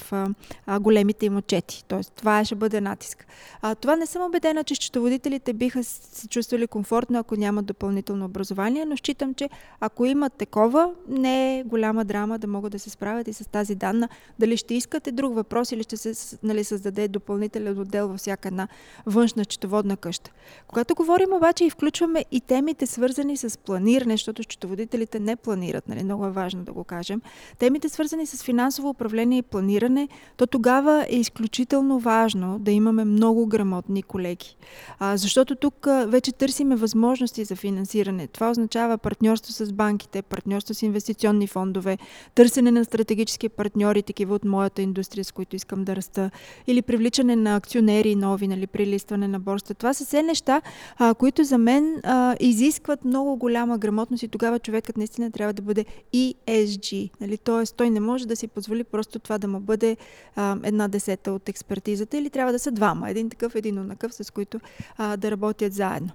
големите 0.80 1.26
им 1.26 1.38
отчети. 1.38 1.84
Тоест, 1.88 2.14
това 2.16 2.46
ще 2.46 2.56
бъде 2.56 2.82
натиск. 2.82 3.28
А, 3.62 3.76
това 3.76 3.96
не 3.96 4.06
съм 4.06 4.22
убедена, 4.22 4.64
че 4.64 4.76
счетоводителите 4.76 5.54
биха 5.54 5.84
се 5.84 6.28
чувствали 6.28 6.68
комфортно, 6.68 7.20
ако 7.20 7.36
нямат 7.36 7.66
допълнително 7.66 8.26
образование, 8.26 8.86
но 8.86 8.98
считам, 8.98 9.34
че 9.34 9.50
ако 9.80 10.06
имат 10.06 10.34
такова, 10.34 10.92
не 11.08 11.60
е 11.60 11.64
голяма 11.64 12.06
драма 12.06 12.40
да 12.40 12.48
могат 12.48 12.72
да 12.72 12.80
се 12.80 12.90
справят 12.90 13.28
и 13.28 13.34
с 13.34 13.50
тази 13.50 13.75
данна. 13.76 14.10
Дали 14.40 14.58
ще 14.58 14.74
искате 14.74 15.12
друг 15.12 15.36
въпрос 15.36 15.72
или 15.72 15.84
ще 15.84 15.98
се 15.98 16.38
нали, 16.44 16.64
създаде 16.64 17.08
допълнителен 17.08 17.80
отдел 17.80 18.08
във 18.08 18.18
всяка 18.18 18.48
една 18.48 18.68
външна 19.06 19.44
счетоводна 19.44 19.98
къща. 19.98 20.32
Когато 20.68 20.96
говорим 20.96 21.34
обаче 21.34 21.66
и 21.66 21.70
включваме 21.70 22.26
и 22.32 22.42
темите 22.42 22.88
свързани 22.88 23.38
с 23.38 23.58
планиране, 23.58 24.14
защото 24.14 24.44
счетоводителите 24.44 25.20
не 25.20 25.36
планират, 25.36 25.88
нали, 25.88 26.04
много 26.04 26.26
е 26.26 26.32
важно 26.32 26.64
да 26.64 26.74
го 26.74 26.84
кажем, 26.84 27.22
темите 27.60 27.90
свързани 27.90 28.26
с 28.26 28.44
финансово 28.44 28.90
управление 28.90 29.38
и 29.38 29.42
планиране, 29.42 30.08
то 30.38 30.48
тогава 30.48 31.06
е 31.10 31.16
изключително 31.16 32.00
важно 32.00 32.60
да 32.60 32.72
имаме 32.72 33.06
много 33.06 33.48
грамотни 33.48 34.04
колеги. 34.04 34.56
А, 35.00 35.18
защото 35.18 35.56
тук 35.56 35.88
а, 35.88 36.06
вече 36.06 36.32
търсиме 36.32 36.76
възможности 36.76 37.44
за 37.44 37.56
финансиране. 37.56 38.28
Това 38.28 38.50
означава 38.50 38.98
партньорство 38.98 39.54
с 39.54 39.74
банките, 39.74 40.22
партньорство 40.22 40.74
с 40.74 40.82
инвестиционни 40.82 41.48
фондове, 41.48 41.98
търсене 42.36 42.72
на 42.72 42.86
стратегически 42.86 43.50
партньори, 43.50 43.65
такива 44.06 44.36
от 44.36 44.46
моята 44.46 44.82
индустрия, 44.82 45.26
с 45.26 45.32
които 45.32 45.56
искам 45.56 45.84
да 45.84 45.96
раста, 45.96 46.32
или 46.68 46.82
привличане 46.82 47.36
на 47.36 47.56
акционери 47.56 48.16
нови, 48.16 48.48
нали, 48.48 48.68
прилистване 48.68 49.28
на 49.28 49.40
борста. 49.40 49.74
Това 49.74 49.94
са 49.94 50.06
все 50.06 50.24
неща, 50.24 50.62
а, 50.98 51.14
които 51.14 51.44
за 51.44 51.58
мен 51.58 52.02
а, 52.04 52.36
изискват 52.40 53.06
много 53.06 53.36
голяма 53.36 53.78
грамотност 53.78 54.24
и 54.24 54.28
тогава 54.28 54.60
човекът 54.60 54.98
наистина 54.98 55.32
трябва 55.32 55.54
да 55.54 55.62
бъде 55.62 55.86
ESG. 56.14 57.10
Нали? 57.22 57.38
Тоест, 57.38 57.76
той 57.76 57.90
не 57.90 58.00
може 58.00 58.28
да 58.28 58.36
си 58.36 58.48
позволи 58.48 58.84
просто 58.84 59.20
това 59.20 59.38
да 59.38 59.48
му 59.48 59.60
бъде 59.60 59.98
а, 60.36 60.58
една 60.64 60.88
десета 60.88 61.32
от 61.32 61.50
експертизата 61.50 62.18
или 62.18 62.30
трябва 62.30 62.52
да 62.52 62.60
са 62.60 62.72
двама. 62.72 63.10
Един 63.10 63.30
такъв, 63.30 63.56
един 63.56 63.80
онакъв, 63.80 64.14
с 64.14 64.32
които 64.34 64.60
а, 64.98 65.18
да 65.18 65.32
работят 65.32 65.74
заедно. 65.74 66.10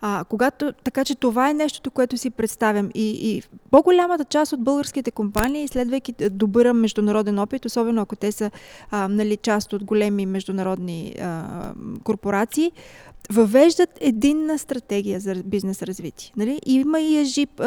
А, 0.00 0.24
когато, 0.28 0.72
така 0.72 1.04
че 1.04 1.14
това 1.14 1.50
е 1.50 1.54
нещото, 1.54 1.90
което 1.90 2.16
си 2.16 2.30
представям. 2.30 2.90
И, 2.94 3.30
и 3.30 3.42
по-голямата 3.70 4.24
част 4.24 4.52
от 4.52 4.64
българските 4.64 5.10
компании, 5.10 5.68
следвайки 5.68 6.14
добър 6.30 6.66
международен 6.92 7.38
опит, 7.38 7.64
особено 7.64 8.02
ако 8.02 8.16
те 8.16 8.32
са 8.32 8.50
а, 8.90 9.08
нали, 9.08 9.36
част 9.36 9.72
от 9.72 9.84
големи 9.84 10.26
международни 10.26 11.14
а, 11.20 11.72
корпорации, 12.04 12.72
въвеждат 13.30 13.90
единна 14.00 14.58
стратегия 14.58 15.20
за 15.20 15.34
бизнес 15.44 15.82
развитие. 15.82 16.32
Нали? 16.36 16.60
Има 16.66 17.00
и 17.00 17.18
ежип 17.18 17.60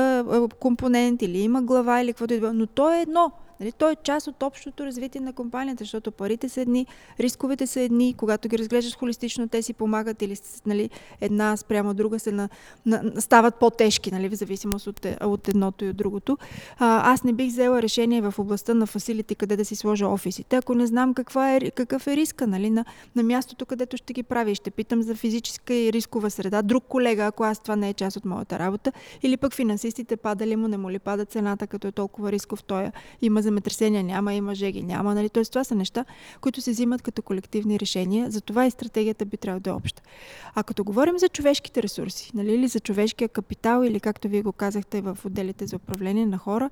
компонент 0.59 1.21
или 1.21 1.39
има 1.39 1.61
глава 1.61 2.01
или 2.01 2.13
каквото 2.13 2.33
и 2.33 2.39
да 2.39 2.53
но 2.53 2.67
то 2.67 2.93
е 2.93 3.01
едно– 3.01 3.31
Нали, 3.59 3.71
то 3.71 3.89
е 3.89 3.95
част 4.03 4.27
от 4.27 4.43
общото 4.43 4.85
развитие 4.85 5.21
на 5.21 5.33
компанията, 5.33 5.83
защото 5.83 6.11
парите 6.11 6.49
са 6.49 6.61
едни, 6.61 6.87
рисковете 7.19 7.67
са 7.67 7.81
едни, 7.81 8.13
когато 8.17 8.49
ги 8.49 8.57
разглеждаш 8.57 8.97
холистично, 8.97 9.47
те 9.47 9.61
си 9.61 9.73
помагат 9.73 10.21
или 10.21 10.37
нали, 10.65 10.89
една 11.21 11.57
спрямо 11.57 11.93
друга 11.93 12.19
се 12.19 12.31
на, 12.31 12.49
на, 12.85 13.21
стават 13.21 13.55
по-тежки, 13.55 14.11
нали, 14.11 14.29
в 14.29 14.35
зависимост 14.35 14.87
от, 14.87 15.05
от 15.21 15.47
едното 15.47 15.85
и 15.85 15.89
от 15.89 15.97
другото. 15.97 16.37
А, 16.79 17.13
аз 17.13 17.23
не 17.23 17.33
бих 17.33 17.47
взела 17.47 17.81
решение 17.81 18.21
в 18.21 18.33
областта 18.37 18.73
на 18.73 18.85
фасилите, 18.85 19.35
къде 19.35 19.55
да 19.55 19.65
си 19.65 19.75
сложа 19.75 20.07
офисите, 20.07 20.55
ако 20.55 20.75
не 20.75 20.87
знам 20.87 21.13
каква 21.13 21.55
е, 21.55 21.71
какъв 21.71 22.07
е 22.07 22.15
риска 22.15 22.47
нали, 22.47 22.69
на, 22.69 22.85
на 23.15 23.23
мястото, 23.23 23.65
където 23.65 23.97
ще 23.97 24.13
ги 24.13 24.23
прави. 24.23 24.55
Ще 24.55 24.71
питам 24.71 25.01
за 25.01 25.15
физическа 25.15 25.73
и 25.73 25.93
рискова 25.93 26.29
среда. 26.29 26.61
Друг 26.61 26.83
колега, 26.87 27.23
ако 27.25 27.43
аз 27.43 27.59
това 27.59 27.75
не 27.75 27.89
е 27.89 27.93
част 27.93 28.17
от 28.17 28.25
моята 28.25 28.59
работа, 28.59 28.91
или 29.23 29.37
пък 29.37 29.53
финансистите 29.53 30.17
пада 30.17 30.47
ли 30.47 30.55
му, 30.55 30.67
не 30.67 30.77
му 30.77 30.91
ли 30.91 30.99
пада 30.99 31.25
цената, 31.25 31.67
като 31.67 31.87
е 31.87 31.91
толкова 31.91 32.31
рисков, 32.31 32.63
той 32.63 32.91
има 33.21 33.41
земетресения 33.45 34.03
няма, 34.03 34.33
има 34.33 34.55
жеги 34.55 34.83
няма. 34.83 35.15
Нали? 35.15 35.29
Тоест 35.29 35.51
това 35.51 35.63
са 35.63 35.75
неща, 35.75 36.05
които 36.41 36.61
се 36.61 36.71
взимат 36.71 37.01
като 37.01 37.21
колективни 37.21 37.79
решения. 37.79 38.31
Затова 38.31 38.65
и 38.65 38.71
стратегията 38.71 39.25
би 39.25 39.37
трябвало 39.37 39.59
да 39.59 39.69
е 39.69 39.73
обща. 39.73 40.01
А 40.55 40.63
като 40.63 40.83
говорим 40.83 41.19
за 41.19 41.29
човешките 41.29 41.83
ресурси, 41.83 42.31
нали, 42.33 42.53
или 42.53 42.67
за 42.67 42.79
човешкия 42.79 43.29
капитал, 43.29 43.83
или 43.83 43.99
както 43.99 44.27
вие 44.27 44.41
го 44.41 44.51
казахте 44.51 45.01
в 45.01 45.17
отделите 45.25 45.67
за 45.67 45.75
управление 45.75 46.25
на 46.25 46.37
хора, 46.37 46.69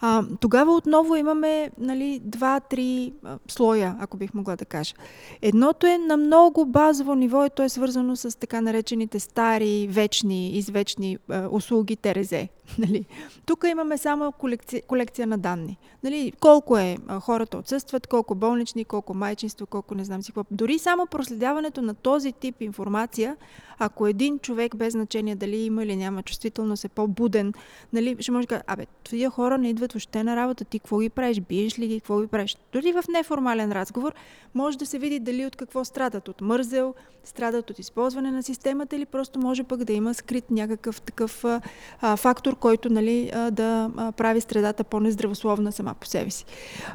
а, 0.00 0.24
тогава 0.40 0.76
отново 0.76 1.16
имаме 1.16 1.70
нали, 1.78 2.20
два-три 2.24 3.12
слоя, 3.48 3.96
ако 4.00 4.16
бих 4.16 4.34
могла 4.34 4.56
да 4.56 4.64
кажа. 4.64 4.94
Едното 5.42 5.86
е 5.86 5.98
на 5.98 6.16
много 6.16 6.66
базово 6.66 7.14
ниво 7.14 7.46
и 7.46 7.50
то 7.50 7.62
е 7.62 7.68
свързано 7.68 8.16
с 8.16 8.38
така 8.38 8.60
наречените 8.60 9.20
стари, 9.20 9.88
вечни, 9.90 10.50
извечни 10.50 11.18
услуги 11.50 11.96
ТРЗ. 11.96 12.34
Нали? 12.78 13.06
Тук 13.46 13.64
имаме 13.70 13.98
само 13.98 14.32
колекция, 14.32 14.82
колекция 14.82 15.26
на 15.26 15.38
данни. 15.38 15.78
Нали? 16.02 16.32
Колко 16.40 16.78
е 16.78 16.96
а, 17.08 17.20
хората 17.20 17.58
отсъстват, 17.58 18.06
колко 18.06 18.34
болнични, 18.34 18.84
колко 18.84 19.14
майчинство, 19.14 19.66
колко 19.66 19.94
не 19.94 20.04
знам 20.04 20.22
си 20.22 20.32
какво. 20.32 20.44
Дори 20.50 20.78
само 20.78 21.06
проследяването 21.06 21.82
на 21.82 21.94
този 21.94 22.32
тип 22.32 22.62
информация, 22.62 23.36
ако 23.78 24.06
един 24.06 24.38
човек 24.38 24.76
без 24.76 24.92
значение 24.92 25.34
дали 25.34 25.56
има 25.56 25.84
или 25.84 25.96
няма 25.96 26.22
чувствителност 26.22 26.84
е 26.84 26.88
по-буден, 26.88 27.52
нали, 27.92 28.16
ще 28.20 28.32
може 28.32 28.46
да 28.46 28.48
кажа, 28.48 28.62
абе, 28.66 28.86
тия 29.04 29.30
хора 29.30 29.58
не 29.58 29.68
идват 29.68 29.92
въобще 29.92 30.24
на 30.24 30.36
работа, 30.36 30.64
ти 30.64 30.78
какво 30.78 30.98
ги 30.98 31.10
правиш, 31.10 31.40
биеш 31.40 31.78
ли 31.78 31.86
ги, 31.86 32.00
какво 32.00 32.20
ги 32.20 32.26
правиш. 32.26 32.56
Дори 32.72 32.92
в 32.92 33.04
неформален 33.08 33.72
разговор 33.72 34.14
може 34.54 34.78
да 34.78 34.86
се 34.86 34.98
види 34.98 35.20
дали 35.20 35.46
от 35.46 35.56
какво 35.56 35.84
страдат, 35.84 36.28
от 36.28 36.40
мързел, 36.40 36.94
страдат 37.24 37.70
от 37.70 37.78
използване 37.78 38.30
на 38.30 38.42
системата 38.42 38.96
или 38.96 39.06
просто 39.06 39.38
може 39.38 39.64
пък 39.64 39.84
да 39.84 39.92
има 39.92 40.14
скрит 40.14 40.50
някакъв 40.50 41.02
такъв 41.02 41.44
а, 42.00 42.16
фактор, 42.16 42.53
който 42.54 42.90
нали, 42.90 43.32
да 43.52 43.90
прави 44.16 44.40
средата 44.40 44.84
по-нездравословна 44.84 45.72
сама 45.72 45.94
по 46.00 46.06
себе 46.06 46.30
си. 46.30 46.44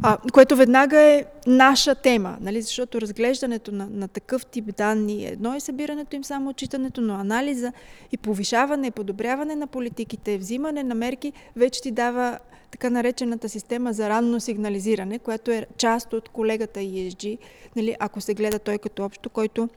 А, 0.03 0.17
което 0.33 0.55
веднага 0.55 1.01
е 1.01 1.25
наша 1.47 1.95
тема, 1.95 2.37
нали, 2.41 2.61
защото 2.61 3.01
разглеждането 3.01 3.71
на, 3.71 3.87
на 3.91 4.07
такъв 4.07 4.45
тип 4.45 4.75
данни 4.77 5.25
едно 5.25 5.55
е 5.55 5.59
събирането 5.59 6.15
им 6.15 6.23
само 6.23 6.49
отчитането, 6.49 7.01
но 7.01 7.13
анализа 7.13 7.71
и 8.11 8.17
повишаване, 8.17 8.91
подобряване 8.91 9.55
на 9.55 9.67
политиките, 9.67 10.37
взимане 10.37 10.83
на 10.83 10.95
мерки 10.95 11.33
вече 11.55 11.81
ти 11.81 11.91
дава 11.91 12.39
така 12.71 12.89
наречената 12.89 13.49
система 13.49 13.93
за 13.93 14.09
ранно 14.09 14.39
сигнализиране, 14.39 15.19
която 15.19 15.51
е 15.51 15.65
част 15.77 16.13
от 16.13 16.29
колегата 16.29 16.79
ESG, 16.79 17.37
нали, 17.75 17.95
ако 17.99 18.21
се 18.21 18.33
гледа 18.33 18.59
той 18.59 18.77
като 18.77 19.03
общо, 19.03 19.29
който 19.29 19.69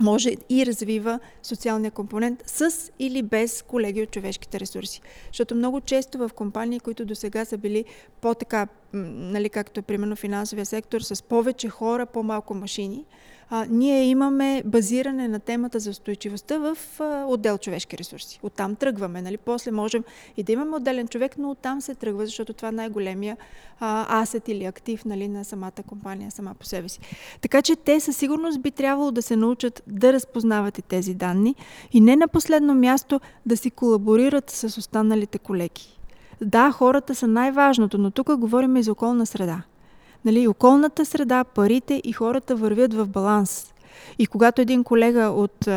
може 0.00 0.30
и 0.48 0.66
развива 0.66 1.20
социалния 1.42 1.90
компонент 1.90 2.42
с 2.46 2.90
или 2.98 3.22
без 3.22 3.62
колеги 3.62 4.02
от 4.02 4.10
човешките 4.10 4.60
ресурси. 4.60 5.00
Защото 5.26 5.54
много 5.54 5.80
често 5.80 6.18
в 6.18 6.30
компании, 6.34 6.80
които 6.80 7.04
до 7.04 7.14
сега 7.14 7.44
са 7.44 7.58
били 7.58 7.84
по-така, 8.20 8.68
нали, 8.92 9.48
както 9.48 9.80
е 9.80 9.82
примерно 9.82 10.16
финансовия 10.16 10.66
сектор, 10.66 11.00
с 11.00 11.22
повече 11.22 11.68
хора, 11.68 12.06
по-малко 12.06 12.54
машини, 12.54 13.04
а, 13.50 13.66
ние 13.70 14.04
имаме 14.04 14.62
базиране 14.66 15.28
на 15.28 15.40
темата 15.40 15.78
за 15.78 15.90
устойчивостта 15.90 16.58
в 16.58 16.78
а, 17.00 17.24
отдел 17.28 17.58
човешки 17.58 17.98
ресурси. 17.98 18.40
Оттам 18.42 18.76
тръгваме. 18.76 19.22
Нали? 19.22 19.36
После 19.36 19.70
можем 19.70 20.04
и 20.36 20.42
да 20.42 20.52
имаме 20.52 20.76
отделен 20.76 21.08
човек, 21.08 21.38
но 21.38 21.50
оттам 21.50 21.80
се 21.80 21.94
тръгва, 21.94 22.26
защото 22.26 22.52
това 22.52 22.68
е 22.68 22.72
най-големия 22.72 23.36
а, 23.80 24.22
асет 24.22 24.48
или 24.48 24.64
актив 24.64 25.04
нали, 25.04 25.28
на 25.28 25.44
самата 25.44 25.82
компания 25.86 26.30
сама 26.30 26.54
по 26.54 26.66
себе 26.66 26.88
си. 26.88 27.00
Така 27.40 27.62
че 27.62 27.76
те 27.76 28.00
със 28.00 28.16
сигурност 28.16 28.62
би 28.62 28.70
трябвало 28.70 29.10
да 29.10 29.22
се 29.22 29.36
научат 29.36 29.82
да 29.86 30.12
разпознават 30.12 30.78
и 30.78 30.82
тези 30.82 31.14
данни 31.14 31.54
и 31.92 32.00
не 32.00 32.16
на 32.16 32.28
последно 32.28 32.74
място 32.74 33.20
да 33.46 33.56
си 33.56 33.70
колаборират 33.70 34.50
с 34.50 34.78
останалите 34.78 35.38
колеги. 35.38 35.98
Да, 36.40 36.70
хората 36.70 37.14
са 37.14 37.26
най-важното, 37.26 37.98
но 37.98 38.10
тук 38.10 38.36
говорим 38.36 38.76
и 38.76 38.82
за 38.82 38.92
околна 38.92 39.26
среда. 39.26 39.62
Нали, 40.24 40.48
околната 40.48 41.06
среда, 41.06 41.44
парите 41.44 42.00
и 42.04 42.12
хората 42.12 42.56
вървят 42.56 42.94
в 42.94 43.06
баланс. 43.06 43.74
И 44.18 44.26
когато 44.26 44.62
един 44.62 44.84
колега 44.84 45.22
от 45.22 45.68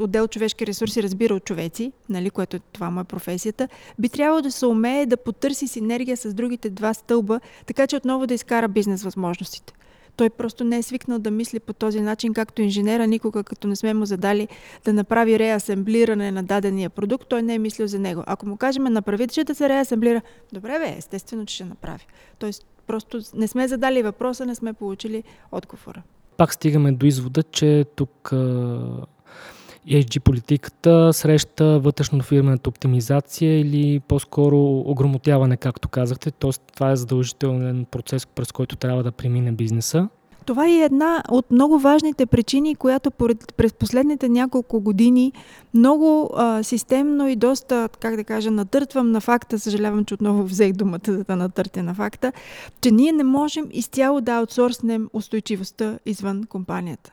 отдел 0.00 0.28
човешки 0.28 0.66
ресурси 0.66 1.02
разбира 1.02 1.34
от 1.34 1.44
човеци, 1.44 1.92
нали, 2.08 2.30
което 2.30 2.58
това 2.58 2.90
му 2.90 3.00
е 3.00 3.04
професията, 3.04 3.68
би 3.98 4.08
трябвало 4.08 4.42
да 4.42 4.52
се 4.52 4.66
умее 4.66 5.06
да 5.06 5.16
потърси 5.16 5.68
синергия 5.68 6.16
с 6.16 6.34
другите 6.34 6.70
два 6.70 6.94
стълба, 6.94 7.40
така 7.66 7.86
че 7.86 7.96
отново 7.96 8.26
да 8.26 8.34
изкара 8.34 8.68
бизнес 8.68 9.02
възможностите. 9.02 9.72
Той 10.16 10.30
просто 10.30 10.64
не 10.64 10.78
е 10.78 10.82
свикнал 10.82 11.18
да 11.18 11.30
мисли 11.30 11.60
по 11.60 11.72
този 11.72 12.00
начин, 12.00 12.34
както 12.34 12.62
инженера, 12.62 13.06
никога 13.06 13.44
като 13.44 13.68
не 13.68 13.76
сме 13.76 13.94
му 13.94 14.04
задали 14.04 14.48
да 14.84 14.92
направи 14.92 15.38
реасемблиране 15.38 16.30
на 16.30 16.42
дадения 16.42 16.90
продукт, 16.90 17.28
той 17.28 17.42
не 17.42 17.54
е 17.54 17.58
мислил 17.58 17.86
за 17.86 17.98
него. 17.98 18.22
Ако 18.26 18.46
му 18.46 18.56
кажем 18.56 18.84
направи, 18.84 19.28
че 19.28 19.44
да 19.44 19.54
се 19.54 19.68
реасемблира, 19.68 20.22
добре 20.52 20.78
бе, 20.78 20.94
естествено, 20.98 21.46
че 21.46 21.54
ще 21.54 21.64
направи. 21.64 22.06
Тоест, 22.38 22.66
просто 22.86 23.20
не 23.34 23.48
сме 23.48 23.68
задали 23.68 24.02
въпроса, 24.02 24.46
не 24.46 24.54
сме 24.54 24.72
получили 24.72 25.22
отговора. 25.52 26.02
Пак 26.36 26.54
стигаме 26.54 26.92
до 26.92 27.06
извода, 27.06 27.42
че 27.42 27.84
тук 27.96 28.30
ESG 29.88 30.20
политиката 30.20 31.12
среща 31.12 31.80
вътрешно-фирмената 31.80 32.68
оптимизация 32.68 33.60
или 33.60 34.00
по-скоро 34.00 34.58
огромотяване, 34.78 35.56
както 35.56 35.88
казахте. 35.88 36.30
Тоест, 36.30 36.62
това 36.74 36.90
е 36.90 36.96
задължителен 36.96 37.84
процес, 37.84 38.26
през 38.26 38.52
който 38.52 38.76
трябва 38.76 39.02
да 39.02 39.12
премине 39.12 39.52
бизнеса. 39.52 40.08
Това 40.46 40.68
е 40.68 40.72
една 40.72 41.22
от 41.28 41.50
много 41.50 41.78
важните 41.78 42.26
причини, 42.26 42.74
която 42.74 43.10
през 43.56 43.72
последните 43.72 44.28
няколко 44.28 44.80
години 44.80 45.32
много 45.74 46.30
а, 46.36 46.62
системно 46.62 47.28
и 47.28 47.36
доста, 47.36 47.88
как 48.00 48.16
да 48.16 48.24
кажа, 48.24 48.50
натъртвам 48.50 49.10
на 49.10 49.20
факта, 49.20 49.58
съжалявам, 49.58 50.04
че 50.04 50.14
отново 50.14 50.44
взех 50.44 50.72
думата, 50.72 51.00
за 51.06 51.24
да 51.24 51.36
натъртя 51.36 51.82
на 51.82 51.94
факта, 51.94 52.32
че 52.80 52.90
ние 52.90 53.12
не 53.12 53.24
можем 53.24 53.68
изцяло 53.72 54.20
да 54.20 54.32
аутсорснем 54.32 55.08
устойчивостта 55.12 55.98
извън 56.06 56.44
компанията. 56.44 57.12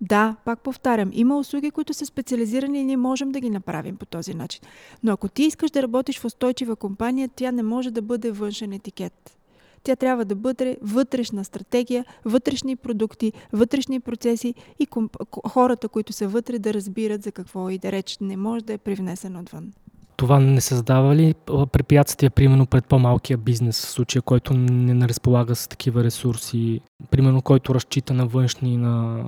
Да, 0.00 0.36
пак 0.44 0.60
повтарям, 0.60 1.10
има 1.12 1.38
услуги, 1.38 1.70
които 1.70 1.94
са 1.94 2.06
специализирани 2.06 2.80
и 2.80 2.84
ние 2.84 2.96
можем 2.96 3.32
да 3.32 3.40
ги 3.40 3.50
направим 3.50 3.96
по 3.96 4.06
този 4.06 4.34
начин. 4.34 4.62
Но 5.02 5.12
ако 5.12 5.28
ти 5.28 5.42
искаш 5.42 5.70
да 5.70 5.82
работиш 5.82 6.18
в 6.18 6.24
устойчива 6.24 6.76
компания, 6.76 7.30
тя 7.36 7.52
не 7.52 7.62
може 7.62 7.90
да 7.90 8.02
бъде 8.02 8.30
външен 8.30 8.72
етикет. 8.72 9.36
Тя 9.82 9.96
трябва 9.96 10.24
да 10.24 10.34
бъде 10.34 10.78
вътрешна 10.82 11.44
стратегия, 11.44 12.04
вътрешни 12.24 12.76
продукти, 12.76 13.32
вътрешни 13.52 14.00
процеси 14.00 14.54
и 14.78 14.86
комп... 14.86 15.16
хората, 15.46 15.88
които 15.88 16.12
са 16.12 16.28
вътре, 16.28 16.58
да 16.58 16.74
разбират 16.74 17.22
за 17.22 17.32
какво 17.32 17.70
и 17.70 17.78
да 17.78 17.92
реч. 17.92 18.18
Не 18.20 18.36
може 18.36 18.64
да 18.64 18.72
е 18.72 18.78
привнесено 18.78 19.40
отвън. 19.40 19.72
Това 20.16 20.40
не 20.40 20.60
създава 20.60 21.16
ли 21.16 21.34
препятствия, 21.72 22.30
примерно, 22.30 22.66
пред 22.66 22.86
по-малкия 22.86 23.38
бизнес, 23.38 23.86
в 23.86 23.90
случая, 23.90 24.22
който 24.22 24.54
не 24.54 25.08
разполага 25.08 25.54
с 25.54 25.68
такива 25.68 26.04
ресурси, 26.04 26.80
примерно, 27.10 27.42
който 27.42 27.74
разчита 27.74 28.14
на 28.14 28.26
външни, 28.26 28.76
на 28.76 29.24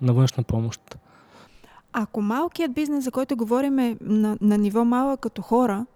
на 0.00 0.12
външна 0.12 0.42
помощ? 0.42 0.98
Ако 1.92 2.22
малкият 2.22 2.74
бизнес, 2.74 3.04
за 3.04 3.10
който 3.10 3.36
говорим 3.36 3.78
е 3.78 3.96
на, 4.00 4.38
на 4.40 4.58
ниво 4.58 4.84
малък 4.84 5.20
като 5.20 5.42
хора, 5.42 5.86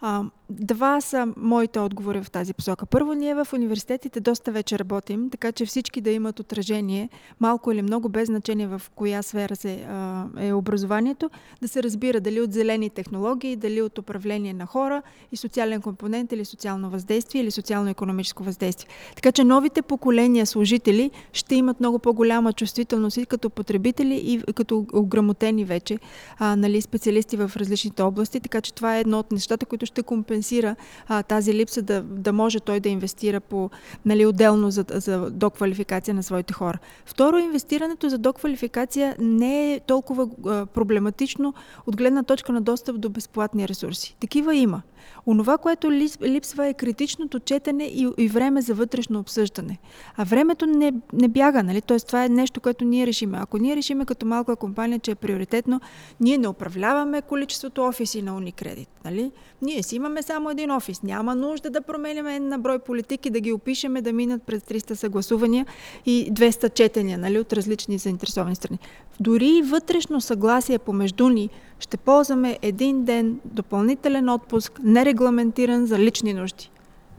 а, 0.00 0.24
Два 0.50 1.00
са 1.00 1.28
моите 1.36 1.78
отговори 1.78 2.22
в 2.22 2.30
тази 2.30 2.54
посока. 2.54 2.86
Първо, 2.86 3.14
ние 3.14 3.34
в 3.34 3.48
университетите 3.54 4.20
доста 4.20 4.52
вече 4.52 4.78
работим, 4.78 5.30
така 5.30 5.52
че 5.52 5.66
всички 5.66 6.00
да 6.00 6.10
имат 6.10 6.40
отражение, 6.40 7.08
малко 7.40 7.72
или 7.72 7.82
много, 7.82 8.08
без 8.08 8.26
значение 8.26 8.66
в 8.66 8.82
коя 8.94 9.22
сфера 9.22 9.56
се, 9.56 9.86
а, 9.88 10.24
е 10.38 10.52
образованието, 10.52 11.30
да 11.62 11.68
се 11.68 11.82
разбира 11.82 12.20
дали 12.20 12.40
от 12.40 12.52
зелени 12.52 12.90
технологии, 12.90 13.56
дали 13.56 13.82
от 13.82 13.98
управление 13.98 14.52
на 14.52 14.66
хора 14.66 15.02
и 15.32 15.36
социален 15.36 15.82
компонент 15.82 16.32
или 16.32 16.44
социално 16.44 16.90
въздействие 16.90 17.42
или 17.42 17.50
социално-економическо 17.50 18.42
въздействие. 18.42 18.88
Така 19.14 19.32
че 19.32 19.44
новите 19.44 19.82
поколения 19.82 20.46
служители 20.46 21.10
ще 21.32 21.54
имат 21.54 21.80
много 21.80 21.98
по-голяма 21.98 22.52
чувствителност 22.52 23.16
и 23.16 23.26
като 23.26 23.50
потребители 23.50 24.14
и 24.14 24.52
като 24.54 24.86
ограмотени 24.92 25.64
вече 25.64 25.98
а, 26.38 26.56
нали, 26.56 26.80
специалисти 26.80 27.36
в 27.36 27.50
различните 27.56 28.02
области, 28.02 28.40
така 28.40 28.60
че 28.60 28.74
това 28.74 28.96
е 28.96 29.00
едно 29.00 29.18
от 29.18 29.32
нещата, 29.32 29.66
които 29.66 29.86
ще 29.86 30.02
компенсират 30.02 30.37
компенсира 30.38 30.76
а, 31.08 31.22
тази 31.22 31.54
липса, 31.54 31.82
да, 31.82 32.02
да 32.02 32.32
може 32.32 32.60
той 32.60 32.80
да 32.80 32.88
инвестира 32.88 33.40
по, 33.40 33.70
нали, 34.04 34.26
отделно 34.26 34.70
за, 34.70 34.84
за 34.88 35.30
доквалификация 35.30 36.14
на 36.14 36.22
своите 36.22 36.52
хора. 36.52 36.78
Второ, 37.06 37.38
инвестирането 37.38 38.08
за 38.08 38.18
доквалификация 38.18 39.16
не 39.18 39.74
е 39.74 39.80
толкова 39.80 40.28
а, 40.46 40.66
проблематично 40.66 41.54
от 41.86 41.96
гледна 41.96 42.22
точка 42.22 42.52
на 42.52 42.60
достъп 42.60 43.00
до 43.00 43.08
безплатни 43.08 43.68
ресурси. 43.68 44.16
Такива 44.20 44.54
има. 44.54 44.82
Онова, 45.26 45.58
което 45.58 45.92
липсва 46.22 46.66
е 46.66 46.74
критичното 46.74 47.38
четене 47.38 47.84
и, 47.84 48.08
и 48.18 48.28
време 48.28 48.60
за 48.60 48.74
вътрешно 48.74 49.18
обсъждане. 49.18 49.78
А 50.16 50.24
времето 50.24 50.66
не, 50.66 50.92
не 51.12 51.28
бяга, 51.28 51.62
нали? 51.62 51.82
Тоест, 51.82 52.06
това 52.06 52.24
е 52.24 52.28
нещо, 52.28 52.60
което 52.60 52.84
ние 52.84 53.06
решиме. 53.06 53.38
Ако 53.40 53.58
ние 53.58 53.76
решиме 53.76 54.04
като 54.04 54.26
малка 54.26 54.56
компания, 54.56 54.98
че 54.98 55.10
е 55.10 55.14
приоритетно, 55.14 55.80
ние 56.20 56.38
не 56.38 56.48
управляваме 56.48 57.22
количеството 57.22 57.82
офиси 57.82 58.22
на 58.22 58.36
Уникредит. 58.36 58.88
Нали? 59.04 59.32
Ние 59.62 59.82
си 59.82 59.96
имаме 59.96 60.22
само 60.22 60.50
един 60.50 60.70
офис. 60.70 61.02
Няма 61.02 61.34
нужда 61.34 61.70
да 61.70 61.80
променяме 61.80 62.40
на 62.40 62.58
брой 62.58 62.78
политики, 62.78 63.30
да 63.30 63.40
ги 63.40 63.52
опишеме, 63.52 64.02
да 64.02 64.12
минат 64.12 64.42
през 64.42 64.62
300 64.62 64.94
съгласувания 64.94 65.66
и 66.06 66.32
200 66.32 66.74
четения 66.74 67.18
нали, 67.18 67.38
от 67.38 67.52
различни 67.52 67.98
заинтересовани 67.98 68.56
страни. 68.56 68.78
Дори 69.20 69.48
и 69.48 69.62
вътрешно 69.62 70.20
съгласие 70.20 70.78
помежду 70.78 71.28
ни 71.28 71.50
ще 71.80 71.96
ползваме 71.96 72.58
един 72.62 73.04
ден 73.04 73.40
допълнителен 73.44 74.28
отпуск, 74.28 74.80
нерегламентиран 74.82 75.86
за 75.86 75.98
лични 75.98 76.34
нужди. 76.34 76.70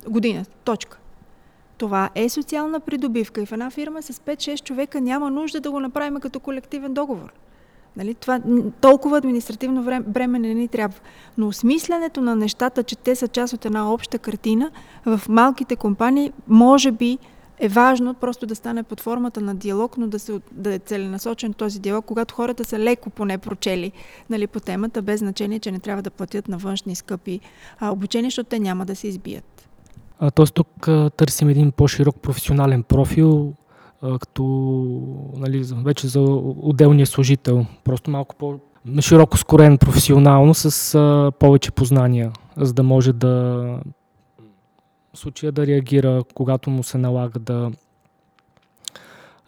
Година. 0.07 0.45
Точка. 0.63 0.99
Това 1.77 2.09
е 2.15 2.29
социална 2.29 2.79
придобивка 2.79 3.41
и 3.41 3.45
в 3.45 3.51
една 3.51 3.69
фирма 3.69 4.01
с 4.01 4.13
5-6 4.13 4.63
човека 4.63 5.01
няма 5.01 5.31
нужда 5.31 5.59
да 5.59 5.71
го 5.71 5.79
направим 5.79 6.19
като 6.19 6.39
колективен 6.39 6.93
договор. 6.93 7.33
Нали? 7.97 8.13
Това, 8.13 8.39
толкова 8.81 9.17
административно 9.17 10.01
време, 10.07 10.39
не 10.39 10.53
ни 10.53 10.67
трябва. 10.67 10.99
Но 11.37 11.47
осмисленето 11.47 12.21
на 12.21 12.35
нещата, 12.35 12.83
че 12.83 12.95
те 12.95 13.15
са 13.15 13.27
част 13.27 13.53
от 13.53 13.65
една 13.65 13.93
обща 13.93 14.19
картина, 14.19 14.71
в 15.05 15.21
малките 15.29 15.75
компании 15.75 16.31
може 16.47 16.91
би 16.91 17.17
е 17.59 17.67
важно 17.67 18.13
просто 18.13 18.45
да 18.45 18.55
стане 18.55 18.83
под 18.83 19.01
формата 19.01 19.41
на 19.41 19.55
диалог, 19.55 19.97
но 19.97 20.07
да, 20.07 20.19
се, 20.19 20.39
да 20.51 20.73
е 20.73 20.79
целенасочен 20.79 21.53
този 21.53 21.79
диалог, 21.79 22.05
когато 22.05 22.35
хората 22.35 22.63
са 22.63 22.79
леко 22.79 23.09
поне 23.09 23.37
прочели 23.37 23.91
нали, 24.29 24.47
по 24.47 24.59
темата, 24.59 25.01
без 25.01 25.19
значение, 25.19 25.59
че 25.59 25.71
не 25.71 25.79
трябва 25.79 26.01
да 26.01 26.09
платят 26.09 26.47
на 26.47 26.57
външни 26.57 26.95
скъпи 26.95 27.39
а, 27.79 27.91
обучения, 27.91 28.27
защото 28.27 28.49
те 28.49 28.59
няма 28.59 28.85
да 28.85 28.95
се 28.95 29.07
избият. 29.07 29.69
Тоест 30.35 30.53
тук 30.53 30.87
а, 30.87 31.09
търсим 31.09 31.49
един 31.49 31.71
по-широк 31.71 32.15
професионален 32.21 32.83
профил, 32.83 33.53
а, 34.01 34.19
като 34.19 34.43
нали, 35.37 35.65
вече 35.83 36.07
за 36.07 36.21
отделния 36.61 37.07
служител. 37.07 37.65
Просто 37.83 38.11
малко 38.11 38.35
по- 38.35 38.59
широко 39.01 39.37
скорен 39.37 39.77
професионално 39.77 40.53
с 40.53 40.95
а, 40.95 41.31
повече 41.39 41.71
познания, 41.71 42.31
за 42.57 42.73
да 42.73 42.83
може 42.83 43.13
да 43.13 43.65
случая 45.13 45.51
да 45.51 45.67
реагира, 45.67 46.23
когато 46.33 46.69
му 46.69 46.83
се 46.83 46.97
налага 46.97 47.39
да, 47.39 47.71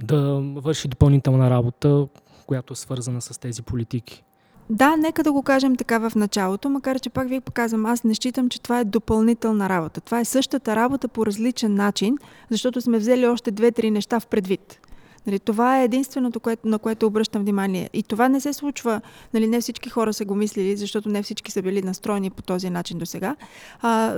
да 0.04 0.42
върши 0.56 0.88
допълнителна 0.88 1.50
работа, 1.50 2.08
която 2.46 2.74
е 2.74 2.76
свързана 2.76 3.22
с 3.22 3.40
тези 3.40 3.62
политики. 3.62 4.24
Да, 4.70 4.98
нека 4.98 5.24
да 5.24 5.32
го 5.32 5.44
кажем 5.44 5.76
така 5.76 6.10
в 6.10 6.16
началото, 6.16 6.70
макар 6.70 7.00
че 7.00 7.10
пак 7.10 7.30
ви 7.30 7.40
показвам, 7.40 7.86
аз 7.86 8.04
не 8.04 8.16
считам, 8.16 8.50
че 8.50 8.62
това 8.62 8.80
е 8.80 8.86
допълнителна 8.86 9.70
работа. 9.70 10.02
Това 10.02 10.20
е 10.20 10.26
същата 10.26 10.76
работа 10.76 11.08
по 11.08 11.26
различен 11.26 11.76
начин, 11.76 12.18
защото 12.50 12.82
сме 12.82 12.98
взели 12.98 13.28
още 13.28 13.52
две-три 13.52 13.92
неща 13.92 14.20
в 14.20 14.28
предвид. 14.28 14.80
Нали, 15.28 15.40
това 15.40 15.80
е 15.80 15.84
единственото, 15.84 16.40
което, 16.40 16.68
на 16.68 16.80
което 16.80 17.08
обръщам 17.08 17.42
внимание. 17.42 17.90
И 17.94 18.04
това 18.04 18.30
не 18.30 18.42
се 18.42 18.54
случва, 18.54 19.02
нали, 19.34 19.48
не 19.48 19.62
всички 19.62 19.90
хора 19.90 20.14
са 20.14 20.26
го 20.26 20.36
мислили, 20.36 20.78
защото 20.78 21.10
не 21.10 21.24
всички 21.24 21.52
са 21.52 21.62
били 21.62 21.82
настроени 21.82 22.30
по 22.30 22.42
този 22.42 22.70
начин 22.70 22.98
до 22.98 23.06
сега. 23.06 23.36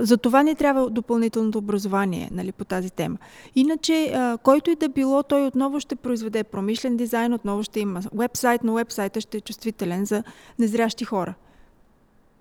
за 0.00 0.16
това 0.16 0.42
ни 0.42 0.54
трябва 0.54 0.90
допълнителното 0.90 1.58
образование 1.58 2.28
нали, 2.32 2.52
по 2.52 2.64
тази 2.64 2.90
тема. 2.90 3.18
Иначе, 3.54 4.12
а, 4.14 4.38
който 4.38 4.70
и 4.70 4.76
да 4.76 4.88
било, 4.88 5.22
той 5.22 5.46
отново 5.46 5.80
ще 5.80 5.96
произведе 5.96 6.44
промишлен 6.44 6.96
дизайн, 6.96 7.32
отново 7.32 7.62
ще 7.62 7.80
има 7.80 8.00
вебсайт, 8.14 8.64
но 8.64 8.74
вебсайта 8.74 9.20
ще 9.20 9.36
е 9.36 9.40
чувствителен 9.40 10.04
за 10.04 10.22
незрящи 10.58 11.04
хора. 11.04 11.34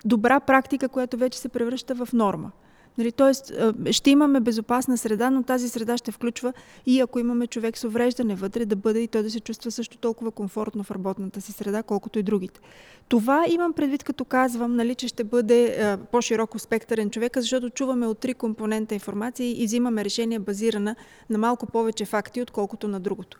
Добра 0.05 0.39
практика, 0.39 0.89
която 0.89 1.18
вече 1.18 1.39
се 1.39 1.49
превръща 1.49 1.95
в 1.95 2.14
норма. 2.14 2.51
Нали, 2.98 3.12
тоест, 3.12 3.52
ще 3.91 4.10
имаме 4.10 4.39
безопасна 4.39 4.98
среда, 4.98 5.30
но 5.30 5.44
тази 5.44 5.70
среда 5.70 5.98
ще 5.98 6.12
включва 6.12 6.54
и 6.86 7.00
ако 7.00 7.20
имаме 7.20 7.48
човек 7.48 7.78
с 7.78 7.84
увреждане 7.84 8.36
вътре, 8.36 8.66
да 8.66 8.76
бъде 8.76 9.00
и 9.00 9.08
той 9.08 9.24
да 9.24 9.32
се 9.32 9.39
чувства 9.39 9.72
също 9.72 9.98
толкова 9.98 10.32
комфортно 10.32 10.84
в 10.84 10.91
работната 10.91 11.41
си 11.41 11.52
среда, 11.52 11.84
колкото 11.84 12.20
и 12.20 12.24
другите. 12.24 12.60
Това 13.08 13.46
имам 13.50 13.74
предвид, 13.74 14.04
като 14.04 14.26
казвам, 14.26 14.76
нали, 14.76 14.96
че 14.96 15.08
ще 15.08 15.24
бъде 15.24 15.98
по-широко 16.12 16.60
спектърен 16.60 17.10
човек, 17.10 17.38
защото 17.38 17.70
чуваме 17.70 18.08
от 18.08 18.20
три 18.20 18.34
компонента 18.34 18.94
информация 18.94 19.62
и 19.62 19.66
взимаме 19.66 20.06
решение 20.06 20.39
базирана 20.39 20.96
на 21.30 21.38
малко 21.38 21.66
повече 21.66 22.06
факти, 22.06 22.41
отколкото 22.41 22.88
на 22.88 23.00
другото. 23.00 23.38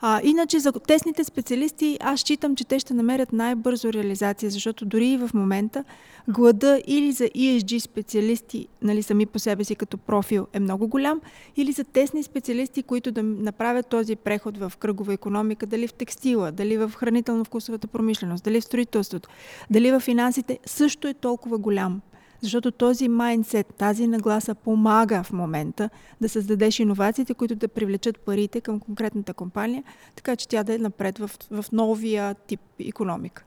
А, 0.00 0.20
иначе 0.24 0.58
за 0.58 0.72
тесните 0.72 1.24
специалисти 1.24 1.98
аз 2.00 2.20
считам, 2.20 2.56
че 2.56 2.64
те 2.64 2.78
ще 2.78 2.94
намерят 2.94 3.32
най-бързо 3.32 3.92
реализация, 3.92 4.50
защото 4.50 4.86
дори 4.86 5.08
и 5.08 5.16
в 5.16 5.30
момента 5.34 5.84
глада 6.28 6.82
или 6.86 7.12
за 7.12 7.24
ESG 7.24 7.78
специалисти, 7.78 8.68
нали, 8.82 9.02
сами 9.02 9.26
по 9.26 9.38
себе 9.38 9.64
си 9.64 9.74
като 9.74 9.98
профил 9.98 10.46
е 10.52 10.60
много 10.60 10.88
голям, 10.88 11.20
или 11.56 11.72
за 11.72 11.84
тесни 11.84 12.22
специалисти, 12.22 12.82
които 12.82 13.12
да 13.12 13.22
направят 13.22 13.86
този 13.86 14.16
преход 14.16 14.58
в 14.58 14.72
кръгова 14.78 15.12
економика, 15.12 15.66
дали 15.66 15.88
в 15.88 15.92
текстила, 15.92 16.52
дали 16.52 16.76
в 16.76 16.92
хранително-вкусовата 16.96 17.86
промишленост, 17.86 18.44
дали 18.44 18.60
в 18.60 18.64
строителството, 18.64 19.28
дали 19.70 19.90
в 19.92 20.00
финансите, 20.00 20.58
също 20.66 21.08
е 21.08 21.14
толкова 21.14 21.58
голям. 21.58 22.00
Защото 22.40 22.70
този 22.70 23.08
майндсет, 23.08 23.74
тази 23.78 24.06
нагласа 24.06 24.54
помага 24.54 25.22
в 25.22 25.32
момента 25.32 25.90
да 26.20 26.28
създадеш 26.28 26.78
иновациите, 26.78 27.34
които 27.34 27.54
да 27.54 27.68
привлечат 27.68 28.18
парите 28.18 28.60
към 28.60 28.80
конкретната 28.80 29.34
компания, 29.34 29.84
така 30.16 30.36
че 30.36 30.48
тя 30.48 30.62
да 30.62 30.74
е 30.74 30.78
напред 30.78 31.18
в, 31.18 31.30
в 31.50 31.64
новия 31.72 32.34
тип 32.34 32.60
економика. 32.80 33.44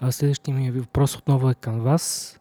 А 0.00 0.12
следващия 0.12 0.54
ми 0.54 0.70
въпрос 0.70 1.16
отново 1.16 1.50
е 1.50 1.54
към 1.54 1.80
вас. 1.80 2.36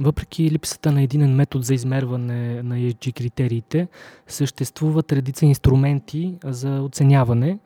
Въпреки 0.00 0.50
липсата 0.50 0.92
на 0.92 1.02
единен 1.02 1.34
метод 1.34 1.64
за 1.64 1.74
измерване 1.74 2.62
на 2.62 2.74
ESG 2.74 3.16
критериите, 3.16 3.88
съществуват 4.26 5.12
редица 5.12 5.46
инструменти 5.46 6.34
за 6.44 6.82
оценяване. 6.82 7.58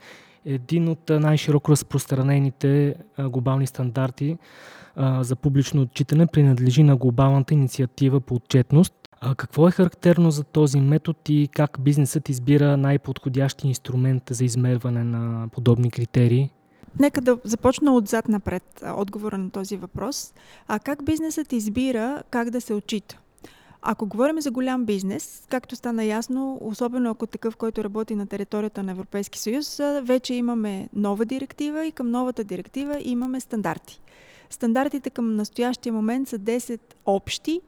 Един 0.49 0.89
от 0.89 1.09
най-широко 1.09 1.71
разпространените 1.71 2.95
глобални 3.19 3.67
стандарти 3.67 4.39
за 5.21 5.37
публично 5.37 5.83
отчитане 5.83 6.27
принадлежи 6.27 6.83
на 6.83 6.97
глобалната 6.97 7.55
инициатива 7.55 8.21
по 8.21 8.35
отчетност. 8.35 8.95
Какво 9.37 9.69
е 9.69 9.71
характерно 9.71 10.31
за 10.31 10.45
този 10.45 10.81
метод 10.81 11.19
и 11.29 11.49
как 11.49 11.81
бизнесът 11.81 12.29
избира 12.29 12.77
най-подходящи 12.77 13.69
инструмент 13.69 14.23
за 14.31 14.45
измерване 14.45 15.05
на 15.05 15.49
подобни 15.49 15.91
критерии? 15.91 16.51
Нека 17.01 17.21
да 17.21 17.39
започна 17.45 17.95
отзад 17.95 18.29
напред 18.29 18.85
отговора 18.97 19.39
на 19.39 19.51
този 19.51 19.77
въпрос. 19.77 20.35
А 20.69 20.79
как 20.79 21.05
бизнесът 21.05 21.53
избира 21.53 22.23
как 22.31 22.51
да 22.51 22.61
се 22.61 22.75
отчита? 22.75 23.19
Ако 23.89 24.07
говорим 24.07 24.41
за 24.41 24.51
голям 24.51 24.85
бизнес, 24.85 25.47
както 25.51 25.77
стана 25.77 26.05
ясно, 26.05 26.59
особено 26.61 27.11
ако 27.11 27.27
такъв, 27.27 27.57
който 27.57 27.85
работи 27.85 28.15
на 28.15 28.27
територията 28.27 28.83
на 28.83 28.93
Европейски 28.93 29.39
съюз, 29.39 29.81
вече 30.03 30.35
имаме 30.35 30.89
нова 30.93 31.25
директива 31.25 31.87
и 31.87 31.93
към 31.93 32.11
новата 32.11 32.45
директива 32.45 33.01
имаме 33.03 33.41
стандарти. 33.41 34.01
Стандартите 34.51 35.11
към 35.11 35.37
настоящия 35.37 35.93
момент 35.93 36.29
са 36.29 36.39
10 36.39 36.81
общи 37.07 37.61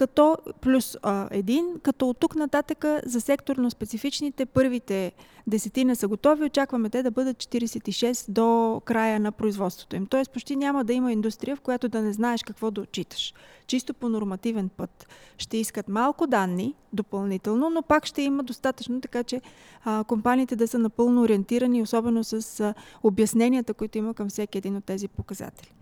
като 0.00 0.36
плюс 0.60 0.96
а, 1.02 1.28
един, 1.30 1.64
като 1.82 2.08
от 2.08 2.18
тук 2.18 2.34
нататък 2.34 2.84
за 3.04 3.20
секторно 3.20 3.70
специфичните 3.70 4.46
първите 4.46 5.12
десетина 5.46 5.96
са 5.96 6.08
готови, 6.08 6.44
очакваме 6.44 6.90
те 6.90 7.02
да 7.02 7.10
бъдат 7.10 7.36
46 7.36 8.30
до 8.30 8.80
края 8.84 9.20
на 9.20 9.32
производството 9.32 9.96
им. 9.96 10.06
Тоест 10.06 10.32
почти 10.32 10.56
няма 10.56 10.84
да 10.84 10.92
има 10.92 11.12
индустрия, 11.12 11.56
в 11.56 11.60
която 11.60 11.88
да 11.88 12.02
не 12.02 12.12
знаеш 12.12 12.42
какво 12.42 12.70
да 12.70 12.80
отчиташ. 12.80 13.34
Чисто 13.66 13.94
по 13.94 14.08
нормативен 14.08 14.68
път. 14.68 15.08
Ще 15.38 15.56
искат 15.56 15.88
малко 15.88 16.26
данни 16.26 16.74
допълнително, 16.92 17.70
но 17.70 17.82
пак 17.82 18.06
ще 18.06 18.22
има 18.22 18.42
достатъчно, 18.42 19.00
така 19.00 19.24
че 19.24 19.40
а, 19.84 20.04
компаниите 20.04 20.56
да 20.56 20.68
са 20.68 20.78
напълно 20.78 21.22
ориентирани, 21.22 21.82
особено 21.82 22.24
с 22.24 22.60
а, 22.60 22.74
обясненията, 23.02 23.74
които 23.74 23.98
има 23.98 24.14
към 24.14 24.28
всеки 24.28 24.58
един 24.58 24.76
от 24.76 24.84
тези 24.84 25.08
показатели. 25.08 25.72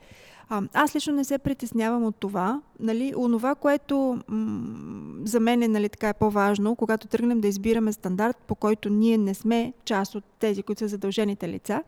А, 0.48 0.62
аз 0.72 0.94
лично 0.94 1.14
не 1.14 1.24
се 1.24 1.38
притеснявам 1.38 2.04
от 2.04 2.16
това. 2.16 2.60
Нали, 2.80 3.12
онова, 3.16 3.54
което 3.54 4.18
м- 4.28 5.24
за 5.24 5.40
мен 5.40 5.62
е, 5.62 5.68
нали, 5.68 5.88
така 5.88 6.08
е 6.08 6.14
по-важно, 6.14 6.76
когато 6.76 7.06
тръгнем 7.06 7.40
да 7.40 7.48
избираме 7.48 7.92
стандарт, 7.92 8.36
по 8.46 8.54
който 8.54 8.88
ние 8.88 9.18
не 9.18 9.34
сме 9.34 9.72
част 9.84 10.14
от 10.14 10.24
тези, 10.38 10.62
които 10.62 10.78
са 10.78 10.88
задължените 10.88 11.48
лица, 11.48 11.82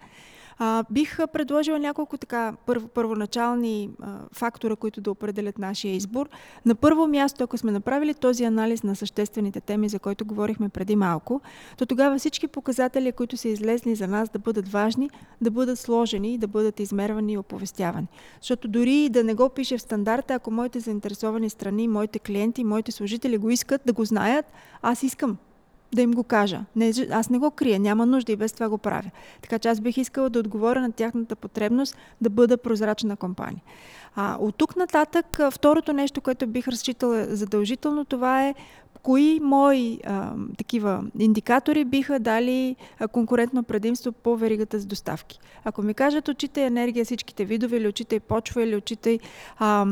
а, 0.63 0.85
бих 0.91 1.19
предложила 1.33 1.79
няколко 1.79 2.19
така 2.19 2.55
първо, 2.67 2.89
първоначални 2.89 3.91
а, 4.03 4.19
фактора, 4.33 4.77
които 4.77 5.01
да 5.01 5.11
определят 5.11 5.59
нашия 5.59 5.95
избор. 5.95 6.29
На 6.67 6.75
първо 6.75 7.07
място, 7.07 7.45
ако 7.45 7.59
сме 7.59 7.73
направили 7.73 8.15
този 8.15 8.45
анализ 8.45 8.83
на 8.83 8.97
съществените 8.97 9.61
теми, 9.61 9.89
за 9.89 9.99
които 9.99 10.25
говорихме 10.25 10.69
преди 10.69 10.97
малко, 10.97 11.41
то 11.79 11.87
тогава 11.87 12.19
всички 12.19 12.49
показатели, 12.49 13.13
които 13.13 13.37
са 13.37 13.49
излезли 13.49 13.95
за 13.95 14.09
нас 14.09 14.29
да 14.29 14.39
бъдат 14.39 14.69
важни, 14.69 15.11
да 15.41 15.51
бъдат 15.51 15.79
сложени, 15.79 16.39
да 16.39 16.47
бъдат 16.47 16.81
измервани 16.81 17.33
и 17.33 17.39
оповестявани. 17.39 18.07
Защото 18.41 18.69
дори 18.69 19.09
да 19.09 19.25
не 19.25 19.35
го 19.35 19.49
пише 19.49 19.79
в 19.79 19.83
стандарта, 19.83 20.35
ако 20.35 20.51
моите 20.51 20.81
заинтересовани 20.81 21.51
страни, 21.51 21.89
моите 21.89 22.19
клиенти, 22.19 22.65
моите 22.65 22.93
служители 22.93 23.39
го 23.39 23.51
искат 23.51 23.83
да 23.87 23.93
го 23.93 24.05
знаят, 24.05 24.47
аз 24.83 25.03
искам 25.03 25.37
да 25.95 26.03
им 26.03 26.13
го 26.13 26.25
кажа. 26.25 26.65
Не, 26.77 26.93
аз 27.11 27.31
не 27.31 27.39
го 27.39 27.51
крия, 27.51 27.81
няма 27.81 28.07
нужда 28.07 28.33
и 28.33 28.37
без 28.37 28.53
това 28.53 28.69
го 28.69 28.79
правя. 28.79 29.11
Така 29.43 29.59
че 29.59 29.69
аз 29.69 29.81
бих 29.81 29.97
искала 29.97 30.31
да 30.31 30.39
отговоря 30.39 30.81
на 30.81 30.93
тяхната 30.93 31.37
потребност 31.37 31.97
да 32.21 32.31
бъда 32.31 32.57
прозрачна 32.57 33.17
компания. 33.17 33.63
А, 34.17 34.37
от 34.41 34.55
тук 34.57 34.77
нататък, 34.77 35.39
второто 35.51 35.93
нещо, 35.93 36.21
което 36.21 36.47
бих 36.47 36.69
разчитала 36.69 37.27
задължително, 37.29 38.05
това 38.05 38.47
е 38.47 38.55
кои 39.03 39.41
мои 39.43 40.01
а, 40.07 40.33
такива 40.59 41.05
индикатори 41.19 41.85
биха 41.85 42.19
дали 42.19 42.77
конкурентно 43.13 43.63
предимство 43.63 44.13
по 44.13 44.37
веригата 44.37 44.79
с 44.79 44.87
доставки. 44.87 45.41
Ако 45.65 45.83
ми 45.83 45.95
кажат, 45.95 46.29
очитай 46.29 46.65
енергия 46.65 47.05
всичките 47.05 47.45
видове, 47.45 47.77
или 47.77 47.89
очитай 47.89 48.21
почва, 48.21 48.63
или 48.63 48.83
а, 49.59 49.87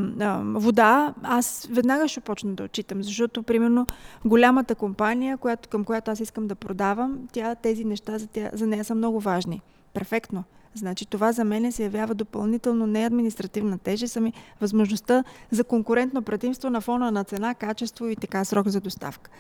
вода, 0.54 1.14
аз 1.22 1.68
веднага 1.70 2.09
ще 2.09 2.20
почна 2.20 2.52
да 2.52 2.64
отчитам, 2.64 3.02
защото, 3.02 3.42
примерно, 3.42 3.86
голямата 4.24 4.74
компания, 4.74 5.36
която, 5.36 5.68
към 5.68 5.84
която 5.84 6.11
аз 6.11 6.20
искам 6.20 6.46
да 6.46 6.54
продавам, 6.54 7.18
тя, 7.32 7.54
тези 7.54 7.84
неща 7.84 8.18
за, 8.18 8.26
тя, 8.26 8.50
за 8.52 8.66
нея 8.66 8.84
са 8.84 8.94
много 8.94 9.20
важни. 9.20 9.61
Перфектно. 9.94 10.44
Значи 10.78 11.06
това 11.06 11.32
за 11.32 11.44
мен 11.44 11.72
се 11.72 11.82
явява 11.82 12.14
допълнително 12.14 12.86
не 12.86 13.06
административна 13.06 13.78
тежест, 13.78 14.16
ами 14.16 14.32
възможността 14.60 15.24
за 15.50 15.64
конкурентно 15.64 16.22
предимство 16.22 16.70
на 16.70 16.80
фона 16.80 17.10
на 17.10 17.24
цена, 17.24 17.54
качество 17.54 18.06
и 18.06 18.16
така 18.16 18.44
срок 18.44 18.68
за 18.68 18.80
доставка. 18.80 19.30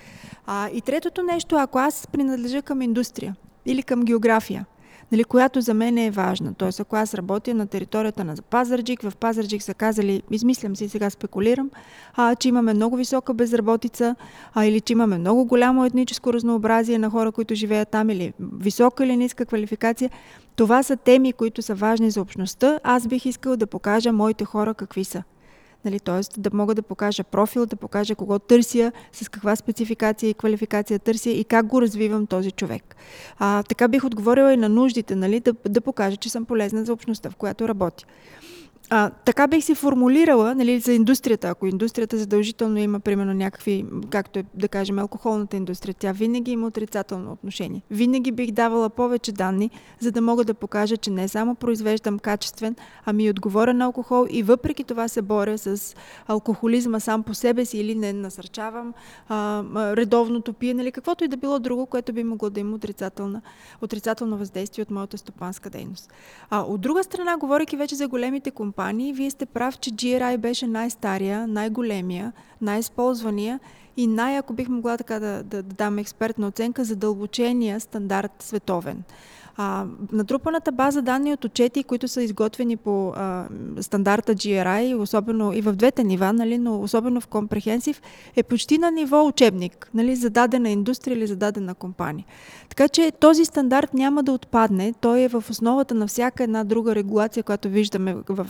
А, 0.46 0.68
и 0.68 0.80
третото 0.80 1.22
нещо, 1.22 1.56
ако 1.56 1.78
аз 1.78 2.06
принадлежа 2.06 2.62
към 2.62 2.82
индустрия 2.82 3.36
или 3.66 3.82
към 3.82 4.02
география, 4.02 4.66
нали, 5.12 5.24
която 5.24 5.60
за 5.60 5.74
мен 5.74 5.98
е 5.98 6.10
важна. 6.10 6.54
Тоест, 6.54 6.80
ако 6.80 6.96
аз 6.96 7.14
работя 7.14 7.54
на 7.54 7.66
територията 7.66 8.24
на 8.24 8.34
Пазарджик, 8.50 9.02
в 9.02 9.16
Пазарджик 9.16 9.62
са 9.62 9.74
казали, 9.74 10.22
измислям 10.30 10.76
си, 10.76 10.88
сега 10.88 11.10
спекулирам, 11.10 11.70
а, 12.14 12.34
че 12.34 12.48
имаме 12.48 12.74
много 12.74 12.96
висока 12.96 13.34
безработица, 13.34 14.16
а, 14.54 14.64
или 14.64 14.80
че 14.80 14.92
имаме 14.92 15.18
много 15.18 15.44
голямо 15.44 15.84
етническо 15.84 16.32
разнообразие 16.32 16.98
на 16.98 17.10
хора, 17.10 17.32
които 17.32 17.54
живеят 17.54 17.88
там, 17.88 18.10
или 18.10 18.32
висока 18.58 19.04
или 19.04 19.16
ниска 19.16 19.46
квалификация, 19.46 20.10
това 20.56 20.82
са 20.82 20.96
теми, 20.96 21.32
които 21.32 21.62
са 21.62 21.74
важни 21.74 22.10
за 22.10 22.20
общността. 22.20 22.80
Аз 22.82 23.06
бих 23.06 23.26
искал 23.26 23.56
да 23.56 23.66
покажа 23.66 24.12
моите 24.12 24.44
хора 24.44 24.74
какви 24.74 25.04
са. 25.04 25.22
Нали, 25.88 26.00
т.е. 26.00 26.40
да 26.40 26.50
мога 26.52 26.74
да 26.74 26.82
покажа 26.82 27.24
профил, 27.24 27.66
да 27.66 27.76
покажа 27.76 28.14
кого 28.14 28.38
търся, 28.38 28.92
с 29.12 29.28
каква 29.28 29.56
спецификация 29.56 30.30
и 30.30 30.34
квалификация 30.34 30.98
търся 30.98 31.30
и 31.30 31.44
как 31.44 31.66
го 31.66 31.82
развивам 31.82 32.26
този 32.26 32.50
човек. 32.50 32.96
А, 33.38 33.62
така 33.62 33.88
бих 33.88 34.04
отговорила 34.04 34.52
и 34.52 34.56
на 34.56 34.68
нуждите, 34.68 35.16
нали, 35.16 35.40
да, 35.40 35.54
да 35.68 35.80
покажа, 35.80 36.16
че 36.16 36.30
съм 36.30 36.44
полезна 36.44 36.84
за 36.84 36.92
общността, 36.92 37.30
в 37.30 37.36
която 37.36 37.68
работя. 37.68 38.04
А, 38.90 39.10
така 39.10 39.46
бих 39.46 39.64
си 39.64 39.74
формулирала 39.74 40.54
нали, 40.54 40.80
за 40.80 40.92
индустрията. 40.92 41.48
Ако 41.48 41.66
индустрията 41.66 42.18
задължително 42.18 42.78
има, 42.78 43.00
примерно, 43.00 43.32
някакви, 43.32 43.86
както 44.10 44.38
е, 44.38 44.44
да 44.54 44.68
кажем, 44.68 44.98
алкохолната 44.98 45.56
индустрия, 45.56 45.94
тя 45.98 46.12
винаги 46.12 46.50
има 46.50 46.66
отрицателно 46.66 47.32
отношение. 47.32 47.82
Винаги 47.90 48.32
бих 48.32 48.50
давала 48.50 48.90
повече 48.90 49.32
данни, 49.32 49.70
за 50.00 50.12
да 50.12 50.20
мога 50.20 50.44
да 50.44 50.54
покажа, 50.54 50.96
че 50.96 51.10
не 51.10 51.28
само 51.28 51.54
произвеждам 51.54 52.18
качествен, 52.18 52.76
ами 53.04 53.24
и 53.24 53.30
отговорен 53.30 53.82
алкохол 53.82 54.26
и 54.30 54.42
въпреки 54.42 54.84
това 54.84 55.08
се 55.08 55.22
боря 55.22 55.58
с 55.58 55.94
алкохолизма 56.26 57.00
сам 57.00 57.22
по 57.22 57.34
себе 57.34 57.64
си 57.64 57.78
или 57.78 57.94
не 57.94 58.12
насърчавам 58.12 58.94
а, 59.28 59.64
редовното 59.96 60.52
пиене 60.52 60.82
или 60.82 60.92
каквото 60.92 61.24
и 61.24 61.28
да 61.28 61.36
било 61.36 61.58
друго, 61.58 61.86
което 61.86 62.12
би 62.12 62.24
могло 62.24 62.50
да 62.50 62.60
има 62.60 62.76
отрицателно, 62.76 63.42
отрицателно 63.82 64.36
въздействие 64.36 64.82
от 64.82 64.90
моята 64.90 65.18
стопанска 65.18 65.70
дейност. 65.70 66.12
А, 66.50 66.60
от 66.60 66.80
друга 66.80 67.04
страна, 67.04 67.36
говоряки 67.36 67.76
вече 67.76 67.94
за 67.94 68.08
големите 68.08 68.50
компании, 68.50 68.77
компании, 68.78 69.12
вие 69.12 69.30
сте 69.30 69.46
прав, 69.46 69.78
че 69.78 69.90
GRI 69.90 70.36
беше 70.36 70.66
най-стария, 70.66 71.46
най-големия, 71.46 72.32
най-използвания 72.60 73.60
и 73.96 74.06
най, 74.06 74.38
ако 74.38 74.52
бих 74.52 74.68
могла 74.68 74.96
така 74.96 75.18
да, 75.18 75.42
да, 75.42 75.62
да 75.62 75.74
дам 75.74 75.98
експертна 75.98 76.46
оценка, 76.46 76.84
задълбочения 76.84 77.80
стандарт 77.80 78.32
световен. 78.40 79.02
А, 79.60 79.86
натрупаната 80.12 80.72
база 80.72 81.02
данни 81.02 81.32
от 81.32 81.44
отчети, 81.44 81.84
които 81.84 82.08
са 82.08 82.22
изготвени 82.22 82.76
по 82.76 83.12
а, 83.16 83.46
стандарта 83.80 84.34
GRI, 84.34 85.00
особено 85.00 85.52
и 85.52 85.60
в 85.60 85.72
двете 85.72 86.04
нива, 86.04 86.32
нали, 86.32 86.58
но 86.58 86.80
особено 86.80 87.20
в 87.20 87.26
компрехенсив, 87.26 88.02
е 88.36 88.42
почти 88.42 88.78
на 88.78 88.90
ниво 88.90 89.26
учебник, 89.26 89.90
нали, 89.94 90.16
за 90.16 90.30
дадена 90.30 90.70
индустрия 90.70 91.16
или 91.16 91.26
за 91.26 91.36
дадена 91.36 91.74
компания. 91.74 92.26
Така 92.68 92.88
че 92.88 93.12
този 93.20 93.44
стандарт 93.44 93.94
няма 93.94 94.22
да 94.22 94.32
отпадне. 94.32 94.94
Той 95.00 95.20
е 95.20 95.28
в 95.28 95.44
основата 95.50 95.94
на 95.94 96.06
всяка 96.06 96.44
една 96.44 96.64
друга 96.64 96.94
регулация, 96.94 97.42
която 97.42 97.68
виждаме 97.68 98.16
в 98.28 98.46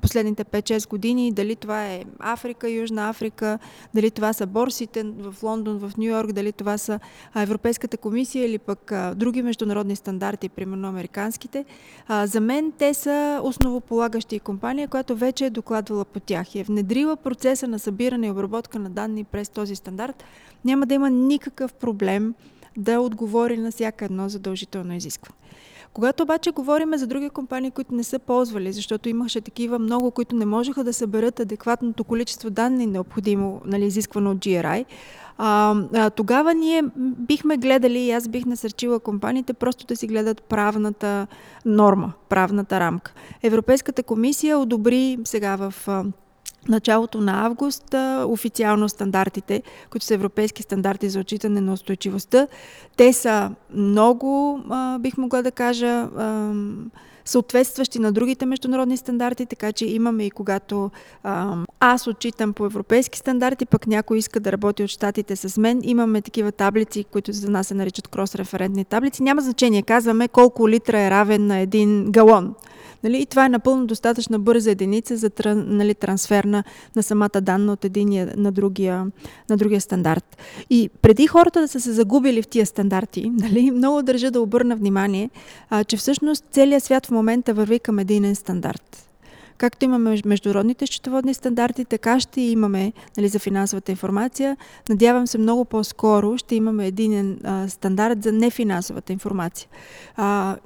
последните 0.00 0.44
5-6 0.44 0.88
години. 0.88 1.32
Дали 1.32 1.56
това 1.56 1.86
е 1.86 2.04
Африка, 2.18 2.70
Южна 2.70 3.08
Африка, 3.08 3.58
дали 3.94 4.10
това 4.10 4.32
са 4.32 4.46
борси 4.46 4.74
борсите 4.74 5.02
в 5.02 5.42
Лондон, 5.42 5.78
в 5.78 5.96
Нью 5.96 6.10
Йорк, 6.10 6.32
дали 6.32 6.52
това 6.52 6.78
са 6.78 7.00
Европейската 7.36 7.96
комисия 7.96 8.46
или 8.46 8.58
пък 8.58 8.92
а, 8.92 9.14
други 9.14 9.42
международни 9.42 9.96
стандарти, 9.96 10.33
примерно 10.36 10.88
американските, 10.88 11.64
а, 12.08 12.26
за 12.26 12.40
мен 12.40 12.72
те 12.78 12.94
са 12.94 13.40
основополагащи 13.42 14.40
компания, 14.40 14.88
която 14.88 15.16
вече 15.16 15.46
е 15.46 15.50
докладвала 15.50 16.04
по 16.04 16.20
тях 16.20 16.54
и 16.54 16.58
е 16.60 16.64
внедрила 16.64 17.16
процеса 17.16 17.68
на 17.68 17.78
събиране 17.78 18.26
и 18.26 18.30
обработка 18.30 18.78
на 18.78 18.90
данни 18.90 19.24
през 19.24 19.48
този 19.48 19.76
стандарт, 19.76 20.24
няма 20.64 20.86
да 20.86 20.94
има 20.94 21.10
никакъв 21.10 21.72
проблем 21.72 22.34
да 22.76 23.00
отговори 23.00 23.58
на 23.58 23.70
всяка 23.70 24.04
едно 24.04 24.28
задължително 24.28 24.94
изискване. 24.94 25.36
Когато 25.94 26.22
обаче 26.22 26.50
говорим 26.50 26.96
за 26.96 27.06
други 27.06 27.30
компании, 27.30 27.70
които 27.70 27.94
не 27.94 28.04
са 28.04 28.18
ползвали, 28.18 28.72
защото 28.72 29.08
имаше 29.08 29.40
такива 29.40 29.78
много, 29.78 30.10
които 30.10 30.36
не 30.36 30.46
можеха 30.46 30.84
да 30.84 30.92
съберат 30.92 31.40
адекватното 31.40 32.04
количество 32.04 32.50
данни, 32.50 32.86
необходимо, 32.86 33.62
нали, 33.64 33.84
изисквано 33.84 34.30
от 34.30 34.38
GRI, 34.38 34.84
а, 35.38 36.10
тогава 36.10 36.54
ние 36.54 36.82
бихме 36.96 37.56
гледали 37.56 37.98
и 37.98 38.10
аз 38.10 38.28
бих 38.28 38.46
насърчила 38.46 39.00
компаниите 39.00 39.52
просто 39.52 39.86
да 39.86 39.96
си 39.96 40.06
гледат 40.06 40.42
правната 40.42 41.26
норма, 41.64 42.12
правната 42.28 42.80
рамка. 42.80 43.12
Европейската 43.42 44.02
комисия 44.02 44.58
одобри 44.58 45.18
сега 45.24 45.56
в 45.56 45.74
началото 46.68 47.20
на 47.20 47.46
август 47.46 47.94
официално 48.26 48.88
стандартите, 48.88 49.62
които 49.90 50.06
са 50.06 50.14
европейски 50.14 50.62
стандарти 50.62 51.08
за 51.08 51.20
отчитане 51.20 51.60
на 51.60 51.72
устойчивостта. 51.72 52.46
Те 52.96 53.12
са 53.12 53.50
много, 53.74 54.60
бих 55.00 55.16
могла 55.16 55.42
да 55.42 55.50
кажа, 55.50 56.08
съответстващи 57.24 57.98
на 57.98 58.12
другите 58.12 58.46
международни 58.46 58.96
стандарти, 58.96 59.46
така 59.46 59.72
че 59.72 59.86
имаме 59.86 60.26
и 60.26 60.30
когато 60.30 60.90
а, 61.22 61.56
аз 61.80 62.06
отчитам 62.06 62.52
по 62.52 62.66
европейски 62.66 63.18
стандарти, 63.18 63.66
пък 63.66 63.86
някой 63.86 64.18
иска 64.18 64.40
да 64.40 64.52
работи 64.52 64.82
от 64.82 64.90
щатите 64.90 65.36
с 65.36 65.60
мен, 65.60 65.80
имаме 65.84 66.22
такива 66.22 66.52
таблици, 66.52 67.04
които 67.04 67.32
за 67.32 67.50
нас 67.50 67.66
се 67.66 67.74
наричат 67.74 68.08
крос-референтни 68.08 68.86
таблици. 68.86 69.22
Няма 69.22 69.42
значение, 69.42 69.82
казваме 69.82 70.28
колко 70.28 70.68
литра 70.68 71.00
е 71.00 71.10
равен 71.10 71.46
на 71.46 71.58
един 71.58 72.10
галон. 72.10 72.54
Нали? 73.04 73.22
И 73.22 73.26
това 73.26 73.46
е 73.46 73.48
напълно 73.48 73.86
достатъчна 73.86 74.38
бърза 74.38 74.70
единица 74.70 75.16
за 75.16 75.30
нали, 75.54 75.94
трансфер 75.94 76.44
на, 76.44 76.64
на 76.96 77.02
самата 77.02 77.40
данна 77.42 77.72
от 77.72 77.84
единия 77.84 78.32
на 78.36 78.52
другия, 78.52 79.06
на 79.50 79.56
другия 79.56 79.80
стандарт. 79.80 80.36
И 80.70 80.90
преди 81.02 81.26
хората 81.26 81.60
да 81.60 81.68
са 81.68 81.80
се 81.80 81.92
загубили 81.92 82.42
в 82.42 82.48
тия 82.48 82.66
стандарти, 82.66 83.30
нали, 83.34 83.70
много 83.70 84.02
държа 84.02 84.30
да 84.30 84.40
обърна 84.40 84.76
внимание, 84.76 85.30
а, 85.70 85.84
че 85.84 85.96
всъщност 85.96 86.44
целият 86.50 86.84
свят 86.84 87.06
в 87.06 87.10
момента 87.10 87.54
върви 87.54 87.78
към 87.78 87.98
единен 87.98 88.34
стандарт. 88.34 89.10
Както 89.58 89.84
имаме 89.84 90.20
международните 90.24 90.86
счетоводни 90.86 91.34
стандарти, 91.34 91.84
така 91.84 92.20
ще 92.20 92.40
имаме 92.40 92.92
нали, 93.16 93.28
за 93.28 93.38
финансовата 93.38 93.92
информация. 93.92 94.56
Надявам 94.88 95.26
се 95.26 95.38
много 95.38 95.64
по-скоро 95.64 96.38
ще 96.38 96.54
имаме 96.54 96.86
един 96.86 97.38
а, 97.44 97.68
стандарт 97.68 98.22
за 98.22 98.32
нефинансовата 98.32 99.12
информация. 99.12 99.68
А, 100.16 100.56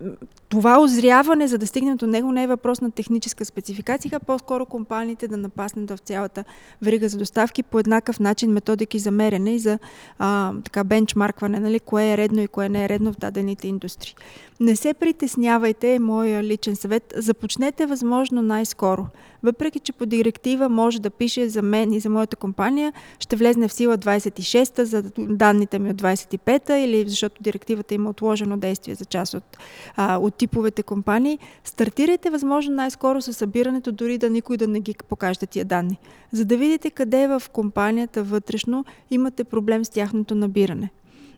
това 0.48 0.80
озряване, 0.80 1.48
за 1.48 1.58
да 1.58 1.66
стигнем 1.66 1.96
до 1.96 2.06
него, 2.06 2.32
не 2.32 2.42
е 2.42 2.46
въпрос 2.46 2.80
на 2.80 2.90
техническа 2.90 3.44
спецификация, 3.44 4.10
а 4.14 4.20
по-скоро 4.20 4.66
компаниите 4.66 5.28
да 5.28 5.36
напаснат 5.36 5.90
в 5.90 5.98
цялата 5.98 6.44
верига 6.82 7.08
за 7.08 7.18
доставки 7.18 7.62
по 7.62 7.78
еднакъв 7.78 8.20
начин 8.20 8.50
методики 8.50 8.98
за 8.98 9.10
мерене 9.10 9.54
и 9.54 9.58
за 9.58 9.78
а, 10.18 10.52
така 10.64 10.84
бенчмаркване, 10.84 11.60
нали, 11.60 11.80
кое 11.80 12.12
е 12.12 12.16
редно 12.16 12.42
и 12.42 12.48
кое 12.48 12.68
не 12.68 12.84
е 12.84 12.88
редно 12.88 13.12
в 13.12 13.16
дадените 13.16 13.68
индустрии. 13.68 14.14
Не 14.60 14.76
се 14.76 14.94
притеснявайте, 14.94 15.94
е 15.94 15.98
моя 15.98 16.42
личен 16.42 16.76
съвет. 16.76 17.14
Започнете 17.16 17.86
възможно 17.86 18.42
най-скоро. 18.42 19.06
Въпреки, 19.42 19.80
че 19.80 19.92
по 19.92 20.06
директива 20.06 20.68
може 20.68 21.00
да 21.00 21.10
пише 21.10 21.48
за 21.48 21.62
мен 21.62 21.92
и 21.92 22.00
за 22.00 22.10
моята 22.10 22.36
компания, 22.36 22.92
ще 23.20 23.36
влезне 23.36 23.68
в 23.68 23.72
сила 23.72 23.98
26-та 23.98 24.84
за 24.84 25.02
данните 25.18 25.78
ми 25.78 25.90
от 25.90 25.96
25-та 26.02 26.78
или 26.78 27.08
защото 27.08 27.42
директивата 27.42 27.94
има 27.94 28.10
отложено 28.10 28.56
действие 28.56 28.94
за 28.94 29.04
част 29.04 29.34
от, 29.34 29.58
а, 29.96 30.18
от 30.18 30.37
типовете 30.38 30.82
компании. 30.82 31.38
Стартирайте 31.64 32.30
възможно 32.30 32.74
най-скоро 32.74 33.22
с 33.22 33.32
събирането, 33.32 33.92
дори 33.92 34.18
да 34.18 34.30
никой 34.30 34.56
да 34.56 34.68
не 34.68 34.80
ги 34.80 34.94
покаже 35.08 35.46
тия 35.46 35.64
данни. 35.64 35.98
За 36.32 36.44
да 36.44 36.56
видите 36.56 36.90
къде 36.90 37.26
в 37.26 37.42
компанията 37.52 38.22
вътрешно 38.22 38.84
имате 39.10 39.44
проблем 39.44 39.84
с 39.84 39.88
тяхното 39.88 40.34
набиране. 40.34 40.90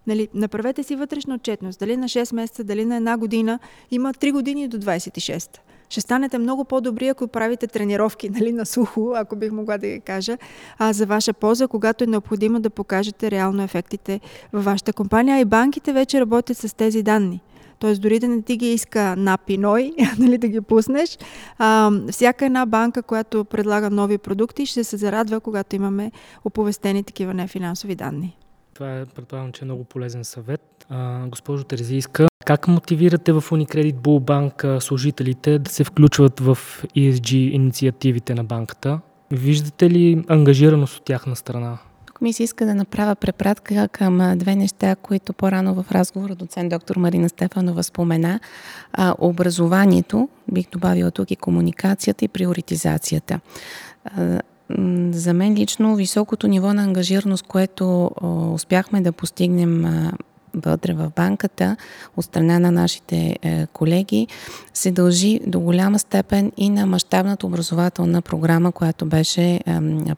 Нали, 0.06 0.28
направете 0.34 0.82
си 0.82 0.96
вътрешна 0.96 1.34
отчетност. 1.34 1.80
Дали 1.80 1.96
на 1.96 2.08
6 2.08 2.34
месеца, 2.34 2.64
дали 2.64 2.84
на 2.84 2.96
една 2.96 3.16
година. 3.16 3.58
Има 3.90 4.14
3 4.14 4.32
години 4.32 4.68
до 4.68 4.78
26. 4.78 5.58
Ще 5.90 6.00
станете 6.00 6.38
много 6.38 6.64
по-добри, 6.64 7.08
ако 7.08 7.28
правите 7.28 7.66
тренировки 7.66 8.28
нали, 8.28 8.52
на 8.52 8.66
сухо, 8.66 9.12
ако 9.16 9.36
бих 9.36 9.52
могла 9.52 9.78
да 9.78 9.86
ги 9.86 10.00
кажа, 10.00 10.38
а, 10.78 10.92
за 10.92 11.06
ваша 11.06 11.32
полза, 11.32 11.68
когато 11.68 12.04
е 12.04 12.06
необходимо 12.06 12.60
да 12.60 12.70
покажете 12.70 13.30
реално 13.30 13.62
ефектите 13.62 14.20
във 14.52 14.64
вашата 14.64 14.92
компания. 14.92 15.36
А 15.36 15.40
и 15.40 15.44
банките 15.44 15.92
вече 15.92 16.20
работят 16.20 16.56
с 16.56 16.76
тези 16.76 17.02
данни. 17.02 17.40
Т.е. 17.80 17.94
дори 17.94 18.18
да 18.18 18.28
не 18.28 18.42
ти 18.42 18.56
ги 18.56 18.72
иска 18.72 19.16
на 19.16 19.38
пиной, 19.38 19.92
нали, 20.18 20.38
да 20.38 20.48
ги 20.48 20.60
пуснеш, 20.60 21.18
а, 21.58 21.90
всяка 22.10 22.46
една 22.46 22.66
банка, 22.66 23.02
която 23.02 23.44
предлага 23.44 23.90
нови 23.90 24.18
продукти, 24.18 24.66
ще 24.66 24.84
се 24.84 24.96
зарадва, 24.96 25.40
когато 25.40 25.76
имаме 25.76 26.12
оповестени 26.44 27.04
такива 27.04 27.34
нефинансови 27.34 27.94
данни. 27.94 28.36
Това 28.74 28.98
е, 28.98 29.06
предполагам, 29.06 29.52
че 29.52 29.64
е 29.64 29.66
много 29.66 29.84
полезен 29.84 30.24
съвет. 30.24 30.86
А, 30.88 31.26
госпожо 31.26 31.64
Терезийска, 31.64 32.28
как 32.44 32.68
мотивирате 32.68 33.32
в 33.32 33.40
Unicredit 33.40 33.94
Bull 33.94 34.78
служителите 34.78 35.58
да 35.58 35.70
се 35.70 35.84
включват 35.84 36.40
в 36.40 36.58
ESG 36.96 37.34
инициативите 37.34 38.34
на 38.34 38.44
банката? 38.44 39.00
Виждате 39.30 39.90
ли 39.90 40.24
ангажираност 40.28 40.96
от 40.96 41.04
тяхна 41.04 41.36
страна? 41.36 41.78
Ми 42.20 42.32
се 42.32 42.42
иска 42.42 42.66
да 42.66 42.74
направя 42.74 43.14
препратка 43.14 43.88
към 43.88 44.32
две 44.36 44.56
неща, 44.56 44.96
които 44.96 45.32
по-рано 45.32 45.82
в 45.82 45.92
разговора 45.92 46.34
доцент 46.34 46.70
доктор 46.70 46.96
Марина 46.96 47.28
Стефанова 47.28 47.82
спомена. 47.82 48.40
А, 48.92 49.14
образованието, 49.18 50.28
бих 50.52 50.70
добавила 50.70 51.10
тук 51.10 51.30
и 51.30 51.36
комуникацията 51.36 52.24
и 52.24 52.28
приоритизацията. 52.28 53.40
За 55.10 55.34
мен 55.34 55.54
лично 55.54 55.96
високото 55.96 56.46
ниво 56.48 56.74
на 56.74 56.82
ангажираност, 56.82 57.46
което 57.46 58.10
успяхме 58.54 59.00
да 59.00 59.12
постигнем 59.12 59.86
вътре 60.54 60.92
в 60.92 61.12
банката 61.16 61.76
от 62.16 62.24
страна 62.24 62.58
на 62.58 62.70
нашите 62.70 63.36
е, 63.42 63.66
колеги 63.66 64.26
се 64.74 64.90
дължи 64.90 65.40
до 65.46 65.60
голяма 65.60 65.98
степен 65.98 66.52
и 66.56 66.70
на 66.70 66.86
мащабната 66.86 67.46
образователна 67.46 68.22
програма, 68.22 68.72
която 68.72 69.06
беше 69.06 69.60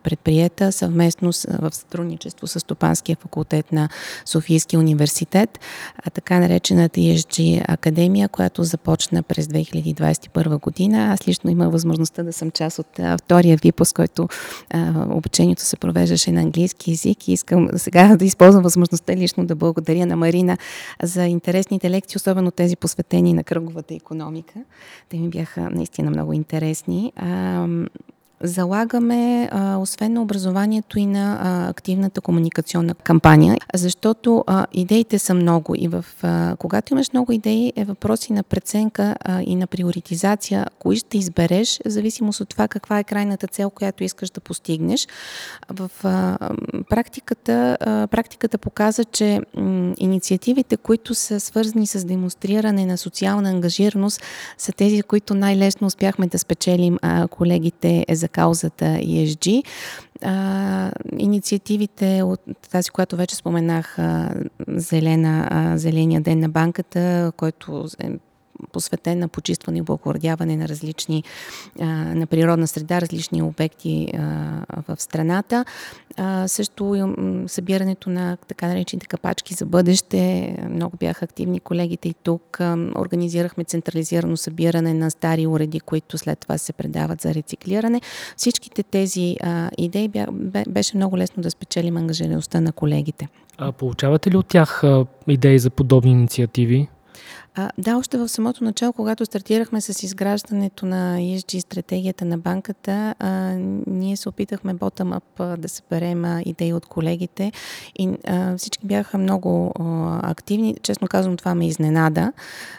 предприета 0.02 0.72
съвместно 0.72 1.32
с, 1.32 1.58
в 1.60 1.74
сътрудничество 1.74 2.46
с 2.46 2.60
Стопанския 2.60 3.16
факултет 3.16 3.72
на 3.72 3.88
Софийския 4.24 4.80
университет, 4.80 5.60
а, 6.04 6.10
така 6.10 6.38
наречената 6.38 7.00
ESG 7.00 7.64
Академия, 7.68 8.28
която 8.28 8.64
започна 8.64 9.22
през 9.22 9.46
2021 9.46 10.60
година. 10.60 11.12
Аз 11.12 11.28
лично 11.28 11.50
имах 11.50 11.70
възможността 11.70 12.22
да 12.22 12.32
съм 12.32 12.50
част 12.50 12.78
от 12.78 13.00
втория 13.20 13.58
випуск, 13.62 13.96
който 13.96 14.28
а, 14.70 15.06
обучението 15.10 15.62
се 15.62 15.76
провеждаше 15.76 16.32
на 16.32 16.40
английски 16.40 16.90
язик 16.90 17.28
и 17.28 17.32
искам 17.32 17.68
сега 17.76 18.16
да 18.16 18.24
използвам 18.24 18.62
възможността 18.62 19.16
лично 19.16 19.46
да 19.46 19.54
благодаря 19.54 20.06
на 20.06 20.16
Марина 20.22 20.58
за 21.02 21.26
интересните 21.26 21.90
лекции, 21.90 22.16
особено 22.16 22.50
тези 22.50 22.76
посветени 22.76 23.34
на 23.34 23.44
кръговата 23.44 23.94
економика. 23.94 24.54
Те 25.08 25.16
ми 25.16 25.28
бяха 25.28 25.70
наистина 25.70 26.10
много 26.10 26.32
интересни 26.32 27.12
залагаме, 28.42 29.48
а, 29.52 29.76
освен 29.76 30.12
на 30.12 30.22
образованието 30.22 30.98
и 30.98 31.06
на 31.06 31.38
а, 31.42 31.68
активната 31.68 32.20
комуникационна 32.20 32.94
кампания, 32.94 33.56
защото 33.74 34.44
а, 34.46 34.66
идеите 34.72 35.18
са 35.18 35.34
много 35.34 35.74
и 35.76 35.88
в, 35.88 36.04
а, 36.22 36.56
когато 36.58 36.94
имаш 36.94 37.12
много 37.12 37.32
идеи 37.32 37.72
е 37.76 37.84
въпрос 37.84 38.28
и 38.28 38.32
на 38.32 38.42
преценка 38.42 39.16
а, 39.20 39.42
и 39.42 39.56
на 39.56 39.66
приоритизация, 39.66 40.66
кои 40.78 40.96
ще 40.96 41.18
избереш, 41.18 41.80
в 41.86 41.90
зависимост 41.90 42.40
от 42.40 42.48
това 42.48 42.68
каква 42.68 42.98
е 42.98 43.04
крайната 43.04 43.46
цел, 43.46 43.70
която 43.70 44.04
искаш 44.04 44.30
да 44.30 44.40
постигнеш. 44.40 45.08
В 45.68 45.90
а, 46.04 46.38
практиката, 46.88 47.76
а, 47.80 48.06
практиката 48.06 48.58
показа, 48.58 49.04
че 49.04 49.40
м, 49.56 49.94
инициативите, 49.98 50.76
които 50.76 51.14
са 51.14 51.40
свързани 51.40 51.86
с 51.86 52.04
демонстриране 52.04 52.86
на 52.86 52.98
социална 52.98 53.50
ангажираност, 53.50 54.22
са 54.58 54.72
тези, 54.72 55.02
които 55.02 55.34
най-лесно 55.34 55.86
успяхме 55.86 56.26
да 56.26 56.38
спечелим 56.38 56.98
а, 57.02 57.28
колегите 57.28 58.06
за 58.10 58.28
каузата 58.32 58.84
ESG. 58.84 59.62
А, 60.22 60.90
инициативите 61.18 62.22
от 62.22 62.40
тази, 62.70 62.90
която 62.90 63.16
вече 63.16 63.36
споменах, 63.36 63.98
а, 63.98 64.34
зелена, 64.68 65.48
а, 65.50 65.78
Зеления 65.78 66.20
ден 66.20 66.40
на 66.40 66.48
банката, 66.48 67.32
който 67.36 67.86
е 68.00 68.10
посветен 68.72 69.18
на 69.18 69.28
почистване 69.28 69.78
и 69.78 69.82
благородяване 69.82 70.56
на 70.56 70.68
различни, 70.68 71.24
на 72.14 72.26
природна 72.26 72.66
среда, 72.66 73.00
различни 73.00 73.42
обекти 73.42 74.08
в 74.88 74.96
страната. 74.98 75.64
Също 76.46 77.14
събирането 77.46 78.10
на 78.10 78.36
така 78.48 78.68
наречените 78.68 79.06
капачки 79.06 79.54
за 79.54 79.66
бъдеще. 79.66 80.56
Много 80.70 80.96
бяха 80.96 81.24
активни 81.24 81.60
колегите 81.60 82.08
и 82.08 82.14
тук. 82.22 82.58
Организирахме 82.96 83.64
централизирано 83.64 84.36
събиране 84.36 84.94
на 84.94 85.10
стари 85.10 85.46
уреди, 85.46 85.80
които 85.80 86.18
след 86.18 86.38
това 86.38 86.58
се 86.58 86.72
предават 86.72 87.20
за 87.20 87.34
рециклиране. 87.34 88.00
Всичките 88.36 88.82
тези 88.82 89.36
идеи 89.78 90.10
беше 90.68 90.96
много 90.96 91.18
лесно 91.18 91.42
да 91.42 91.50
спечелим 91.50 91.96
ангажираността 91.96 92.60
на 92.60 92.72
колегите. 92.72 93.28
А 93.58 93.72
получавате 93.72 94.30
ли 94.30 94.36
от 94.36 94.46
тях 94.46 94.82
идеи 95.28 95.58
за 95.58 95.70
подобни 95.70 96.10
инициативи? 96.10 96.88
А, 97.54 97.70
да, 97.78 97.96
още 97.96 98.18
в 98.18 98.28
самото 98.28 98.64
начало, 98.64 98.92
когато 98.92 99.24
стартирахме 99.24 99.80
с 99.80 100.02
изграждането 100.02 100.86
на 100.86 101.18
ESG 101.18 101.58
стратегията 101.58 102.24
на 102.24 102.38
банката, 102.38 103.14
а, 103.18 103.30
ние 103.86 104.16
се 104.16 104.28
опитахме 104.28 104.74
bottom-up 104.74 105.56
да 105.56 105.68
съберем 105.68 106.40
идеи 106.44 106.72
от 106.72 106.86
колегите 106.86 107.52
и 107.98 108.10
а, 108.26 108.56
всички 108.56 108.86
бяха 108.86 109.18
много 109.18 109.72
а, 109.80 110.30
активни. 110.30 110.76
Честно 110.82 111.08
казвам, 111.08 111.36
това 111.36 111.54
ме 111.54 111.66
изненада, 111.66 112.32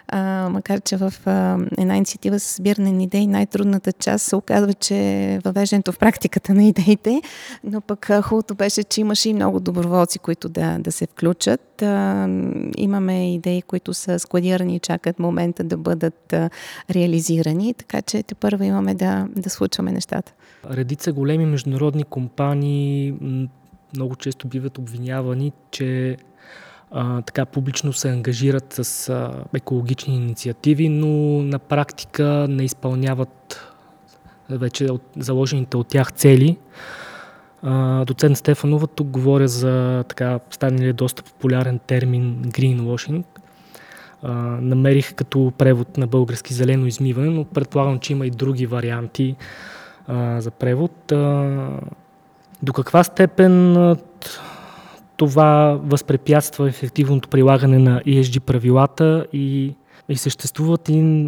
а, 0.08 0.50
макар 0.50 0.82
че 0.82 0.98
в 0.98 1.14
а, 1.26 1.58
една 1.78 1.96
инициатива 1.96 2.38
за 2.38 2.46
събиране 2.46 2.92
на 2.92 3.04
идеи 3.04 3.28
най-трудната 3.28 3.92
част 3.92 4.26
се 4.26 4.36
оказва, 4.36 4.74
че 4.74 5.40
въвеждането 5.46 5.92
в 5.92 6.00
практиката 6.00 6.54
на 6.54 6.64
идеите, 6.64 7.22
но 7.64 7.82
пък 7.82 8.06
хубавото 8.24 8.56
беше, 8.56 8.84
че 8.84 9.02
имаше 9.02 9.30
и 9.30 9.34
много 9.34 9.60
доброволци, 9.60 10.20
които 10.20 10.50
да, 10.50 10.78
да 10.80 10.92
се 10.92 11.08
включат. 11.08 11.82
А, 11.82 12.28
имаме 12.78 13.34
идеи, 13.34 13.62
които 13.62 13.94
са 13.94 14.20
складирани 14.20 14.63
планирани, 14.64 14.80
чакат 14.80 15.20
момента 15.20 15.64
да 15.64 15.78
бъдат 15.78 16.34
реализирани, 16.90 17.74
така 17.74 18.02
че 18.02 18.24
те 18.24 18.36
първо 18.36 18.64
имаме 18.64 18.96
да, 18.96 19.28
да 19.36 19.50
случваме 19.50 19.92
нещата. 19.92 20.34
Редица 20.70 21.14
големи 21.14 21.46
международни 21.46 22.04
компании 22.04 23.14
много 23.96 24.16
често 24.16 24.48
биват 24.48 24.78
обвинявани, 24.78 25.52
че 25.72 26.18
а, 26.92 27.22
така 27.22 27.46
публично 27.46 27.94
се 27.94 28.10
ангажират 28.10 28.74
с 28.74 29.10
а, 29.10 29.44
екологични 29.54 30.16
инициативи, 30.16 30.90
но 30.90 31.44
на 31.44 31.60
практика 31.60 32.48
не 32.50 32.64
изпълняват 32.64 33.62
вече 34.50 34.86
от, 34.86 35.02
заложените 35.18 35.78
от 35.78 35.88
тях 35.88 36.14
цели. 36.14 36.58
А, 37.62 38.06
доцент 38.06 38.38
Стефанова 38.38 38.88
тук 38.88 39.08
говоря 39.08 39.48
за 39.48 40.04
така 40.08 40.40
станали 40.50 40.94
доста 40.94 41.24
популярен 41.24 41.80
термин 41.80 42.44
greenwashing, 42.46 43.24
намерих 44.62 45.14
като 45.14 45.54
превод 45.58 45.98
на 45.98 46.08
български 46.08 46.54
зелено 46.54 46.88
измиване, 46.88 47.30
но 47.30 47.46
предполагам, 47.46 48.00
че 48.00 48.14
има 48.14 48.28
и 48.28 48.30
други 48.30 48.66
варианти 48.66 49.36
а, 50.08 50.42
за 50.42 50.52
превод. 50.52 51.12
А, 51.12 51.70
до 52.64 52.74
каква 52.74 53.04
степен 53.04 53.78
а, 53.78 53.96
това 55.18 55.80
възпрепятства 55.84 56.70
ефективното 56.70 57.30
прилагане 57.30 57.80
на 57.80 58.02
ESG 58.02 58.40
правилата 58.40 59.28
и, 59.34 59.76
и 60.10 60.18
съществуват 60.18 60.90
и 60.90 61.26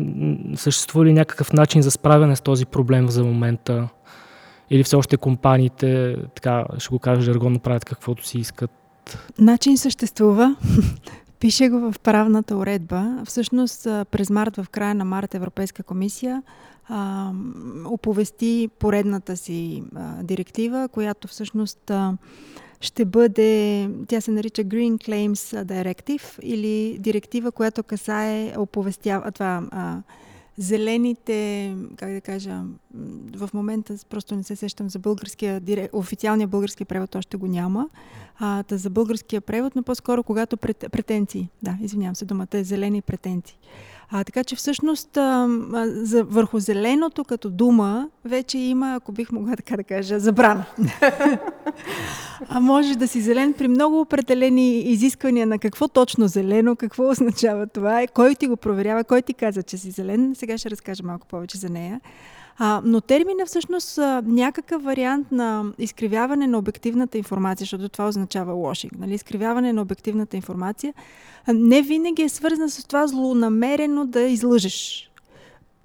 съществува 0.56 1.06
ли 1.06 1.14
някакъв 1.14 1.54
начин 1.54 1.82
за 1.82 1.92
справяне 1.92 2.36
с 2.36 2.42
този 2.42 2.66
проблем 2.66 3.10
за 3.10 3.24
момента? 3.24 3.90
Или 4.70 4.84
все 4.84 4.96
още 4.96 5.18
компаниите, 5.18 6.16
така 6.36 6.66
ще 6.78 6.90
го 6.90 7.00
кажа 7.00 7.22
жаргонно, 7.22 7.60
правят 7.60 7.86
каквото 7.86 8.28
си 8.28 8.38
искат? 8.40 8.72
Начин 9.40 9.78
съществува. 9.78 10.56
Пише 11.46 11.70
го 11.70 11.92
в 11.92 12.00
правната 12.00 12.58
уредба. 12.58 13.24
Всъщност 13.26 13.84
през 13.84 14.30
март, 14.30 14.56
в 14.56 14.70
края 14.72 14.96
на 14.96 15.06
март, 15.06 15.36
Европейска 15.36 15.84
комисия 15.84 16.44
а, 16.90 17.32
оповести 17.86 18.70
поредната 18.80 19.38
си 19.38 19.84
а, 19.96 20.24
директива, 20.24 20.90
която 20.92 21.28
всъщност 21.28 21.92
а, 21.92 22.18
ще 22.82 23.06
бъде, 23.06 23.90
тя 24.08 24.22
се 24.22 24.32
нарича 24.32 24.64
Green 24.64 24.98
Claims 24.98 25.64
Directive 25.64 26.40
или 26.42 26.98
директива, 27.00 27.52
която 27.52 27.84
касае 27.84 28.54
оповестява 28.58 29.32
това 29.32 29.64
а, 29.72 29.98
зелените, 30.58 31.76
как 31.96 32.12
да 32.12 32.22
кажа, 32.22 32.62
в 33.36 33.50
момента 33.54 33.96
просто 34.10 34.36
не 34.36 34.44
се 34.44 34.56
сещам 34.56 34.90
за 34.90 35.00
българския, 35.00 35.62
официалния 35.94 36.48
български 36.48 36.86
превод 36.86 37.16
още 37.16 37.38
го 37.38 37.48
няма, 37.48 37.90
а, 38.40 38.64
да 38.64 38.78
за 38.78 38.90
българския 38.90 39.42
превод, 39.42 39.76
но 39.76 39.84
по-скоро 39.84 40.24
когато 40.24 40.58
прет, 40.58 40.86
претенции, 40.92 41.50
да, 41.64 41.78
извинявам 41.82 42.16
се, 42.16 42.26
думата 42.26 42.48
е 42.54 42.64
зелени 42.64 43.02
претенции. 43.02 43.58
А, 44.12 44.24
така 44.24 44.44
че 44.44 44.56
всъщност 44.56 45.18
а, 45.18 45.48
за, 45.86 46.24
върху 46.24 46.60
зеленото 46.60 47.24
като 47.24 47.50
дума 47.50 48.10
вече 48.26 48.58
има, 48.58 48.96
ако 48.96 49.12
бих 49.12 49.32
могла 49.32 49.56
така 49.58 49.78
да 49.78 49.84
кажа, 49.84 50.20
забрана. 50.20 50.66
а 52.50 52.60
може 52.60 52.96
да 52.96 53.08
си 53.08 53.22
зелен 53.22 53.54
при 53.54 53.68
много 53.68 54.00
определени 54.00 54.80
изисквания 54.80 55.48
на 55.48 55.60
какво 55.60 55.88
точно 55.88 56.28
зелено, 56.28 56.76
какво 56.76 57.10
означава 57.10 57.68
това, 57.68 58.08
кой 58.14 58.36
ти 58.36 58.48
го 58.48 58.58
проверява, 58.58 59.04
кой 59.04 59.22
ти 59.22 59.34
каза, 59.34 59.64
че 59.64 59.78
си 59.78 59.92
зелен. 59.92 60.36
Сега 60.36 60.58
ще 60.58 60.70
разкажа 60.70 61.04
малко 61.04 61.28
повече 61.28 61.58
за 61.58 61.70
нея. 61.70 62.02
А, 62.58 62.82
но 62.86 63.02
термина 63.02 63.46
всъщност 63.46 63.98
а, 63.98 64.22
някакъв 64.26 64.84
вариант 64.84 65.32
на 65.32 65.74
изкривяване 65.78 66.48
на 66.48 66.58
обективната 66.58 67.18
информация, 67.18 67.66
защото 67.66 67.90
това 67.90 68.08
означава 68.08 68.54
лошинг, 68.54 68.94
нали? 69.00 69.14
изкривяване 69.14 69.74
на 69.74 69.82
обективната 69.82 70.36
информация, 70.36 70.94
а, 71.46 71.54
не 71.54 71.82
винаги 71.82 72.22
е 72.22 72.30
свързана 72.30 72.70
с 72.70 72.84
това 72.88 73.08
злонамерено 73.08 74.06
да 74.06 74.22
излъжеш 74.22 75.10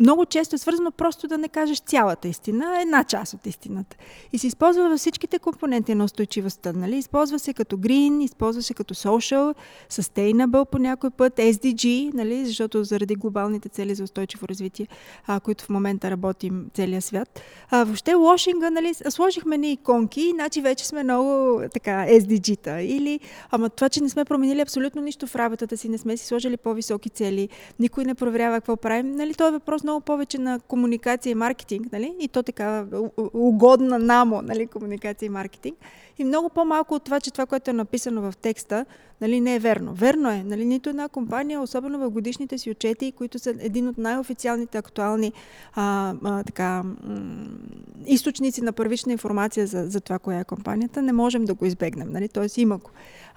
много 0.00 0.26
често 0.26 0.54
е 0.54 0.58
свързано 0.58 0.90
просто 0.90 1.28
да 1.28 1.38
не 1.38 1.48
кажеш 1.48 1.80
цялата 1.80 2.28
истина, 2.28 2.80
една 2.82 3.04
част 3.04 3.34
от 3.34 3.46
истината. 3.46 3.96
И 4.32 4.38
се 4.38 4.46
използва 4.46 4.88
във 4.88 4.98
всичките 4.98 5.38
компоненти 5.38 5.94
на 5.94 6.04
устойчивостта. 6.04 6.72
Нали? 6.72 6.96
Използва 6.96 7.38
се 7.38 7.52
като 7.52 7.76
green, 7.76 8.24
използва 8.24 8.62
се 8.62 8.74
като 8.74 8.94
social, 8.94 9.54
sustainable 9.90 10.64
по 10.64 10.78
някой 10.78 11.10
път, 11.10 11.36
SDG, 11.36 12.14
нали? 12.14 12.46
защото 12.46 12.84
заради 12.84 13.14
глобалните 13.14 13.68
цели 13.68 13.94
за 13.94 14.04
устойчиво 14.04 14.48
развитие, 14.48 14.86
а, 15.26 15.40
които 15.40 15.64
в 15.64 15.68
момента 15.68 16.10
работим 16.10 16.66
целия 16.74 17.02
свят. 17.02 17.40
А, 17.70 17.84
въобще 17.84 18.14
лошинга, 18.14 18.70
нали? 18.70 18.94
сложихме 18.94 19.58
ни 19.58 19.72
иконки, 19.72 20.30
значи 20.34 20.60
вече 20.60 20.86
сме 20.86 21.02
много 21.02 21.60
така 21.72 22.06
SDG-та. 22.08 22.80
Или, 22.80 23.20
ама 23.50 23.70
това, 23.70 23.88
че 23.88 24.02
не 24.02 24.08
сме 24.08 24.24
променили 24.24 24.60
абсолютно 24.60 25.02
нищо 25.02 25.26
в 25.26 25.36
работата 25.36 25.76
си, 25.76 25.88
не 25.88 25.98
сме 25.98 26.16
си 26.16 26.26
сложили 26.26 26.56
по-високи 26.56 27.10
цели, 27.10 27.48
никой 27.78 28.04
не 28.04 28.14
проверява 28.14 28.56
какво 28.56 28.76
правим, 28.76 29.12
нали? 29.12 29.34
Това 29.34 29.48
е 29.48 29.52
въпрос 29.52 29.82
много 29.90 30.04
повече 30.04 30.38
на 30.38 30.60
комуникация 30.60 31.30
и 31.30 31.34
маркетинг, 31.34 31.92
нали? 31.92 32.14
И 32.20 32.28
то 32.28 32.42
така 32.42 32.86
угодна 33.34 33.98
намо, 33.98 34.42
нали? 34.42 34.66
Комуникация 34.66 35.26
и 35.26 35.30
маркетинг. 35.30 35.78
И 36.18 36.24
много 36.24 36.48
по-малко 36.48 36.94
от 36.94 37.04
това, 37.04 37.20
че 37.20 37.30
това, 37.30 37.46
което 37.46 37.70
е 37.70 37.74
написано 37.74 38.20
в 38.20 38.36
текста, 38.36 38.86
нали, 39.20 39.40
не 39.40 39.54
е 39.54 39.58
верно. 39.58 39.94
Верно 39.94 40.30
е. 40.30 40.42
Нали, 40.44 40.64
нито 40.64 40.90
една 40.90 41.08
компания, 41.08 41.60
особено 41.60 41.98
в 41.98 42.10
годишните 42.10 42.58
си 42.58 42.70
отчети, 42.70 43.12
които 43.12 43.38
са 43.38 43.54
един 43.58 43.88
от 43.88 43.98
най-официалните 43.98 44.78
актуални 44.78 45.32
а, 45.74 46.14
а, 46.24 46.42
така, 46.42 46.82
източници 48.06 48.60
на 48.60 48.72
първична 48.72 49.12
информация 49.12 49.66
за, 49.66 49.86
за 49.86 50.00
това, 50.00 50.18
коя 50.18 50.40
е 50.40 50.44
компанията, 50.44 51.02
не 51.02 51.12
можем 51.12 51.44
да 51.44 51.54
го 51.54 51.66
избегнем. 51.66 52.12
Нали? 52.12 52.28
Тоест 52.28 52.58
има 52.58 52.78
го. 52.78 52.90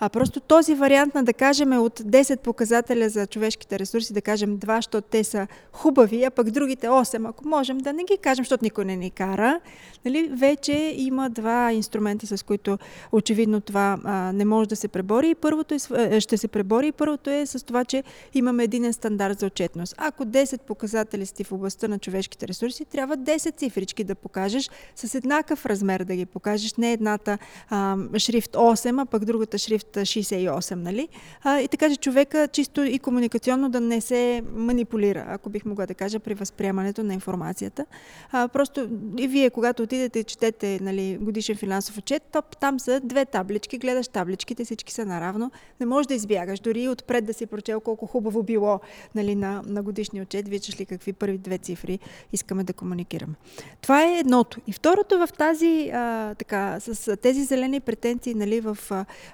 А 0.06 0.10
просто 0.10 0.39
този 0.39 0.76
вариант 0.76 1.16
на 1.16 1.24
да 1.24 1.34
кажем 1.34 1.74
от 1.74 1.99
10 1.99 2.39
показателя 2.39 3.10
за 3.10 3.28
човешките 3.28 3.80
ресурси, 3.80 4.14
да 4.14 4.22
кажем 4.22 4.58
2, 4.60 4.76
защото 4.76 5.08
те 5.12 5.24
са 5.24 5.47
хубави, 5.72 6.24
а 6.24 6.32
пък 6.32 6.51
другите 6.51 6.88
8, 6.88 7.30
ако 7.30 7.47
можем 7.47 7.78
да 7.78 7.93
не 7.93 8.04
ги 8.04 8.18
кажем, 8.18 8.43
защото 8.43 8.66
никой 8.66 8.86
не 8.86 8.95
ни 8.95 9.12
кара, 9.12 9.60
нали, 10.06 10.30
вече 10.34 10.93
има 10.97 11.30
два 11.30 11.72
инструменти, 11.72 12.28
с 12.28 12.45
които 12.45 12.78
очевидно 13.12 13.62
това 13.62 13.97
а, 14.04 14.32
не 14.34 14.45
може 14.45 14.70
да 14.70 14.76
се 14.76 14.88
пребори. 14.88 15.30
И 15.30 15.36
първото 15.36 15.74
е, 15.74 15.78
е, 15.97 16.20
ще 16.20 16.38
се 16.38 16.47
пребори 16.47 16.88
и 16.88 16.91
първото 16.91 17.30
е 17.30 17.45
с 17.45 17.66
това, 17.66 17.86
че 17.86 18.04
имаме 18.34 18.64
един 18.64 18.93
стандарт 18.93 19.39
за 19.39 19.45
отчетност. 19.45 19.95
Ако 19.97 20.26
10 20.26 20.62
показатели 20.62 21.26
сте 21.26 21.43
в 21.43 21.51
областта 21.51 21.88
на 21.88 21.99
човешките 21.99 22.47
ресурси, 22.47 22.86
трябва 22.86 23.18
10 23.18 23.58
цифрички 23.58 24.04
да 24.04 24.16
покажеш 24.16 24.70
с 24.95 25.16
еднакъв 25.16 25.66
размер 25.66 26.04
да 26.04 26.16
ги 26.16 26.26
покажеш, 26.26 26.74
не 26.74 26.91
едната 26.91 27.38
а, 27.70 27.97
шрифт 28.18 28.51
8, 28.51 29.01
а 29.01 29.06
пък 29.06 29.26
другата 29.26 29.58
шрифт 29.58 29.93
68, 30.02 30.76
нали? 30.76 31.08
А, 31.44 31.60
и 31.60 31.68
така 31.68 31.89
че 31.89 31.96
човека 31.96 32.48
чисто 32.48 32.84
и 32.84 33.00
комуникационно 33.00 33.70
да 33.70 33.80
не 33.80 34.02
се 34.02 34.44
манипулира, 34.56 35.26
ако 35.28 35.50
бих 35.50 35.66
могла 35.66 35.86
да 35.86 35.94
кажа, 35.94 36.20
при 36.20 36.34
възприемането 36.34 37.04
на 37.04 37.14
информацията. 37.14 37.86
А, 38.32 38.48
просто 38.48 38.89
и 39.18 39.28
вие, 39.28 39.50
когато 39.50 39.84
отидете 39.84 40.20
и 40.20 40.24
четете 40.24 40.80
нали, 40.82 41.18
годишен 41.22 41.56
финансов 41.56 41.98
отчет, 41.98 42.24
топ, 42.32 42.58
там 42.58 42.80
са 42.80 43.00
две 43.04 43.26
таблички, 43.26 43.78
гледаш 43.78 44.08
табличките, 44.08 44.66
всички 44.66 44.94
са 44.94 45.06
наравно. 45.06 45.52
Не 45.80 45.86
можеш 45.86 46.08
да 46.08 46.14
избягаш. 46.14 46.60
Дори 46.60 46.89
отпред 46.89 47.26
да 47.26 47.34
си 47.34 47.46
прочел 47.46 47.80
колко 47.80 48.06
хубаво 48.06 48.44
било 48.44 48.80
нали, 49.16 49.36
на, 49.36 49.62
на 49.66 49.84
годишния 49.84 50.24
отчет, 50.24 50.48
виждаш 50.48 50.80
ли 50.80 50.86
какви 50.86 51.14
първи 51.14 51.38
две 51.38 51.58
цифри 51.58 52.00
искаме 52.34 52.64
да 52.64 52.74
комуникираме. 52.74 53.34
Това 53.82 54.04
е 54.04 54.20
едното. 54.20 54.60
И 54.68 54.74
второто 54.74 55.28
в 55.28 55.30
тази, 55.38 55.91
а, 55.94 56.36
така, 56.36 56.80
с 56.80 57.18
тези 57.18 57.44
зелени 57.44 57.80
претенции, 57.80 58.34
нали, 58.34 58.62
в 58.62 58.78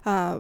а, 0.06 0.39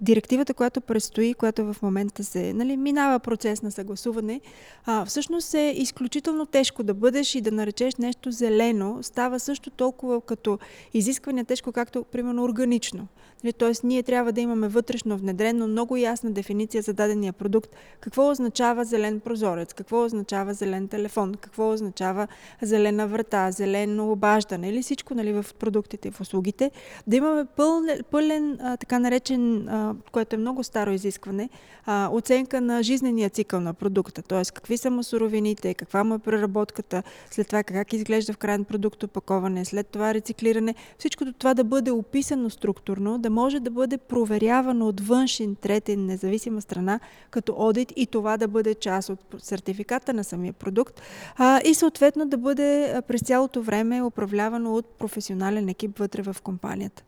директивата, 0.00 0.54
която 0.54 0.80
предстои, 0.80 1.34
която 1.34 1.72
в 1.72 1.82
момента 1.82 2.24
се 2.24 2.52
нали, 2.52 2.76
минава 2.76 3.18
процес 3.18 3.62
на 3.62 3.70
съгласуване, 3.70 4.40
а, 4.86 5.04
всъщност 5.04 5.54
е 5.54 5.74
изключително 5.76 6.46
тежко 6.46 6.82
да 6.82 6.94
бъдеш 6.94 7.34
и 7.34 7.40
да 7.40 7.52
наречеш 7.52 7.96
нещо 7.96 8.30
зелено. 8.30 8.98
Става 9.02 9.40
също 9.40 9.70
толкова 9.70 10.20
като 10.20 10.58
изискване 10.94 11.44
тежко, 11.44 11.72
както 11.72 12.04
примерно 12.04 12.44
органично. 12.44 13.08
Нали, 13.44 13.52
тоест, 13.52 13.84
ние 13.84 14.02
трябва 14.02 14.32
да 14.32 14.40
имаме 14.40 14.68
вътрешно 14.68 15.16
внедрено 15.16 15.68
много 15.68 15.96
ясна 15.96 16.30
дефиниция 16.30 16.82
за 16.82 16.92
дадения 16.92 17.32
продукт. 17.32 17.70
Какво 18.00 18.30
означава 18.30 18.84
зелен 18.84 19.20
прозорец, 19.20 19.72
какво 19.72 20.04
означава 20.04 20.54
зелен 20.54 20.88
телефон, 20.88 21.34
какво 21.34 21.72
означава 21.72 22.28
зелена 22.62 23.06
врата, 23.06 23.50
зелено 23.50 24.12
обаждане 24.12 24.68
или 24.68 24.82
всичко 24.82 25.14
нали, 25.14 25.32
в 25.32 25.46
продуктите 25.58 26.10
в 26.10 26.20
услугите. 26.20 26.70
Да 27.06 27.16
имаме 27.16 27.44
пълен, 27.44 27.98
пълен 28.10 28.58
а, 28.60 28.76
така 28.76 28.98
наречен, 29.02 29.68
а, 29.68 29.94
което 30.12 30.36
е 30.36 30.38
много 30.38 30.64
старо 30.64 30.90
изискване, 30.90 31.48
а, 31.86 32.08
оценка 32.12 32.60
на 32.60 32.82
жизнения 32.82 33.30
цикъл 33.30 33.60
на 33.60 33.74
продукта. 33.74 34.22
Т.е. 34.22 34.42
какви 34.54 34.76
са 34.76 34.90
му 34.90 35.02
суровините, 35.02 35.74
каква 35.74 36.04
му 36.04 36.14
е 36.14 36.18
преработката, 36.18 37.02
след 37.30 37.46
това 37.46 37.62
как 37.62 37.92
изглежда 37.92 38.32
в 38.32 38.36
крайен 38.36 38.64
продукт 38.64 39.02
опаковане, 39.02 39.64
след 39.64 39.86
това 39.86 40.14
рециклиране. 40.14 40.74
Всичкото 40.98 41.32
това 41.32 41.54
да 41.54 41.64
бъде 41.64 41.90
описано 41.90 42.50
структурно, 42.50 43.18
да 43.18 43.30
може 43.30 43.60
да 43.60 43.70
бъде 43.70 43.98
проверявано 43.98 44.88
от 44.88 45.00
външен, 45.00 45.54
третен, 45.54 46.06
независима 46.06 46.60
страна, 46.60 47.00
като 47.30 47.54
одит 47.56 47.92
и 47.96 48.06
това 48.06 48.36
да 48.36 48.48
бъде 48.48 48.74
част 48.74 49.08
от 49.08 49.20
сертификата 49.38 50.14
на 50.14 50.24
самия 50.24 50.52
продукт 50.52 51.00
а, 51.36 51.60
и 51.64 51.74
съответно 51.74 52.26
да 52.26 52.36
бъде 52.36 53.00
през 53.08 53.22
цялото 53.22 53.62
време 53.62 54.02
управлявано 54.02 54.74
от 54.74 54.86
професионален 54.86 55.68
екип 55.68 55.98
вътре 55.98 56.22
в 56.22 56.36
компанията. 56.42 57.02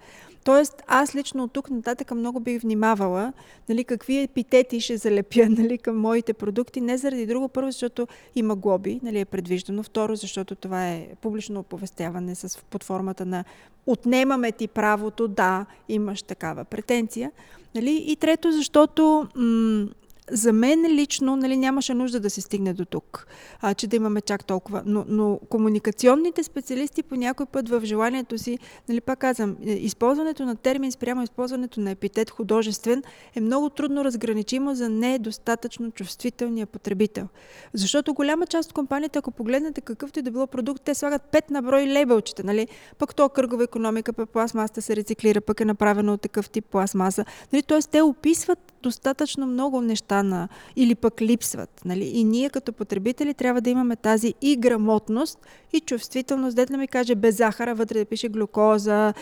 Тоест, 0.44 0.82
аз 0.86 1.14
лично 1.14 1.44
от 1.44 1.52
тук 1.52 1.70
нататък 1.70 2.10
много 2.10 2.40
бих 2.40 2.62
внимавала 2.62 3.32
нали, 3.68 3.84
какви 3.84 4.22
епитети 4.22 4.80
ще 4.80 4.96
залепя 4.96 5.46
нали, 5.48 5.78
към 5.78 6.00
моите 6.00 6.32
продукти, 6.32 6.80
не 6.80 6.98
заради 6.98 7.26
друго. 7.26 7.48
Първо, 7.48 7.70
защото 7.70 8.08
има 8.34 8.56
глоби, 8.56 9.00
нали, 9.02 9.20
е 9.20 9.24
предвиждано. 9.24 9.82
Второ, 9.82 10.16
защото 10.16 10.54
това 10.54 10.88
е 10.88 11.08
публично 11.20 11.60
оповестяване 11.60 12.34
с, 12.34 12.58
под 12.70 12.84
формата 12.84 13.26
на 13.26 13.44
отнемаме 13.86 14.52
ти 14.52 14.68
правото, 14.68 15.28
да, 15.28 15.66
имаш 15.88 16.22
такава 16.22 16.64
претенция. 16.64 17.32
Нали? 17.74 18.04
И 18.06 18.16
трето, 18.16 18.52
защото 18.52 19.28
м- 19.36 19.88
за 20.30 20.52
мен 20.52 20.86
лично 20.86 21.36
нали, 21.36 21.56
нямаше 21.56 21.94
нужда 21.94 22.20
да 22.20 22.30
се 22.30 22.40
стигне 22.40 22.72
до 22.72 22.84
тук, 22.84 23.26
а, 23.60 23.74
че 23.74 23.86
да 23.86 23.96
имаме 23.96 24.20
чак 24.20 24.44
толкова. 24.44 24.82
Но, 24.86 25.04
но 25.08 25.40
комуникационните 25.48 26.42
специалисти 26.42 27.02
по 27.02 27.14
някой 27.14 27.46
път 27.46 27.68
в 27.68 27.80
желанието 27.84 28.38
си, 28.38 28.58
нали, 28.88 29.00
пак 29.00 29.18
казвам, 29.18 29.56
е, 29.66 29.72
използването 29.72 30.44
на 30.44 30.56
термин 30.56 30.92
спрямо 30.92 31.22
използването 31.22 31.80
на 31.80 31.90
епитет 31.90 32.30
художествен 32.30 33.02
е 33.34 33.40
много 33.40 33.70
трудно 33.70 34.04
разграничимо 34.04 34.74
за 34.74 34.88
недостатъчно 34.88 35.90
чувствителния 35.90 36.66
потребител. 36.66 37.28
Защото 37.74 38.14
голяма 38.14 38.46
част 38.46 38.68
от 38.68 38.74
компаниите, 38.74 39.18
ако 39.18 39.30
погледнете 39.30 39.80
какъвто 39.80 40.18
и 40.18 40.22
да 40.22 40.30
било 40.30 40.46
продукт, 40.46 40.82
те 40.82 40.94
слагат 40.94 41.22
пет 41.22 41.50
на 41.50 41.62
брой 41.62 41.86
лейбълчета. 41.86 42.44
Нали? 42.44 42.68
Пък 42.98 43.14
то 43.14 43.28
кръгова 43.28 43.64
економика, 43.64 44.12
пък 44.12 44.30
пластмасата 44.30 44.82
се 44.82 44.96
рециклира, 44.96 45.40
пък 45.40 45.60
е 45.60 45.64
направено 45.64 46.12
от 46.12 46.20
такъв 46.20 46.50
тип 46.50 46.64
пластмаса. 46.64 47.24
Нали? 47.52 47.62
Тоест 47.62 47.90
те 47.90 48.02
описват 48.02 48.73
достатъчно 48.84 49.46
много 49.46 49.80
неща 49.80 50.22
на, 50.22 50.48
или 50.76 50.94
пък 50.94 51.20
липсват. 51.20 51.80
Нали? 51.84 52.04
И 52.04 52.24
ние 52.24 52.50
като 52.50 52.72
потребители 52.72 53.34
трябва 53.34 53.60
да 53.60 53.70
имаме 53.70 53.96
тази 53.96 54.34
и 54.42 54.56
грамотност, 54.56 55.38
и 55.72 55.80
чувствителност, 55.80 56.56
дете 56.56 56.72
да 56.72 56.78
ми 56.78 56.88
каже 56.88 57.14
без 57.14 57.36
захара, 57.36 57.74
вътре 57.74 57.98
да 57.98 58.04
пише 58.04 58.28
глюкоза, 58.28 59.14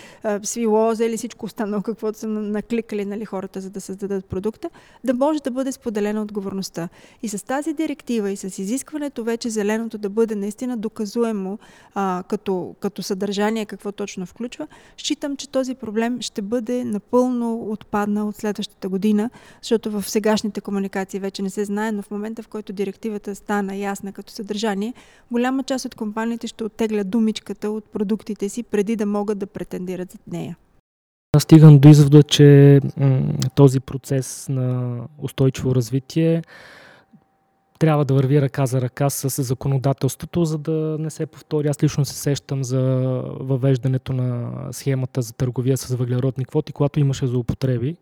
свилоза 0.42 1.04
или 1.04 1.16
всичко 1.16 1.46
останало, 1.46 1.82
каквото 1.82 2.18
са 2.18 2.28
накликали 2.28 3.04
нали, 3.04 3.24
хората, 3.24 3.60
за 3.60 3.70
да 3.70 3.80
създадат 3.80 4.26
продукта, 4.26 4.70
да 5.04 5.14
може 5.14 5.42
да 5.42 5.50
бъде 5.50 5.72
споделена 5.72 6.22
отговорността. 6.22 6.88
И 7.22 7.28
с 7.28 7.44
тази 7.46 7.72
директива 7.72 8.30
и 8.30 8.36
с 8.36 8.58
изискването 8.58 9.24
вече 9.24 9.50
зеленото 9.50 9.98
да 9.98 10.10
бъде 10.10 10.34
наистина 10.34 10.76
доказуемо 10.76 11.58
а, 11.94 12.22
като, 12.28 12.74
като 12.80 13.02
съдържание, 13.02 13.66
какво 13.66 13.92
точно 13.92 14.26
включва, 14.26 14.66
считам, 14.96 15.36
че 15.36 15.48
този 15.48 15.74
проблем 15.74 16.20
ще 16.20 16.42
бъде 16.42 16.84
напълно 16.84 17.70
отпаднал 17.70 18.28
от 18.28 18.36
следващата 18.36 18.88
година, 18.88 19.30
защото 19.62 19.90
в 19.90 20.10
сегашните 20.10 20.60
комуникации 20.60 21.20
вече 21.20 21.42
не 21.42 21.50
се 21.50 21.64
знае, 21.64 21.92
но 21.92 22.02
в 22.02 22.10
момента, 22.10 22.42
в 22.42 22.48
който 22.48 22.72
директивата 22.72 23.34
стана 23.34 23.76
ясна 23.76 24.12
като 24.12 24.32
съдържание, 24.32 24.94
голяма 25.30 25.62
част 25.62 25.84
от 25.84 25.94
компаниите 25.94 26.46
ще 26.46 26.64
оттеглят 26.64 27.10
думичката 27.10 27.70
от 27.70 27.84
продуктите 27.92 28.48
си, 28.48 28.62
преди 28.62 28.96
да 28.96 29.06
могат 29.06 29.38
да 29.38 29.46
претендират 29.46 30.12
за 30.12 30.18
нея. 30.26 30.56
Аз 31.36 31.42
стигам 31.42 31.78
до 31.78 31.88
извода, 31.88 32.22
че 32.22 32.80
този 33.54 33.80
процес 33.80 34.46
на 34.48 34.98
устойчиво 35.18 35.74
развитие 35.74 36.42
трябва 37.78 38.04
да 38.04 38.14
върви 38.14 38.42
ръка 38.42 38.66
за 38.66 38.80
ръка 38.80 39.10
с 39.10 39.42
законодателството, 39.42 40.44
за 40.44 40.58
да 40.58 40.96
не 41.00 41.10
се 41.10 41.26
повтори. 41.26 41.68
Аз 41.68 41.82
лично 41.82 42.04
се 42.04 42.14
сещам 42.14 42.64
за 42.64 42.80
въвеждането 43.40 44.12
на 44.12 44.52
схемата 44.72 45.22
за 45.22 45.32
търговия 45.32 45.76
с 45.76 45.94
въглеродни 45.94 46.44
квоти, 46.44 46.72
когато 46.72 47.00
имаше 47.00 47.26
злоупотреби. 47.26 47.96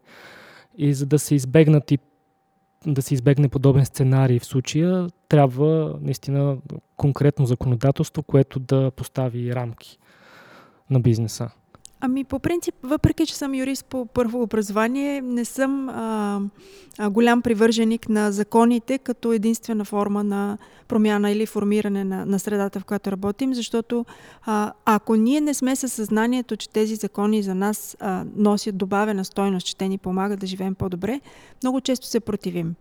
И 0.83 0.95
за 0.95 1.07
да 1.07 1.19
се 1.19 1.35
избегнат 1.35 1.91
и 1.91 1.99
да 2.87 3.03
се 3.03 3.15
избегне 3.15 3.49
подобен 3.49 3.85
сценарий 3.85 4.39
в 4.39 4.45
случая, 4.45 5.09
трябва 5.29 5.99
наистина 6.01 6.57
конкретно 6.97 7.47
законодателство, 7.47 8.23
което 8.23 8.61
да 8.61 8.91
постави 8.91 9.55
рамки 9.55 9.99
на 10.91 11.01
бизнеса. 11.01 11.51
Ами 12.01 12.25
по 12.25 12.39
принцип, 12.39 12.75
въпреки 12.83 13.27
че 13.27 13.37
съм 13.37 13.55
юрист 13.55 13.85
по 13.85 14.07
първо 14.07 14.43
образование, 14.43 15.21
не 15.21 15.45
съм 15.45 15.89
а, 15.89 16.41
голям 17.11 17.43
привърженик 17.43 18.09
на 18.09 18.33
законите 18.33 18.99
като 18.99 19.33
единствена 19.33 19.85
форма 19.85 20.25
на 20.25 20.59
промяна 20.89 21.31
или 21.31 21.47
формиране 21.47 22.05
на, 22.05 22.27
на 22.27 22.39
средата, 22.39 22.81
в 22.81 22.85
която 22.85 23.13
работим, 23.13 23.55
защото 23.55 24.05
а, 24.47 24.73
ако 24.85 25.17
ние 25.17 25.41
не 25.41 25.55
сме 25.55 25.77
със 25.77 25.93
съзнанието, 25.93 26.57
че 26.57 26.71
тези 26.71 26.95
закони 26.95 27.43
за 27.43 27.55
нас 27.55 27.97
а, 28.01 28.25
носят 28.37 28.77
добавена 28.77 29.25
стойност, 29.25 29.67
че 29.67 29.77
те 29.77 29.89
ни 29.89 29.99
помагат 29.99 30.41
да 30.41 30.47
живеем 30.47 30.75
по-добре, 30.75 31.21
много 31.63 31.81
често 31.81 32.07
се 32.07 32.21
противим 32.21 32.75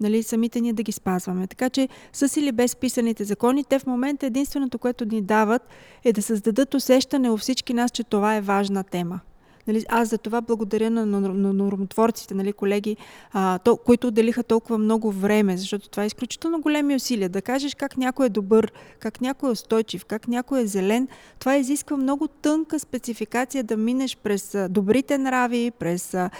нали, 0.00 0.22
самите 0.22 0.60
ние 0.60 0.72
да 0.72 0.82
ги 0.82 0.92
спазваме. 0.92 1.46
Така 1.46 1.70
че 1.70 1.88
с 2.12 2.36
или 2.36 2.52
без 2.52 2.76
писаните 2.76 3.24
закони, 3.24 3.64
те 3.64 3.78
в 3.78 3.86
момента 3.86 4.26
единственото, 4.26 4.78
което 4.78 5.04
ни 5.04 5.22
дават 5.22 5.62
е 6.04 6.12
да 6.12 6.22
създадат 6.22 6.74
усещане 6.74 7.30
у 7.30 7.36
всички 7.36 7.74
нас, 7.74 7.90
че 7.90 8.04
това 8.04 8.36
е 8.36 8.40
важна 8.40 8.84
тема. 8.84 9.20
Нали, 9.68 9.84
аз 9.88 10.08
за 10.08 10.18
това 10.18 10.40
благодаря 10.40 10.90
на, 10.90 11.06
на, 11.06 11.20
на 11.20 11.52
нормотворците, 11.52 12.34
нали, 12.34 12.52
колеги, 12.52 12.96
а, 13.32 13.58
то, 13.58 13.76
които 13.76 14.08
отделиха 14.08 14.42
толкова 14.42 14.78
много 14.78 15.12
време, 15.12 15.56
защото 15.56 15.88
това 15.88 16.02
е 16.02 16.06
изключително 16.06 16.60
големи 16.60 16.94
усилия. 16.94 17.28
Да 17.28 17.42
кажеш 17.42 17.74
как 17.74 17.96
някой 17.96 18.26
е 18.26 18.28
добър, 18.28 18.72
как 18.98 19.20
някой 19.20 19.48
е 19.48 19.52
устойчив, 19.52 20.04
как 20.04 20.28
някой 20.28 20.60
е 20.60 20.66
зелен, 20.66 21.08
това 21.38 21.56
изисква 21.56 21.96
много 21.96 22.28
тънка 22.28 22.78
спецификация 22.78 23.64
да 23.64 23.76
минеш 23.76 24.16
през 24.16 24.56
добрите 24.70 25.18
нрави, 25.18 25.70
през 25.78 26.14
а, 26.14 26.30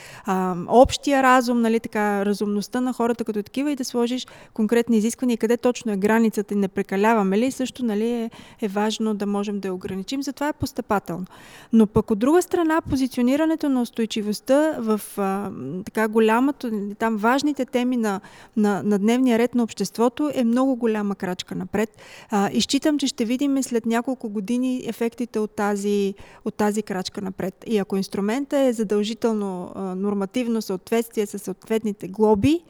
общия 0.69 1.23
разум, 1.23 1.61
нали, 1.61 1.81
така, 1.81 2.27
разумността 2.27 2.81
на 2.81 2.93
хората 2.93 3.25
като 3.25 3.43
такива 3.43 3.71
и 3.71 3.77
да 3.77 3.85
сложиш 3.85 4.27
конкретни 4.55 4.97
изисквания, 4.97 5.39
къде 5.39 5.57
точно 5.57 5.93
е 5.93 5.97
границата 5.97 6.55
и 6.55 6.57
не 6.57 6.69
прекаляваме 6.69 7.39
ли, 7.39 7.51
също 7.51 7.85
нали, 7.85 8.11
е, 8.11 8.31
е 8.63 8.69
важно 8.69 9.15
да 9.15 9.27
можем 9.27 9.61
да 9.61 9.69
я 9.69 9.75
ограничим. 9.75 10.23
Затова 10.23 10.49
е 10.49 10.53
постъпателно. 10.53 11.27
Но 11.73 11.87
пък 11.87 12.11
от 12.11 12.19
друга 12.19 12.43
страна, 12.43 12.81
позиция 12.81 13.16
позиционирането 13.17 13.69
на 13.69 13.83
устойчивостта 13.83 14.77
в 14.79 15.01
а, 15.19 15.51
така 15.85 16.09
голямото, 16.09 16.71
там 16.99 17.17
важните 17.17 17.65
теми 17.65 17.97
на, 17.97 18.21
на, 18.57 18.83
на 18.83 18.99
дневния 18.99 19.39
ред 19.39 19.55
на 19.55 19.63
обществото 19.63 20.31
е 20.35 20.45
много 20.45 20.77
голяма 20.77 21.15
крачка 21.15 21.55
напред. 21.55 22.03
А, 22.31 22.51
и 22.53 22.61
считам, 22.61 22.99
че 22.99 23.07
ще 23.07 23.25
видим 23.25 23.63
след 23.63 23.87
няколко 23.87 24.29
години 24.29 24.83
ефектите 24.87 25.39
от 25.39 25.51
тази, 25.51 26.15
от 26.45 26.55
тази 26.55 26.83
крачка 26.83 27.21
напред. 27.21 27.65
И 27.67 27.79
ако 27.79 27.97
инструмента 27.97 28.59
е 28.59 28.73
задължително 28.73 29.73
а, 29.75 29.95
нормативно 29.95 30.63
съответствие 30.63 31.27
с 31.27 31.39
съответните 31.39 32.09
глоби, 32.09 32.61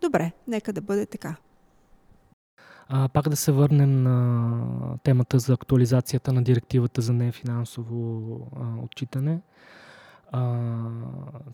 добре, 0.00 0.32
нека 0.48 0.72
да 0.72 0.80
бъде 0.80 1.06
така. 1.06 1.36
А, 2.88 3.08
пак 3.08 3.28
да 3.28 3.36
се 3.36 3.52
върнем 3.52 4.02
на 4.02 4.98
темата 5.02 5.38
за 5.38 5.52
актуализацията 5.52 6.32
на 6.32 6.42
директивата 6.42 7.00
за 7.00 7.12
нефинансово 7.12 8.40
а, 8.56 8.84
отчитане. 8.84 9.40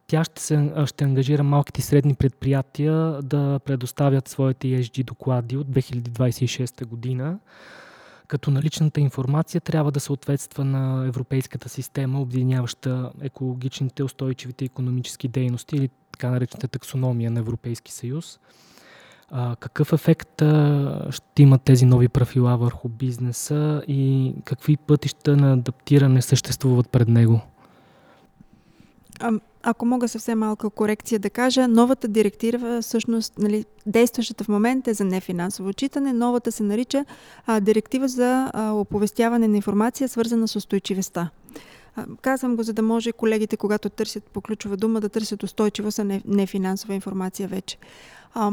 Тя 0.07 0.25
ще, 0.25 0.43
се, 0.43 0.73
ще 0.87 1.05
ангажира 1.05 1.43
малките 1.43 1.81
и 1.81 1.83
средни 1.83 2.15
предприятия 2.15 3.23
да 3.23 3.61
предоставят 3.65 4.29
своите 4.29 4.67
ESG 4.67 5.05
доклади 5.05 5.57
от 5.57 5.67
2026 5.67 6.87
година, 6.87 7.39
като 8.27 8.51
наличната 8.51 9.01
информация 9.01 9.61
трябва 9.61 9.93
да 9.93 10.01
съответства 10.01 10.65
на 10.65 11.07
европейската 11.07 11.69
система, 11.69 12.21
обединяваща 12.21 13.13
екологичните, 13.21 14.03
устойчивите 14.03 14.65
економически 14.65 15.29
дейности 15.29 15.77
или 15.77 15.91
така 16.13 16.31
наречената 16.31 16.69
таксономия 16.69 17.31
на 17.31 17.41
Европейски 17.41 17.93
съюз. 17.93 18.41
А, 19.31 19.57
какъв 19.57 19.93
ефект 19.93 20.43
а, 20.43 21.07
ще 21.11 21.43
имат 21.43 21.63
тези 21.63 21.87
нови 21.87 22.09
правила 22.09 22.57
върху 22.57 22.89
бизнеса 22.89 23.83
и 23.89 24.35
какви 24.45 24.77
пътища 24.77 25.37
на 25.37 25.53
адаптиране 25.53 26.23
съществуват 26.23 26.91
пред 26.91 27.09
него? 27.09 27.41
А, 29.21 29.33
ако 29.63 29.87
мога 29.87 30.09
съвсем 30.09 30.39
малка 30.39 30.71
корекция 30.71 31.19
да 31.19 31.31
кажа, 31.31 31.69
новата 31.69 32.09
директива, 32.09 32.83
всъщност, 32.83 33.39
нали, 33.39 33.65
действащата 33.87 34.45
в 34.45 34.49
момента 34.49 34.91
е 34.91 34.95
за 34.95 35.05
нефинансово 35.05 35.69
отчитане, 35.69 36.13
новата 36.13 36.53
се 36.53 36.63
нарича 36.63 37.05
а, 37.47 37.61
директива 37.61 38.09
за 38.09 38.51
а, 38.53 38.73
оповестяване 38.73 39.49
на 39.49 39.57
информация, 39.57 40.09
свързана 40.09 40.49
с 40.49 40.57
устойчивостта. 40.57 41.31
Казвам 42.23 42.57
го, 42.57 42.63
за 42.63 42.73
да 42.73 42.83
може 42.83 43.13
колегите, 43.13 43.57
когато 43.57 43.89
търсят 43.89 44.25
по 44.25 44.41
ключова 44.41 44.77
дума, 44.77 45.01
да 45.01 45.09
търсят 45.09 45.43
устойчивост, 45.43 45.99
а 45.99 46.05
не, 46.05 46.23
информация 46.91 47.49
вече. 47.49 47.79
А, 48.35 48.53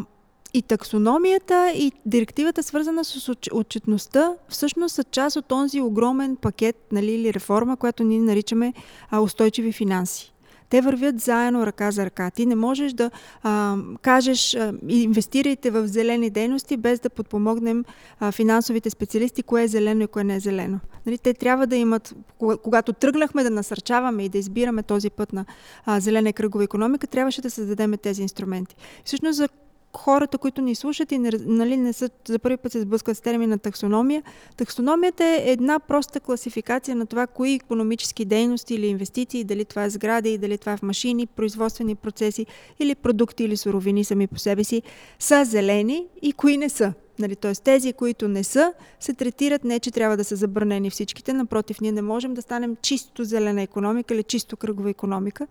и 0.53 0.61
таксономията 0.61 1.72
и 1.76 1.91
директивата, 2.05 2.63
свързана 2.63 3.05
с 3.05 3.36
отчетността, 3.51 4.34
всъщност 4.49 4.95
са 4.95 5.03
част 5.03 5.36
от 5.36 5.45
този 5.45 5.82
огромен 5.82 6.36
пакет 6.36 6.76
нали, 6.91 7.11
или 7.11 7.34
реформа, 7.34 7.78
която 7.78 8.03
ние 8.03 8.20
наричаме 8.20 8.74
а, 9.09 9.20
устойчиви 9.20 9.72
финанси. 9.72 10.34
Те 10.70 10.82
вървят 10.82 11.20
заедно 11.20 11.65
ръка 11.65 11.91
за 11.91 12.05
ръка. 12.05 12.32
Ти 12.32 12.45
не 12.45 12.55
можеш 12.55 12.93
да 12.93 13.11
а, 13.43 13.78
кажеш 14.01 14.55
а, 14.55 14.74
инвестирайте 14.88 15.72
в 15.72 15.88
зелени 15.88 16.30
дейности, 16.30 16.78
без 16.78 16.99
да 16.99 17.09
подпомогнем 17.09 17.86
а, 18.20 18.32
финансовите 18.32 18.89
специалисти, 18.89 19.43
кое 19.43 19.63
е 19.63 19.68
зелено 19.68 20.03
и 20.03 20.07
кое 20.07 20.24
не 20.24 20.36
е 20.36 20.39
зелено. 20.39 20.80
Нали, 21.05 21.18
те 21.18 21.34
трябва 21.34 21.68
да 21.68 21.76
имат, 21.76 22.15
когато 22.63 22.93
тръгнахме 22.93 23.43
да 23.43 23.49
насърчаваме 23.49 24.24
и 24.24 24.30
да 24.30 24.38
избираме 24.38 24.84
този 24.84 25.09
път 25.09 25.34
на 25.34 25.45
а, 25.86 25.99
зелена 25.99 26.30
и 26.30 26.34
кръгова 26.34 26.63
економика, 26.63 27.07
трябваше 27.07 27.41
да 27.41 27.49
създадем 27.49 27.93
тези 28.01 28.22
инструменти. 28.22 28.76
Всъщност 29.05 29.38
за 29.38 29.49
хората, 29.97 30.37
които 30.37 30.61
ни 30.61 30.75
слушат 30.75 31.11
и 31.11 31.17
нали, 31.17 31.77
не 31.77 31.93
са 31.93 32.09
за 32.27 32.39
първи 32.39 32.57
път 32.57 32.71
се 32.71 32.81
сблъскват 32.81 33.17
с 33.17 33.21
термина 33.21 33.57
таксономия. 33.57 34.23
Таксономията 34.57 35.23
е 35.23 35.43
една 35.45 35.79
проста 35.79 36.19
класификация 36.19 36.95
на 36.95 37.05
това, 37.05 37.27
кои 37.27 37.53
економически 37.53 38.25
дейности 38.25 38.75
или 38.75 38.87
инвестиции, 38.87 39.43
дали 39.43 39.65
това 39.65 39.83
е 39.83 39.89
сгради, 39.89 40.37
дали 40.37 40.57
това 40.57 40.73
е 40.73 40.77
в 40.77 40.81
машини, 40.81 41.27
производствени 41.27 41.95
процеси 41.95 42.45
или 42.79 42.95
продукти 42.95 43.43
или 43.43 43.57
суровини 43.57 44.03
сами 44.03 44.27
по 44.27 44.39
себе 44.39 44.63
си, 44.63 44.81
са 45.19 45.45
зелени 45.45 46.07
и 46.21 46.33
кои 46.33 46.57
не 46.57 46.69
са. 46.69 46.93
Нали, 47.20 47.36
т.е. 47.36 47.51
тези, 47.51 47.93
които 47.93 48.28
не 48.28 48.43
са, 48.43 48.74
се 48.99 49.13
третират 49.13 49.63
не, 49.63 49.80
че 49.80 49.91
трябва 49.91 50.18
да 50.18 50.24
са 50.24 50.36
забранени 50.36 50.89
всичките. 50.89 51.34
Напротив, 51.34 51.82
ние 51.82 51.91
не 51.91 52.01
можем 52.01 52.34
да 52.34 52.41
станем 52.41 52.76
чисто 52.82 53.24
зелена 53.24 53.61
економика 53.61 54.13
или 54.13 54.24
чисто 54.24 54.57
кръгова 54.57 54.89
економика. 54.89 55.47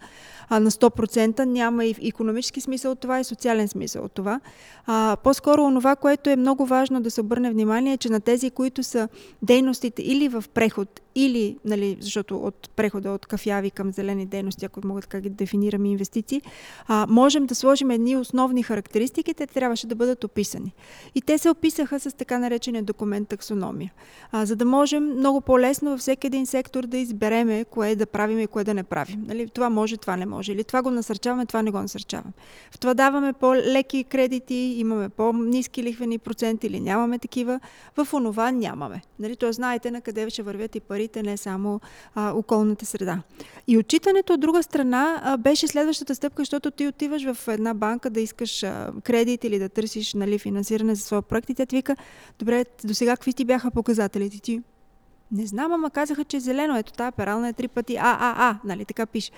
А 0.49 0.61
на 0.61 0.71
100% 0.71 1.45
няма 1.45 1.85
и 1.85 1.95
економически 2.09 2.61
смисъл 2.61 2.93
от 2.93 3.01
това 3.01 3.21
и 3.21 3.25
социален 3.25 3.69
смисъл 3.69 4.05
от 4.05 4.13
това. 4.13 4.41
А, 4.87 5.17
по-скоро 5.25 5.63
онова, 5.63 5.97
което 5.97 6.31
е 6.31 6.37
много 6.37 6.67
важно 6.67 7.01
да 7.01 7.11
се 7.11 7.21
обърне 7.21 7.51
внимание, 7.51 7.93
е, 7.93 7.97
че 7.97 8.09
на 8.09 8.21
тези, 8.21 8.51
които 8.51 8.83
са 8.83 9.09
дейностите 9.43 10.03
или 10.03 10.29
в 10.29 10.45
преход, 10.55 11.01
или, 11.17 11.57
нали, 11.65 11.97
защото 12.01 12.37
от 12.37 12.71
прехода 12.77 13.11
от 13.11 13.27
кафяви 13.27 13.71
към 13.71 13.93
зелени 13.93 14.27
дейности, 14.27 14.65
ако 14.65 14.87
мога 14.87 15.01
така 15.01 15.21
ги 15.21 15.31
дефинирам 15.31 15.85
инвестиции, 15.85 16.43
а, 16.87 17.07
можем 17.09 17.47
да 17.47 17.55
сложим 17.55 17.91
едни 17.91 18.17
основни 18.17 18.63
характеристики, 18.63 19.35
те 19.35 19.47
трябваше 19.47 19.87
да 19.87 19.95
бъдат 19.95 20.25
описани. 20.25 20.75
И 21.15 21.21
те 21.21 21.39
се 21.39 21.51
описаха 21.51 22.01
с 22.01 22.17
така 22.17 22.39
наречения 22.39 22.83
документ 22.83 23.29
таксономия, 23.29 23.93
а, 24.33 24.47
за 24.47 24.57
да 24.57 24.65
можем 24.65 25.05
много 25.05 25.41
по-лесно 25.41 25.91
във 25.91 26.01
всеки 26.01 26.27
един 26.27 26.47
сектор 26.47 26.87
да 26.87 26.99
избереме 26.99 27.65
кое 27.65 27.97
да 27.97 28.07
правим 28.07 28.41
и 28.41 28.47
кое 28.47 28.65
да 28.65 28.75
не 28.75 28.83
правим. 28.83 29.25
Нали, 29.29 29.49
това 29.49 29.71
може, 29.71 29.97
това 29.97 30.17
не 30.17 30.27
може. 30.27 30.53
Или 30.53 30.65
това 30.65 30.83
го 30.83 30.91
насърчаваме, 30.91 31.47
това 31.47 31.63
не 31.63 31.71
го 31.71 31.79
насърчаваме. 31.79 32.33
В 32.71 32.79
това 32.79 32.95
даваме 32.95 33.33
по-леки 33.33 34.05
кредити, 34.05 34.55
имаме 34.55 35.09
по-низки 35.09 35.83
лихвени 35.83 36.19
проценти 36.19 36.67
или 36.67 36.81
нямаме 36.81 37.19
такива. 37.19 37.61
В 37.97 38.15
онова 38.15 38.51
нямаме. 38.51 39.03
Нали, 39.19 39.37
то 39.37 39.53
знаете 39.53 39.91
на 39.91 40.01
къде 40.01 40.31
ще 40.31 40.43
вървят 40.43 40.77
и 40.77 40.81
пари 40.81 41.06
парите, 41.07 41.23
не 41.23 41.37
само 41.37 41.81
а, 42.15 42.33
околната 42.33 42.87
среда. 42.87 43.23
И 43.67 43.79
отчитането 43.79 44.33
от 44.33 44.41
друга 44.41 44.63
страна 44.63 45.21
а, 45.25 45.37
беше 45.37 45.69
следващата 45.69 46.15
стъпка, 46.15 46.43
защото 46.43 46.71
ти 46.71 46.87
отиваш 46.87 47.33
в 47.33 47.49
една 47.49 47.75
банка 47.75 48.11
да 48.11 48.21
искаш 48.21 48.63
а, 48.63 48.93
кредит 49.05 49.45
или 49.45 49.59
да 49.59 49.69
търсиш 49.69 50.15
нали, 50.15 50.39
финансиране 50.39 50.95
за 50.95 51.03
своя 51.03 51.23
проект 51.23 51.51
и 51.51 51.55
тя 51.55 51.67
ти 51.67 51.77
вика, 51.77 51.97
добре, 52.39 52.65
до 52.85 52.95
сега 52.95 53.17
какви 53.17 53.33
ти 53.33 53.45
бяха 53.45 53.71
показателите? 53.71 54.41
Ти 54.41 54.63
не 55.33 55.47
знам, 55.47 55.73
ама 55.73 55.91
казаха, 55.91 56.25
че 56.25 56.37
е 56.37 56.41
зелено. 56.41 56.79
Ето 56.79 56.93
тази 56.93 57.17
перална 57.17 57.49
е 57.49 57.53
три 57.53 57.69
пъти 57.69 57.97
А, 57.97 58.17
А, 58.21 58.51
А, 58.51 58.59
нали 58.65 58.85
така 58.85 59.07
пише. 59.07 59.31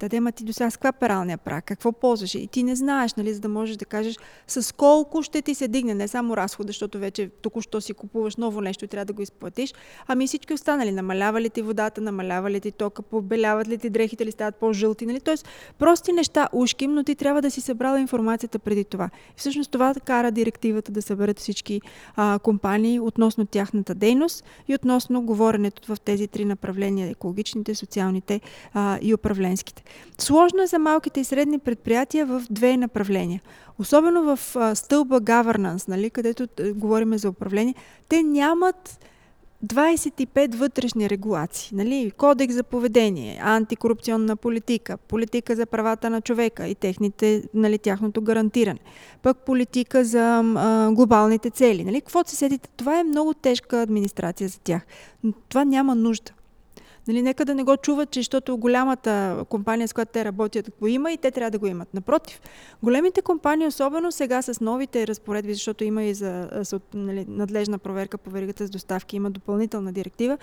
Да, 0.00 0.08
да, 0.08 0.32
ти 0.32 0.44
до 0.44 0.52
сега 0.52 0.70
с 0.70 0.76
каква 0.76 0.92
пералния 0.92 1.38
прак? 1.38 1.64
Какво 1.64 1.92
ползваш? 1.92 2.34
И 2.34 2.46
ти 2.46 2.62
не 2.62 2.76
знаеш, 2.76 3.14
нали, 3.14 3.34
за 3.34 3.40
да 3.40 3.48
можеш 3.48 3.76
да 3.76 3.84
кажеш 3.84 4.16
с 4.46 4.74
колко 4.74 5.22
ще 5.22 5.42
ти 5.42 5.54
се 5.54 5.68
дигне, 5.68 5.94
не 5.94 6.08
само 6.08 6.36
разхода, 6.36 6.66
защото 6.66 6.98
вече 6.98 7.28
току-що 7.28 7.80
си 7.80 7.94
купуваш 7.94 8.36
ново 8.36 8.60
нещо 8.60 8.84
и 8.84 8.88
трябва 8.88 9.04
да 9.04 9.12
го 9.12 9.22
изплатиш, 9.22 9.74
ами 10.06 10.26
всички 10.26 10.54
останали. 10.54 10.92
Намалява 10.92 11.40
ли 11.40 11.50
ти 11.50 11.62
водата, 11.62 12.00
намалява 12.00 12.50
ли 12.50 12.60
ти 12.60 12.72
тока, 12.72 13.02
побеляват 13.02 13.68
ли 13.68 13.78
ти 13.78 13.90
дрехите, 13.90 14.26
ли 14.26 14.30
стават 14.30 14.56
по-жълти, 14.56 15.06
нали? 15.06 15.20
Тоест, 15.20 15.48
прости 15.78 16.12
неща, 16.12 16.48
ушким, 16.52 16.94
но 16.94 17.04
ти 17.04 17.14
трябва 17.14 17.42
да 17.42 17.50
си 17.50 17.60
събрала 17.60 18.00
информацията 18.00 18.58
преди 18.58 18.84
това. 18.84 19.10
И 19.30 19.34
всъщност 19.36 19.70
това 19.70 19.94
кара 20.04 20.30
директивата 20.30 20.92
да 20.92 21.02
съберат 21.02 21.38
всички 21.38 21.80
а, 22.16 22.38
компании 22.38 23.00
относно 23.00 23.46
тяхната 23.46 23.94
дейност 23.94 24.44
и 24.68 24.74
относно 24.74 25.22
говоренето 25.22 25.94
в 25.94 26.00
тези 26.00 26.28
три 26.28 26.44
направления 26.44 27.10
екологичните, 27.10 27.74
социалните 27.74 28.40
а, 28.74 28.98
и 29.02 29.14
управленските. 29.14 29.82
Сложно 30.18 30.62
е 30.62 30.66
за 30.66 30.78
малките 30.78 31.20
и 31.20 31.24
средни 31.24 31.58
предприятия 31.58 32.26
в 32.26 32.42
две 32.50 32.76
направления. 32.76 33.40
Особено 33.78 34.36
в 34.36 34.56
а, 34.56 34.74
стълба 34.74 35.20
governance, 35.20 35.88
нали, 35.88 36.10
където 36.10 36.42
а, 36.60 36.72
говорим 36.72 37.18
за 37.18 37.28
управление, 37.28 37.74
те 38.08 38.22
нямат 38.22 38.98
25 39.66 40.54
вътрешни 40.54 41.10
регулации. 41.10 41.76
Нали? 41.76 42.12
Кодекс 42.16 42.54
за 42.54 42.62
поведение, 42.62 43.40
антикорупционна 43.42 44.36
политика, 44.36 44.96
политика 44.96 45.56
за 45.56 45.66
правата 45.66 46.10
на 46.10 46.20
човека 46.20 46.66
и 46.68 46.74
техните, 46.74 47.42
нали, 47.54 47.78
тяхното 47.78 48.22
гарантиране, 48.22 48.80
пък 49.22 49.38
политика 49.38 50.04
за 50.04 50.42
а, 50.56 50.90
глобалните 50.92 51.50
цели. 51.50 51.84
Нали? 51.84 52.00
Какво 52.00 52.24
се 52.26 52.36
седите? 52.36 52.68
Това 52.76 53.00
е 53.00 53.04
много 53.04 53.34
тежка 53.34 53.82
администрация 53.82 54.48
за 54.48 54.60
тях. 54.60 54.82
Но 55.24 55.32
това 55.48 55.64
няма 55.64 55.94
нужда. 55.94 56.32
Нали, 57.08 57.22
нека 57.22 57.44
да 57.44 57.54
не 57.54 57.62
го 57.64 57.76
чуват, 57.76 58.10
че 58.10 58.20
защото 58.20 58.56
голямата 58.56 59.44
компания, 59.48 59.88
с 59.88 59.92
която 59.92 60.12
те 60.12 60.24
работят, 60.24 60.70
го 60.80 60.86
има 60.86 61.12
и 61.12 61.16
те 61.16 61.30
трябва 61.30 61.50
да 61.50 61.58
го 61.58 61.66
имат. 61.66 61.94
Напротив, 61.94 62.40
големите 62.82 63.22
компании, 63.22 63.66
особено 63.66 64.12
сега 64.12 64.42
с 64.42 64.60
новите 64.60 65.06
разпоредби, 65.06 65.54
защото 65.54 65.84
има 65.84 66.02
и 66.02 66.14
за 66.14 66.48
нали, 66.94 67.24
надлежна 67.28 67.78
проверка 67.78 68.18
по 68.18 68.30
веригата 68.30 68.66
с 68.66 68.70
доставки, 68.70 69.16
има 69.16 69.30
допълнителна 69.30 69.92
директива, 69.92 70.38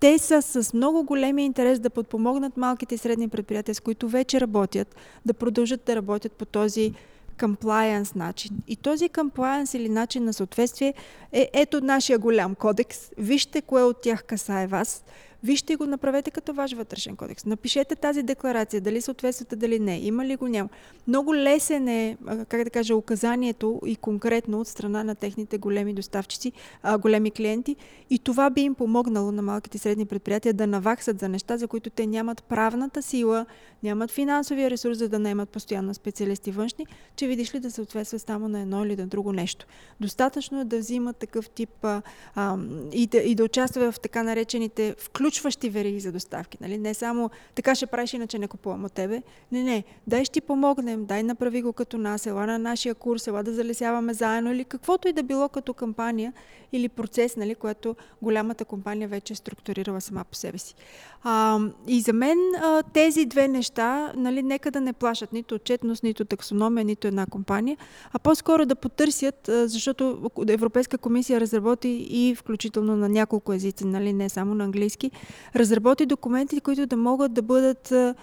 те 0.00 0.18
са 0.18 0.42
с 0.42 0.74
много 0.74 1.04
големи 1.04 1.44
интерес 1.44 1.80
да 1.80 1.90
подпомогнат 1.90 2.56
малките 2.56 2.94
и 2.94 2.98
средни 2.98 3.28
предприятия, 3.28 3.74
с 3.74 3.80
които 3.80 4.08
вече 4.08 4.40
работят, 4.40 4.96
да 5.26 5.34
продължат 5.34 5.84
да 5.86 5.96
работят 5.96 6.32
по 6.32 6.44
този 6.44 6.92
compliance 7.38 8.16
начин. 8.16 8.50
И 8.68 8.76
този 8.76 9.08
compliance 9.08 9.76
или 9.76 9.88
начин 9.88 10.24
на 10.24 10.32
съответствие 10.32 10.94
е 11.32 11.50
ето 11.52 11.80
нашия 11.80 12.18
голям 12.18 12.54
кодекс. 12.54 13.10
Вижте 13.18 13.62
кое 13.62 13.82
от 13.82 14.02
тях 14.02 14.24
касае 14.24 14.66
вас. 14.66 15.04
Вижте 15.44 15.76
го, 15.76 15.86
направете 15.86 16.30
като 16.30 16.54
ваш 16.54 16.72
вътрешен 16.72 17.16
кодекс. 17.16 17.44
Напишете 17.44 17.96
тази 17.96 18.22
декларация, 18.22 18.80
дали 18.80 19.00
съответствате, 19.00 19.56
дали 19.56 19.78
не. 19.78 19.98
Има 19.98 20.24
ли 20.24 20.36
го, 20.36 20.48
няма. 20.48 20.68
Много 21.08 21.34
лесен 21.34 21.88
е, 21.88 22.16
как 22.48 22.64
да 22.64 22.70
кажа, 22.70 22.96
указанието 22.96 23.80
и 23.86 23.96
конкретно 23.96 24.60
от 24.60 24.68
страна 24.68 25.04
на 25.04 25.14
техните 25.14 25.58
големи 25.58 25.94
доставчици, 25.94 26.52
големи 26.98 27.30
клиенти. 27.30 27.76
И 28.10 28.18
това 28.18 28.50
би 28.50 28.60
им 28.60 28.74
помогнало 28.74 29.32
на 29.32 29.42
малките 29.42 29.76
и 29.76 29.80
средни 29.80 30.06
предприятия 30.06 30.54
да 30.54 30.66
наваксат 30.66 31.20
за 31.20 31.28
неща, 31.28 31.56
за 31.56 31.68
които 31.68 31.90
те 31.90 32.06
нямат 32.06 32.44
правната 32.44 33.02
сила, 33.02 33.46
нямат 33.82 34.10
финансовия 34.10 34.70
ресурс, 34.70 34.98
за 34.98 35.08
да 35.08 35.18
наемат 35.18 35.48
постоянно 35.48 35.94
специалисти 35.94 36.50
външни, 36.50 36.86
че 37.16 37.26
видиш 37.26 37.54
ли 37.54 37.60
да 37.60 37.70
съответства 37.70 38.18
само 38.18 38.48
на 38.48 38.60
едно 38.60 38.84
или 38.84 38.96
на 38.96 39.06
друго 39.06 39.32
нещо. 39.32 39.66
Достатъчно 40.00 40.60
е 40.60 40.64
да 40.64 40.78
взимат 40.78 41.16
такъв 41.16 41.48
тип 41.48 41.84
а, 41.84 42.02
а, 42.34 42.56
и, 42.92 43.06
да, 43.06 43.18
и 43.18 43.34
да 43.34 43.44
участва 43.44 43.92
в 43.92 44.00
така 44.00 44.22
наречените 44.22 44.94
включвания 44.98 45.33
включващи 45.34 45.70
вериги 45.70 46.00
за 46.00 46.12
доставки. 46.12 46.58
Нали? 46.60 46.78
Не 46.78 46.94
само 46.94 47.30
така 47.54 47.74
ще 47.74 47.86
правиш, 47.86 48.12
иначе 48.12 48.38
не 48.38 48.48
купувам 48.48 48.84
от 48.84 48.92
тебе. 48.92 49.22
Не, 49.52 49.62
не, 49.62 49.84
дай 50.06 50.24
ще 50.24 50.32
ти 50.32 50.40
помогнем, 50.40 51.04
дай 51.04 51.22
направи 51.22 51.62
го 51.62 51.72
като 51.72 51.98
нас, 51.98 52.26
ела 52.26 52.46
на 52.46 52.58
нашия 52.58 52.94
курс, 52.94 53.26
ела 53.26 53.42
да 53.42 53.54
залесяваме 53.54 54.14
заедно 54.14 54.52
или 54.52 54.64
каквото 54.64 55.08
и 55.08 55.12
да 55.12 55.22
било 55.22 55.48
като 55.48 55.74
кампания 55.74 56.32
или 56.72 56.88
процес, 56.88 57.36
нали, 57.36 57.54
което 57.54 57.96
голямата 58.22 58.64
компания 58.64 59.08
вече 59.08 59.32
е 59.32 59.36
структурирала 59.36 60.00
сама 60.00 60.24
по 60.24 60.36
себе 60.36 60.58
си. 60.58 60.74
А, 61.22 61.58
и 61.86 62.00
за 62.00 62.12
мен 62.12 62.38
а, 62.62 62.82
тези 62.82 63.24
две 63.24 63.48
неща, 63.48 64.12
нали, 64.16 64.42
нека 64.42 64.70
да 64.70 64.80
не 64.80 64.92
плашат 64.92 65.32
нито 65.32 65.54
отчетност, 65.54 66.02
нито 66.02 66.24
таксономия, 66.24 66.84
нито 66.84 67.06
една 67.06 67.26
компания, 67.26 67.76
а 68.12 68.18
по-скоро 68.18 68.66
да 68.66 68.74
потърсят, 68.74 69.48
а, 69.48 69.68
защото 69.68 70.30
Европейска 70.48 70.98
комисия 70.98 71.40
разработи 71.40 72.06
и 72.10 72.34
включително 72.34 72.96
на 72.96 73.08
няколко 73.08 73.52
езици, 73.52 73.86
нали, 73.86 74.12
не 74.12 74.28
само 74.28 74.54
на 74.54 74.64
английски, 74.64 75.10
разработи 75.56 76.06
документи, 76.06 76.60
които 76.60 76.86
да 76.86 76.96
могат 76.96 77.32
да 77.32 77.42
бъдат 77.42 77.92
а, 77.92 78.14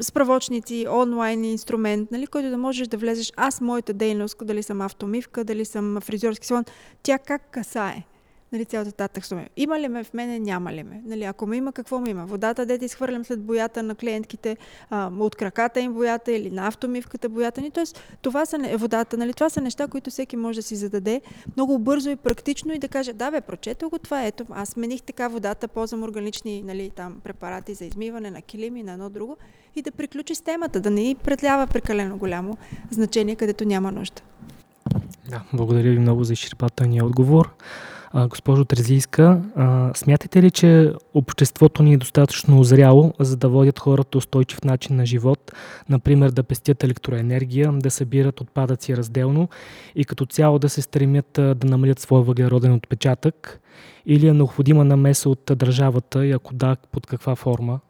справочници, 0.00 0.86
онлайн 0.90 1.44
инструмент, 1.44 2.10
нали, 2.10 2.26
който 2.26 2.50
да 2.50 2.58
можеш 2.58 2.88
да 2.88 2.96
влезеш. 2.96 3.32
Аз, 3.36 3.60
моята 3.60 3.92
дейност, 3.92 4.36
дали 4.42 4.62
съм 4.62 4.80
автомивка, 4.80 5.44
дали 5.44 5.64
съм 5.64 5.98
фризьорски 6.00 6.46
салон, 6.46 6.64
тя 7.02 7.18
как 7.18 7.50
касае 7.50 8.02
нали, 8.52 8.64
цялата 8.64 8.92
тази 8.92 9.08
таксономия. 9.08 9.50
Има 9.56 9.80
ли 9.80 9.88
ме 9.88 10.04
в 10.04 10.14
мене, 10.14 10.38
няма 10.38 10.72
ли 10.72 10.82
ме? 10.82 11.02
Нали, 11.04 11.24
ако 11.24 11.46
ме 11.46 11.56
има, 11.56 11.72
какво 11.72 11.98
ме 11.98 12.10
има? 12.10 12.26
Водата, 12.26 12.66
дете 12.66 12.84
изхвърлям 12.84 13.24
след 13.24 13.40
боята 13.40 13.82
на 13.82 13.94
клиентките, 13.94 14.56
а, 14.90 15.10
от 15.18 15.36
краката 15.36 15.80
им 15.80 15.92
боята 15.92 16.32
или 16.32 16.50
на 16.50 16.66
автомивката 16.66 17.28
боята 17.28 17.60
ни. 17.60 17.70
Тоест, 17.70 18.00
това 18.22 18.46
са 18.46 18.58
водата, 18.76 19.16
нали, 19.16 19.32
това 19.32 19.50
са 19.50 19.60
неща, 19.60 19.88
които 19.88 20.10
всеки 20.10 20.36
може 20.36 20.58
да 20.58 20.62
си 20.62 20.76
зададе 20.76 21.20
много 21.56 21.78
бързо 21.78 22.10
и 22.10 22.16
практично 22.16 22.72
и 22.74 22.78
да 22.78 22.88
каже, 22.88 23.12
да 23.12 23.30
бе, 23.30 23.40
прочетох 23.40 23.90
го 23.90 23.98
това, 23.98 24.26
ето, 24.26 24.46
аз 24.50 24.68
смених 24.68 25.02
така 25.02 25.28
водата, 25.28 25.68
ползвам 25.68 26.02
органични 26.02 26.62
нали, 26.62 26.90
там, 26.90 27.20
препарати 27.24 27.74
за 27.74 27.84
измиване 27.84 28.30
на 28.30 28.42
килими, 28.42 28.82
на 28.82 28.92
едно 28.92 29.10
друго 29.10 29.36
и 29.76 29.82
да 29.82 29.90
приключи 29.90 30.34
с 30.34 30.40
темата, 30.40 30.80
да 30.80 30.90
не 30.90 31.14
предлява 31.24 31.66
прекалено 31.66 32.18
голямо 32.18 32.56
значение, 32.90 33.36
където 33.36 33.64
няма 33.64 33.92
нужда. 33.92 34.22
Да, 35.30 35.42
благодаря 35.52 35.90
ви 35.90 35.98
много 35.98 36.24
за 36.24 36.32
изчерпателния 36.32 37.04
отговор. 37.04 37.54
Госпожо 38.14 38.64
Трезийска, 38.64 39.42
смятате 39.94 40.42
ли, 40.42 40.50
че 40.50 40.92
обществото 41.14 41.82
ни 41.82 41.94
е 41.94 41.96
достатъчно 41.96 42.60
озряло, 42.60 43.12
за 43.20 43.36
да 43.36 43.48
водят 43.48 43.78
хората 43.78 44.18
устойчив 44.18 44.64
начин 44.64 44.96
на 44.96 45.06
живот, 45.06 45.52
например 45.88 46.30
да 46.30 46.42
пестят 46.42 46.84
електроенергия, 46.84 47.72
да 47.72 47.90
събират 47.90 48.40
отпадъци 48.40 48.96
разделно 48.96 49.48
и 49.94 50.04
като 50.04 50.26
цяло 50.26 50.58
да 50.58 50.68
се 50.68 50.82
стремят 50.82 51.30
да 51.32 51.56
намалят 51.64 51.98
своя 52.00 52.22
въглероден 52.22 52.72
отпечатък? 52.72 53.60
Или 54.06 54.26
е 54.28 54.32
необходима 54.32 54.84
намеса 54.84 55.28
от 55.28 55.52
държавата 55.56 56.26
и 56.26 56.32
ако 56.32 56.54
да, 56.54 56.76
под 56.92 57.06
каква 57.06 57.36
форма? 57.36 57.80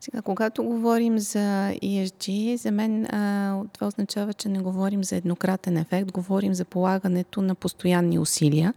Сега, 0.00 0.22
когато 0.22 0.64
говорим 0.64 1.18
за 1.18 1.72
ESG, 1.82 2.54
за 2.54 2.70
мен 2.70 3.04
а, 3.04 3.62
това 3.72 3.86
означава, 3.86 4.34
че 4.34 4.48
не 4.48 4.58
говорим 4.58 5.04
за 5.04 5.16
еднократен 5.16 5.76
ефект, 5.76 6.12
говорим 6.12 6.54
за 6.54 6.64
полагането 6.64 7.42
на 7.42 7.54
постоянни 7.54 8.18
усилия. 8.18 8.74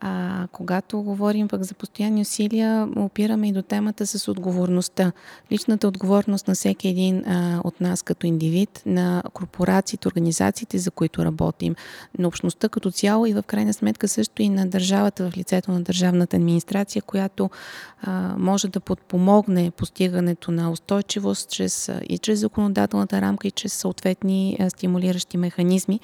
А 0.00 0.46
когато 0.52 1.02
говорим 1.02 1.48
пък 1.48 1.62
за 1.62 1.74
постоянни 1.74 2.20
усилия, 2.20 2.88
опираме 2.96 3.48
и 3.48 3.52
до 3.52 3.62
темата 3.62 4.06
с 4.06 4.28
отговорността. 4.28 5.12
Личната 5.52 5.88
отговорност 5.88 6.48
на 6.48 6.54
всеки 6.54 6.88
един 6.88 7.24
а, 7.26 7.60
от 7.64 7.80
нас 7.80 8.02
като 8.02 8.26
индивид, 8.26 8.82
на 8.86 9.22
корпорациите, 9.32 10.08
организациите, 10.08 10.78
за 10.78 10.90
които 10.90 11.24
работим, 11.24 11.74
на 12.18 12.28
общността 12.28 12.68
като 12.68 12.90
цяло 12.90 13.26
и 13.26 13.32
в 13.32 13.42
крайна 13.42 13.72
сметка 13.72 14.08
също 14.08 14.42
и 14.42 14.48
на 14.48 14.66
държавата 14.66 15.30
в 15.30 15.36
лицето 15.36 15.72
на 15.72 15.80
държавната 15.80 16.36
администрация, 16.36 17.02
която 17.02 17.50
а, 18.02 18.34
може 18.38 18.68
да 18.68 18.80
подпомогне 18.80 19.70
постигането 19.70 20.50
на 20.50 20.70
устойчивост 20.70 21.50
чрез, 21.50 21.90
и 22.08 22.18
чрез 22.18 22.40
законодателната 22.40 23.20
рамка 23.20 23.48
и 23.48 23.50
чрез 23.50 23.72
съответни 23.72 24.56
а, 24.60 24.70
стимулиращи 24.70 25.36
механизми. 25.36 26.00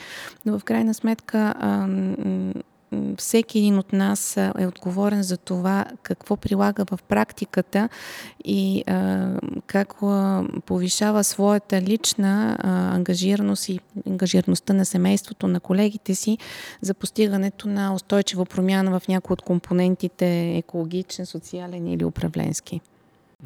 Но 0.47 0.59
в 0.59 0.65
крайна 0.65 0.95
сметка 0.95 1.55
а, 1.59 1.89
всеки 3.17 3.59
един 3.59 3.79
от 3.79 3.93
нас 3.93 4.37
е 4.37 4.67
отговорен 4.67 5.23
за 5.23 5.37
това 5.37 5.85
какво 6.03 6.37
прилага 6.37 6.85
в 6.85 6.99
практиката 7.09 7.89
и 8.45 8.85
а, 8.87 9.29
как 9.67 9.95
повишава 10.67 11.25
своята 11.25 11.83
лична 11.83 12.59
а, 12.61 12.95
ангажираност 12.95 13.69
и 13.69 13.81
ангажираността 14.07 14.73
на 14.73 14.85
семейството, 14.85 15.49
на 15.49 15.61
колегите 15.61 16.15
си 16.15 16.39
за 16.81 16.95
постигането 16.95 17.69
на 17.69 17.95
устойчива 17.95 18.45
промяна 18.45 19.01
в 19.01 19.09
някои 19.09 19.35
от 19.35 19.43
компонентите 19.43 20.57
екологичен, 20.57 21.27
социален 21.27 21.87
или 21.87 22.05
управленски. 22.05 22.81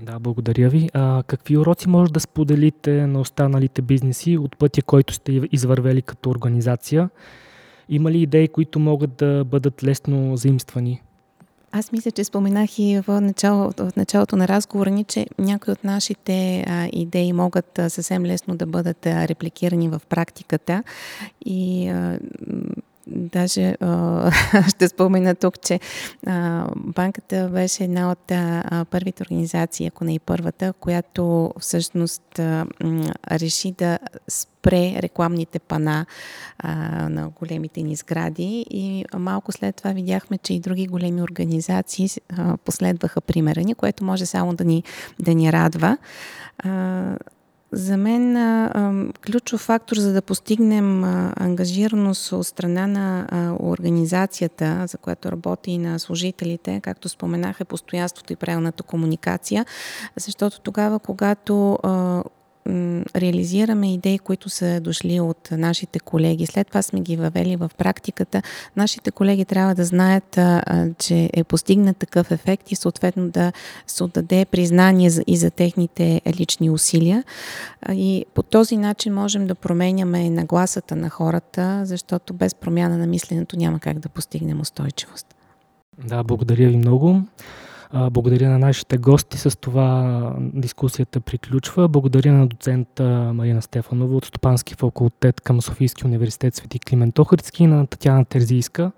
Да, 0.02 0.18
благодаря 0.18 0.68
ви. 0.68 0.88
А, 0.92 1.22
какви 1.26 1.56
уроци 1.56 1.88
може 1.88 2.12
да 2.12 2.20
споделите 2.20 3.06
на 3.06 3.20
останалите 3.20 3.82
бизнеси 3.82 4.38
от 4.38 4.58
пътя, 4.58 4.82
който 4.82 5.14
сте 5.14 5.40
извървели 5.52 6.02
като 6.02 6.30
организация? 6.30 7.08
Има 7.88 8.10
ли 8.10 8.18
идеи, 8.18 8.48
които 8.48 8.78
могат 8.78 9.16
да 9.16 9.44
бъдат 9.44 9.84
лесно 9.84 10.36
заимствани? 10.36 11.02
Аз 11.76 11.92
мисля, 11.92 12.10
че 12.10 12.24
споменах 12.24 12.78
и 12.78 13.00
в, 13.06 13.20
начало, 13.20 13.70
в 13.78 13.92
началото 13.96 14.36
на 14.36 14.48
разговора 14.48 14.90
ни, 14.90 15.04
че 15.04 15.26
някои 15.38 15.72
от 15.72 15.84
нашите 15.84 16.64
а, 16.68 16.88
идеи 16.92 17.32
могат 17.32 17.78
а, 17.78 17.90
съвсем 17.90 18.26
лесно 18.26 18.56
да 18.56 18.66
бъдат 18.66 19.06
а, 19.06 19.28
репликирани 19.28 19.88
в 19.88 20.00
практиката 20.08 20.82
и 21.46 21.88
а, 21.88 22.18
Даже 23.06 23.76
а, 23.80 24.30
ще 24.68 24.88
спомена 24.88 25.34
тук, 25.34 25.60
че 25.60 25.80
а, 26.26 26.66
банката 26.76 27.48
беше 27.52 27.84
една 27.84 28.10
от 28.10 28.30
а, 28.30 28.84
първите 28.90 29.22
организации, 29.22 29.86
ако 29.86 30.04
не 30.04 30.14
и 30.14 30.18
първата, 30.18 30.72
която 30.72 31.52
всъщност 31.60 32.38
а, 32.38 32.66
реши 33.30 33.72
да 33.72 33.98
спре 34.28 35.02
рекламните 35.02 35.58
пана 35.58 36.06
а, 36.58 36.74
на 37.08 37.28
големите 37.28 37.82
ни 37.82 37.96
сгради 37.96 38.66
и 38.70 39.04
малко 39.16 39.52
след 39.52 39.76
това 39.76 39.90
видяхме, 39.90 40.38
че 40.38 40.54
и 40.54 40.60
други 40.60 40.86
големи 40.86 41.22
организации 41.22 42.08
а, 42.36 42.56
последваха 42.56 43.20
примера 43.20 43.60
ни, 43.60 43.74
което 43.74 44.04
може 44.04 44.26
само 44.26 44.54
да 44.54 44.64
ни, 44.64 44.82
да 45.20 45.34
ни 45.34 45.52
радва. 45.52 45.96
А, 46.58 47.16
за 47.74 47.96
мен 47.96 48.36
а, 48.36 48.92
ключов 49.26 49.60
фактор 49.60 49.96
за 49.96 50.12
да 50.12 50.22
постигнем 50.22 51.04
а, 51.04 51.32
ангажираност 51.36 52.32
от 52.32 52.46
страна 52.46 52.86
на 52.86 53.26
а, 53.30 53.56
организацията, 53.60 54.84
за 54.86 54.98
която 54.98 55.32
работи 55.32 55.70
и 55.70 55.78
на 55.78 55.98
служителите, 55.98 56.80
както 56.82 57.08
споменах, 57.08 57.60
е 57.60 57.64
постоянството 57.64 58.32
и 58.32 58.36
правилната 58.36 58.82
комуникация, 58.82 59.66
защото 60.16 60.60
тогава, 60.60 60.98
когато 60.98 61.78
а, 61.82 62.22
реализираме 63.16 63.94
идеи, 63.94 64.18
които 64.18 64.48
са 64.48 64.80
дошли 64.80 65.20
от 65.20 65.48
нашите 65.50 66.00
колеги. 66.00 66.46
След 66.46 66.68
това 66.68 66.82
сме 66.82 67.00
ги 67.00 67.16
въвели 67.16 67.56
в 67.56 67.70
практиката. 67.78 68.42
Нашите 68.76 69.10
колеги 69.10 69.44
трябва 69.44 69.74
да 69.74 69.84
знаят, 69.84 70.38
че 70.98 71.30
е 71.32 71.44
постигнат 71.44 71.96
такъв 71.96 72.30
ефект 72.30 72.72
и 72.72 72.76
съответно 72.76 73.28
да 73.28 73.52
се 73.86 74.04
отдаде 74.04 74.44
признание 74.44 75.10
и 75.26 75.36
за 75.36 75.50
техните 75.50 76.20
лични 76.26 76.70
усилия. 76.70 77.24
И 77.92 78.24
по 78.34 78.42
този 78.42 78.76
начин 78.76 79.14
можем 79.14 79.46
да 79.46 79.54
променяме 79.54 80.30
нагласата 80.30 80.96
на 80.96 81.10
хората, 81.10 81.80
защото 81.84 82.34
без 82.34 82.54
промяна 82.54 82.98
на 82.98 83.06
мисленето 83.06 83.56
няма 83.56 83.78
как 83.78 83.98
да 83.98 84.08
постигнем 84.08 84.60
устойчивост. 84.60 85.26
Да, 86.04 86.24
благодаря 86.24 86.68
ви 86.68 86.76
много. 86.76 87.22
Благодаря 87.94 88.50
на 88.50 88.58
нашите 88.58 88.98
гости. 88.98 89.38
С 89.38 89.58
това 89.60 90.36
дискусията 90.38 91.20
приключва. 91.20 91.88
Благодаря 91.88 92.32
на 92.32 92.46
доцента 92.46 93.30
Марина 93.34 93.62
Стефанова 93.62 94.16
от 94.16 94.24
Стопански 94.24 94.74
факултет 94.74 95.40
към 95.40 95.62
Софийски 95.62 96.06
университет 96.06 96.54
Свети 96.54 96.78
Климент 96.78 97.18
Охридски 97.18 97.64
и 97.64 97.66
на 97.66 97.86
Татьяна 97.86 98.24
Терзийска, 98.24 98.92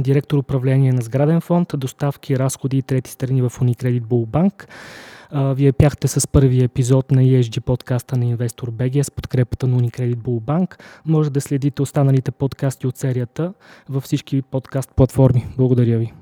директор 0.00 0.38
управление 0.38 0.92
на 0.92 1.02
сграден 1.02 1.40
фонд, 1.40 1.72
доставки, 1.76 2.38
разходи 2.38 2.78
и 2.78 2.82
трети 2.82 3.10
страни 3.10 3.42
в 3.42 3.50
Unicredit 3.50 4.02
Bullbank. 4.02 4.66
Вие 5.54 5.72
пяхте 5.72 6.08
с 6.08 6.28
първия 6.28 6.64
епизод 6.64 7.10
на 7.10 7.22
ESG 7.22 7.60
подкаста 7.60 8.16
на 8.16 8.24
Инвестор 8.24 8.70
БГ 8.70 9.04
с 9.04 9.10
подкрепата 9.10 9.66
на 9.66 9.80
Unicredit 9.80 10.16
Bullbank. 10.16 10.74
Може 11.04 11.30
да 11.30 11.40
следите 11.40 11.82
останалите 11.82 12.30
подкасти 12.30 12.86
от 12.86 12.96
серията 12.96 13.52
във 13.88 14.04
всички 14.04 14.42
подкаст 14.42 14.90
платформи. 14.96 15.46
Благодаря 15.56 15.98
ви. 15.98 16.12